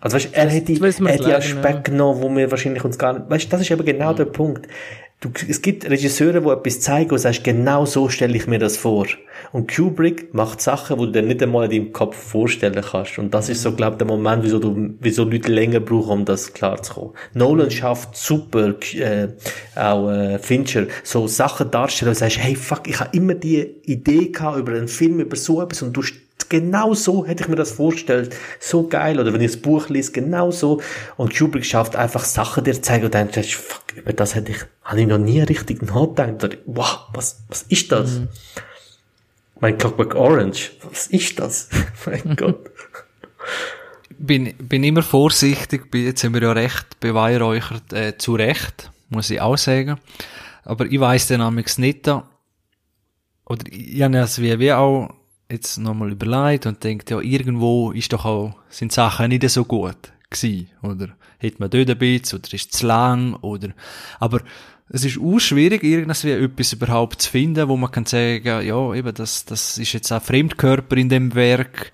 [0.00, 1.80] also weißt, er hätte, hätte Aspekte ja.
[1.80, 4.16] genommen, wo wir wahrscheinlich uns gar nicht, weißt, das ist eben genau mhm.
[4.16, 4.68] der Punkt.
[5.24, 8.76] Du, es gibt Regisseure, die etwas zeigen und sagst, genau so stelle ich mir das
[8.76, 9.06] vor.
[9.52, 13.18] Und Kubrick macht Sachen, die du dir nicht einmal in deinem Kopf vorstellen kannst.
[13.18, 16.24] Und das ist so, glaube ich, der Moment, wieso, du, wieso Leute länger brauchen, um
[16.26, 17.14] das klarzukommen.
[17.32, 19.28] Nolan schafft super, äh,
[19.74, 24.28] auch äh, Fincher, so Sachen darstellen und sagst, hey, fuck, ich habe immer die Idee
[24.28, 26.02] gehabt über einen Film, über so etwas und du
[26.48, 28.34] genau so hätte ich mir das vorgestellt.
[28.60, 29.18] So geil.
[29.18, 30.80] Oder wenn ich das Buch lese, genau so.
[31.16, 34.58] Und Kubrick schafft einfach Sachen dir zeigen und dann denkst fuck, über das hätte ich,
[34.82, 36.44] habe ich noch nie richtig nachgedacht.
[36.44, 38.18] Oder, wow, was, was ist das?
[38.18, 38.28] Mhm.
[39.60, 41.68] Mein Clockwork Orange, was ist das?
[42.06, 42.70] mein Gott.
[44.16, 49.30] Bin, bin immer vorsichtig, bin, jetzt sind wir ja recht beweihräuchert, äh, zu Recht, muss
[49.30, 49.98] ich auch sagen.
[50.64, 52.08] Aber ich weiss dann amigs nicht,
[53.46, 55.10] oder ich habe es wie, wie auch
[55.50, 59.96] jetzt nochmal überlegt und denkt, ja, irgendwo ist doch auch, sind Sachen nicht so gut
[60.30, 61.08] gewesen, oder?
[61.42, 63.68] Hat man dort ein bisschen, oder ist es zu lang, oder,
[64.18, 64.40] aber
[64.88, 69.14] es ist auch schwierig, irgendwie etwas überhaupt zu finden, wo man kann sagen, ja, eben,
[69.14, 71.92] das, das ist jetzt auch Fremdkörper in dem Werk,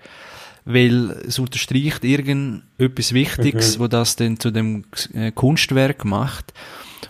[0.65, 3.81] weil es unterstreicht irgendetwas Wichtiges, mhm.
[3.81, 6.53] wo das dann zu dem äh, Kunstwerk macht.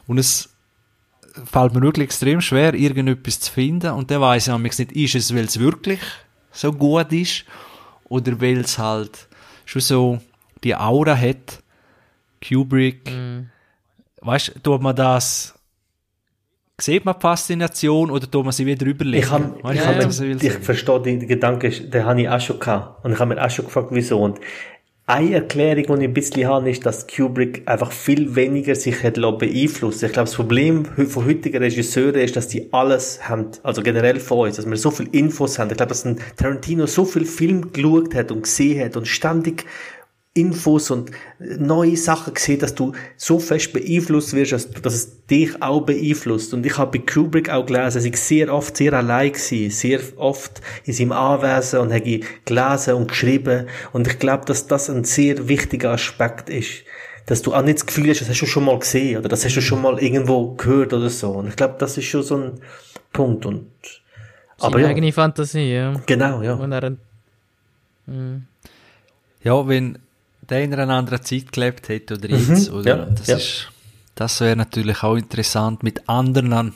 [0.07, 0.49] Und es
[1.51, 3.91] fällt mir wirklich extrem schwer, irgendetwas zu finden.
[3.91, 5.99] Und dann weiss ich nicht, ist es, weil es wirklich
[6.51, 7.45] so gut ist
[8.05, 9.27] oder weil es halt
[9.65, 10.19] schon so
[10.63, 11.63] die Aura hat,
[12.45, 13.49] Kubrick, mm.
[14.21, 15.55] weißt du, tut man das
[16.81, 19.23] sieht man die Faszination oder tut man sie wieder überlegen?
[19.23, 20.63] Ich, hab, ich, du, hab ich sagen?
[20.63, 23.05] verstehe die, die Gedanken, den habe ich auch schon gehabt.
[23.05, 24.21] Und ich habe mir auch schon gefragt, wieso.
[24.21, 24.39] Und
[25.07, 29.15] eine Erklärung, die ich ein bisschen habe, ist, dass Kubrick einfach viel weniger sich hat
[29.15, 30.05] beeinflussen.
[30.05, 34.47] Ich glaube, das Problem von heutigen Regisseuren ist, dass die alles haben, also generell von
[34.47, 35.69] uns, dass wir so viel Infos haben.
[35.71, 39.65] Ich glaube, dass ein Tarantino so viel Film geschaut hat und gesehen hat und ständig
[40.33, 45.61] Infos und neue Sachen gesehen, dass du so fest beeinflusst wirst, dass, dass es dich
[45.61, 46.53] auch beeinflusst.
[46.53, 49.99] Und ich habe bei Kubrick auch gelesen, er war sehr oft sehr allein gewesen, sehr
[50.15, 53.67] oft in seinem Anwesen und habe gelesen und geschrieben.
[53.91, 56.85] Und ich glaube, dass das ein sehr wichtiger Aspekt ist.
[57.25, 59.43] Dass du auch nicht das Gefühl hast, das hast du schon mal gesehen oder das
[59.43, 61.31] hast du schon mal irgendwo gehört oder so.
[61.31, 62.53] Und ich glaube, das ist schon so ein
[63.11, 63.45] Punkt.
[63.45, 63.69] Und,
[64.59, 65.93] aber Seine ja, eigene Fantasie, ja.
[66.05, 66.53] genau, ja.
[66.53, 66.95] Und er,
[69.43, 69.99] Ja, wenn
[70.51, 72.97] der in einer anderen Zeit gelebt hätte oder jetzt, oder?
[72.97, 73.37] ja, das ja.
[73.37, 73.71] ist,
[74.15, 76.73] das wäre natürlich auch interessant mit anderen,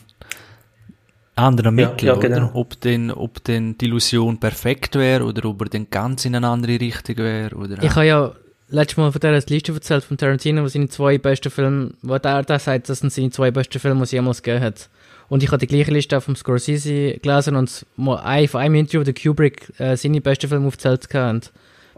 [1.35, 2.37] anderen Ja, Mitteln, ja, genau.
[2.37, 2.55] oder?
[2.55, 6.47] Ob denn, ob denn die Illusion perfekt wäre oder ob er dann ganz in eine
[6.47, 7.83] andere Richtung wäre, oder?
[7.83, 8.33] Ich habe ja
[8.69, 12.43] letztes Mal von dieser Liste erzählt von Tarantino, wo seine zwei besten Filme, wo der,
[12.43, 14.89] der sagt, das sind seine zwei besten Filme, die es jemals gegeben hat.
[15.27, 18.75] Und ich habe die gleiche Liste auch vom Scorsese gelesen und mal ein, von einem
[18.75, 21.51] Interview, der Kubrick äh, seine besten Filme aufgezählt hat.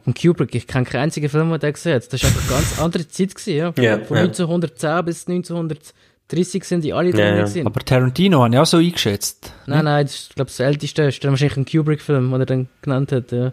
[0.07, 2.13] Von Kubrick, ich kenne keinen einzigen Film, den der gesehen hat.
[2.13, 3.73] Das war einfach eine ganz andere Zeit, gewesen, ja.
[3.77, 4.23] Ja, Von ja.
[4.23, 7.45] 1910 bis 1930 sind die alle drin.
[7.53, 7.65] Ja.
[7.65, 9.51] Aber Tarantino habe ich auch so eingeschätzt.
[9.65, 11.03] Nein, nein, das ist, glaube das älteste.
[11.03, 13.33] Das ist dann wahrscheinlich ein Kubrick-Film, den er dann genannt hat.
[13.33, 13.51] Ja,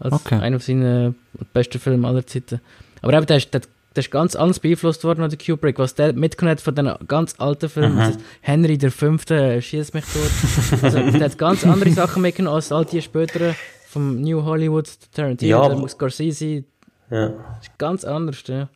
[0.00, 0.40] als Okay.
[0.40, 1.14] einer seiner
[1.52, 2.60] besten Filme aller Zeiten.
[3.00, 3.60] Aber eben, der ist, der,
[3.94, 5.78] der ist ganz anders beeinflusst worden als der Kubrick.
[5.78, 7.96] Was der mitgenommen hat von den ganz alten Filmen.
[7.96, 10.82] Das ist Henry der Fünfte, schießt mich dort.
[10.82, 13.54] Also, der hat ganz andere Sachen mitgenommen als all die späteren
[13.92, 16.64] vom New Hollywood, Tarantino, Ja, der Scorsese.
[17.10, 17.28] ja.
[17.28, 18.68] Das ist ganz anders, ja.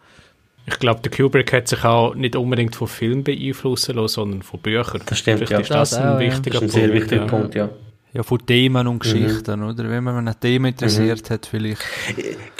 [0.68, 4.60] Ich glaube, der Kubrick hat sich auch nicht unbedingt von Filmen beeinflussen lassen, sondern von
[4.60, 5.00] Büchern.
[5.06, 5.58] Das stimmt, Vielleicht ja.
[5.60, 6.26] ist das, Das ein auch, ja.
[6.26, 6.92] wichtiger Das ist ein Punkt.
[6.92, 7.26] sehr wichtiger ja.
[7.28, 7.54] Punkt,
[8.16, 8.22] ja.
[8.22, 9.88] Von Themen und Geschichten, oder?
[9.88, 11.82] Wenn man ein Thema interessiert hat, vielleicht.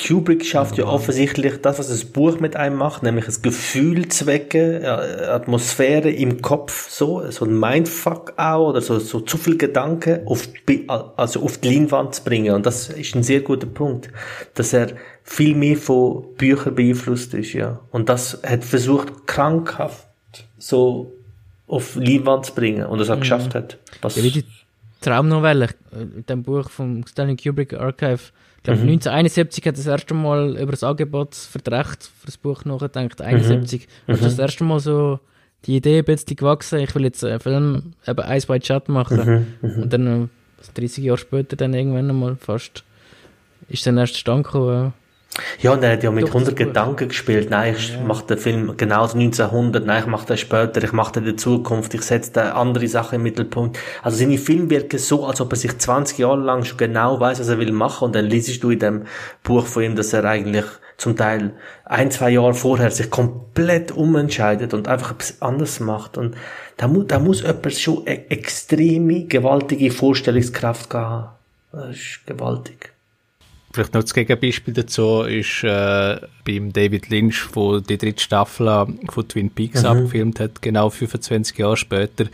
[0.06, 4.26] Kubrick schafft ja offensichtlich das, was das Buch mit einem macht, nämlich ein Gefühl zu
[4.26, 9.56] wecken, äh, Atmosphäre im Kopf, so, so ein Mindfuck auch, oder so, so zu viel
[9.56, 12.54] Gedanken auf, die- also auf die Leinwand zu bringen.
[12.54, 14.10] Und das ist ein sehr guter Punkt,
[14.54, 14.88] dass er
[15.24, 17.80] viel mehr von Büchern beeinflusst ist, ja.
[17.90, 20.06] Und das hat versucht, krankhaft
[20.58, 21.12] so
[21.66, 23.78] auf Leinwand zu bringen und das auch geschafft hat.
[24.02, 24.44] Was, Ja, wie die
[25.01, 28.32] Traumnovelle, äh, in dem Buch vom Stanley Kubrick Archive.
[28.59, 33.20] Ich glaube, 1971 hat er das erste Mal über das Angebotsvertrecht für das Buch nachgedacht.
[33.20, 33.86] 71.
[34.06, 35.20] Und das, das erste Mal so
[35.66, 36.81] die Idee ein bisschen gewachsen.
[36.81, 39.47] Ich will jetzt einen Film, eben Ice White Shut machen.
[39.62, 40.28] Und dann, äh,
[40.74, 42.82] 30 Jahre später, dann irgendwann einmal fast,
[43.68, 44.94] ist dann erst zustande gekommen.
[45.60, 46.66] Ja, und er hat ja mit Doch, das 100 ist gut.
[46.68, 47.50] Gedanken gespielt.
[47.50, 49.84] Nein, ich mache den Film genauso 1900.
[49.84, 50.82] Nein, ich mache den später.
[50.82, 51.94] Ich mache den in der Zukunft.
[51.94, 53.78] Ich setze da andere Sachen im Mittelpunkt.
[54.02, 57.40] Also seine Filme wirken so, als ob er sich 20 Jahre lang schon genau weiß,
[57.40, 58.06] was er will machen.
[58.06, 59.02] Und dann liest du in dem
[59.42, 60.64] Buch von ihm, dass er eigentlich
[60.96, 61.52] zum Teil
[61.84, 66.16] ein, zwei Jahre vorher sich komplett umentscheidet und einfach etwas anderes macht.
[66.16, 66.36] Und
[66.76, 71.28] da, mu da muss jemand schon eine extreme, gewaltige Vorstellungskraft haben.
[71.72, 72.95] Das ist gewaltig.
[73.76, 79.28] Vielleicht noch das Gegenbeispiel dazu ist äh, beim David Lynch, wo die dritte Staffel von
[79.28, 82.24] Twin Peaks abgefilmt hat, genau 25 Jahre später,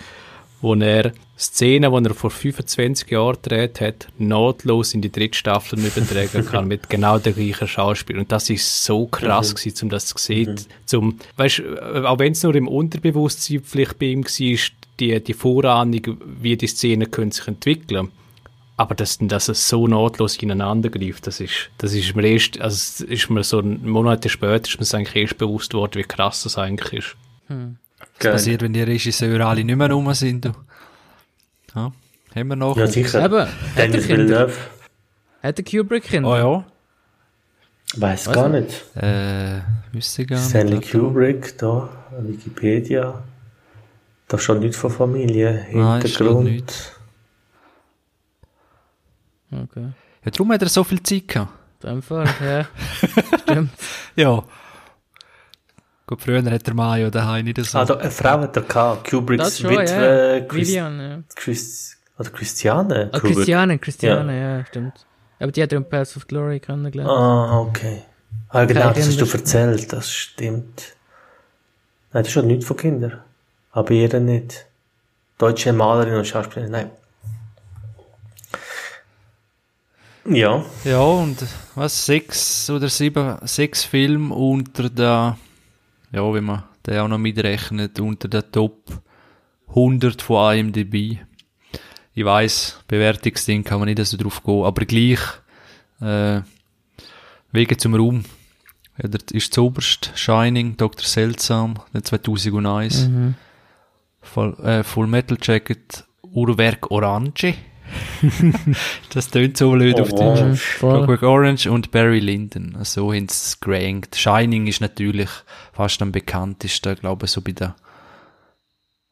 [0.60, 5.81] wo er Szenen, die er vor 25 Jahren gedreht hat, notlos in die dritte Staffel
[5.85, 8.20] übertragen kann mit genau der gleichen Schauspiel.
[8.20, 10.60] Und das ist so krass gewesen, um das zu sehen.
[10.86, 11.60] Zum, weißt,
[12.05, 14.59] auch wenn es nur im Unterbewusstsein vielleicht bei ihm war,
[15.01, 18.12] die, die Vorahnung, wie die Szenen können sich entwickeln
[18.77, 22.74] aber dass, dass es so nahtlos ineinander greift, das ist, das ist mir erst, also
[22.74, 26.43] es ist mir so Monate später ist mir es eigentlich erst bewusst worden, wie krass
[26.43, 27.16] das eigentlich ist.
[27.49, 30.44] Was passiert, wenn die Regisseure alle nicht mehr rum sind?
[30.47, 30.53] Du?
[31.74, 31.93] Ja,
[32.35, 32.77] haben wir noch?
[32.77, 33.24] Ja, sicher.
[33.24, 33.47] Eben,
[33.77, 34.09] Kinder?
[34.09, 34.55] Villeneuve.
[35.43, 36.28] Hat der Kubrick Kinder?
[36.31, 36.65] Oh ja.
[37.97, 38.85] Weiß gar nicht.
[38.97, 39.61] Äh,
[39.93, 40.49] wüsste ich gar nicht.
[40.49, 40.81] Stanley.
[40.81, 41.89] Kubrick, da,
[42.20, 43.23] Wikipedia.
[44.28, 46.44] Da steht nichts von Familie, Nein, Hintergrund.
[46.44, 46.93] nichts.
[49.53, 49.89] Okay.
[50.24, 51.53] Ja, darum hat er so viel Zeit gehabt.
[52.03, 52.66] Fall, ja.
[53.43, 53.70] Stimmt.
[54.16, 54.45] Ja.
[56.07, 57.79] Gut, früher hat der Mario daheim nicht so.
[57.79, 60.41] Ah, da, eine Frau hat er gehabt, Kubricks schon, Witwe, ja.
[60.47, 61.19] Chris, Vivian, ja.
[61.35, 63.37] Chris, oder Christiane Ah, Kubrick.
[63.37, 64.65] Christiane, Christiane, ja.
[64.66, 65.07] stimmt.
[65.39, 67.11] Aber die hat er im Path of Glory kennengelernt.
[67.11, 68.03] Ah, okay.
[68.49, 70.95] Ah, genau, Keine das hast du erzählt, das stimmt.
[72.12, 73.20] Nein, das ist schon nichts von Kindern.
[73.73, 74.66] Aber ihr nicht.
[75.39, 76.91] Deutsche Malerin und Schauspielerin, nein.
[80.24, 81.44] Ja, Ja, und
[81.74, 85.36] was, sechs oder sieben, sechs Filme unter der,
[86.12, 89.03] ja, wenn man den auch noch mitrechnet, unter der Top
[89.69, 91.19] 100 von IMDb.
[92.15, 95.20] Ich weiß, Bewertungsding kann man nicht so drauf gehen, aber gleich,
[96.01, 96.43] äh,
[97.53, 98.24] Wege zum Raum.
[99.03, 101.07] Ja, das ist zuoberst Shining, Dr.
[101.07, 103.09] Seltsam, der 2001.
[103.09, 103.35] Mhm.
[104.20, 107.55] Full, äh, Full Metal Jacket, Uhrwerk Orange.
[109.10, 110.43] das tönt so blöd auf Orange.
[110.43, 110.77] Deutsch.
[110.78, 112.77] Clockwork Orange und Barry Lyndon.
[112.82, 114.16] So haben sie es gerankt.
[114.16, 115.31] Shining ist natürlich
[115.73, 117.74] fast am bekanntesten, glaube ich, so bei der,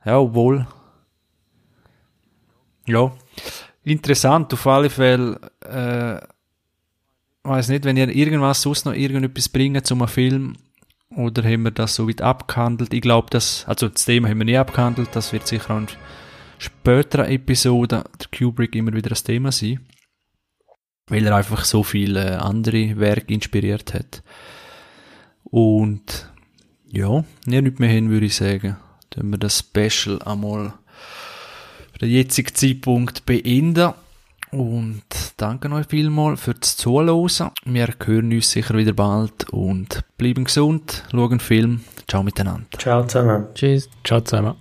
[0.05, 0.67] ja, obwohl,
[2.87, 3.13] ja,
[3.85, 6.27] interessant, auf alle Fälle, äh,
[7.43, 10.55] weiß nicht, wenn ihr irgendwas sonst noch irgendetwas bringen zum Film,
[11.17, 12.95] oder haben wir das so weit abgehandelt?
[12.95, 15.81] Ich glaube, das, also das Thema haben wir nie abgehandelt, das wird sicher auch
[16.61, 19.81] späteren Episoden der Kubrick immer wieder das Thema sein.
[21.09, 24.23] Weil er einfach so viele andere Werke inspiriert hat.
[25.45, 26.31] Und
[26.87, 28.77] ja, ja nicht mehr hin, würde ich sagen.
[29.11, 30.75] Dann wir das Special einmal
[31.93, 33.95] für den jetzigen Zeitpunkt beenden.
[34.53, 35.03] Und
[35.37, 37.53] danke euch vielmals fürs Zuhören.
[37.65, 41.85] Wir hören uns sicher wieder bald und bleiben gesund, schauen Film.
[42.09, 42.67] Ciao miteinander.
[42.77, 43.47] Ciao zusammen.
[43.55, 43.89] Tschüss.
[44.05, 44.57] Ciao zusammen.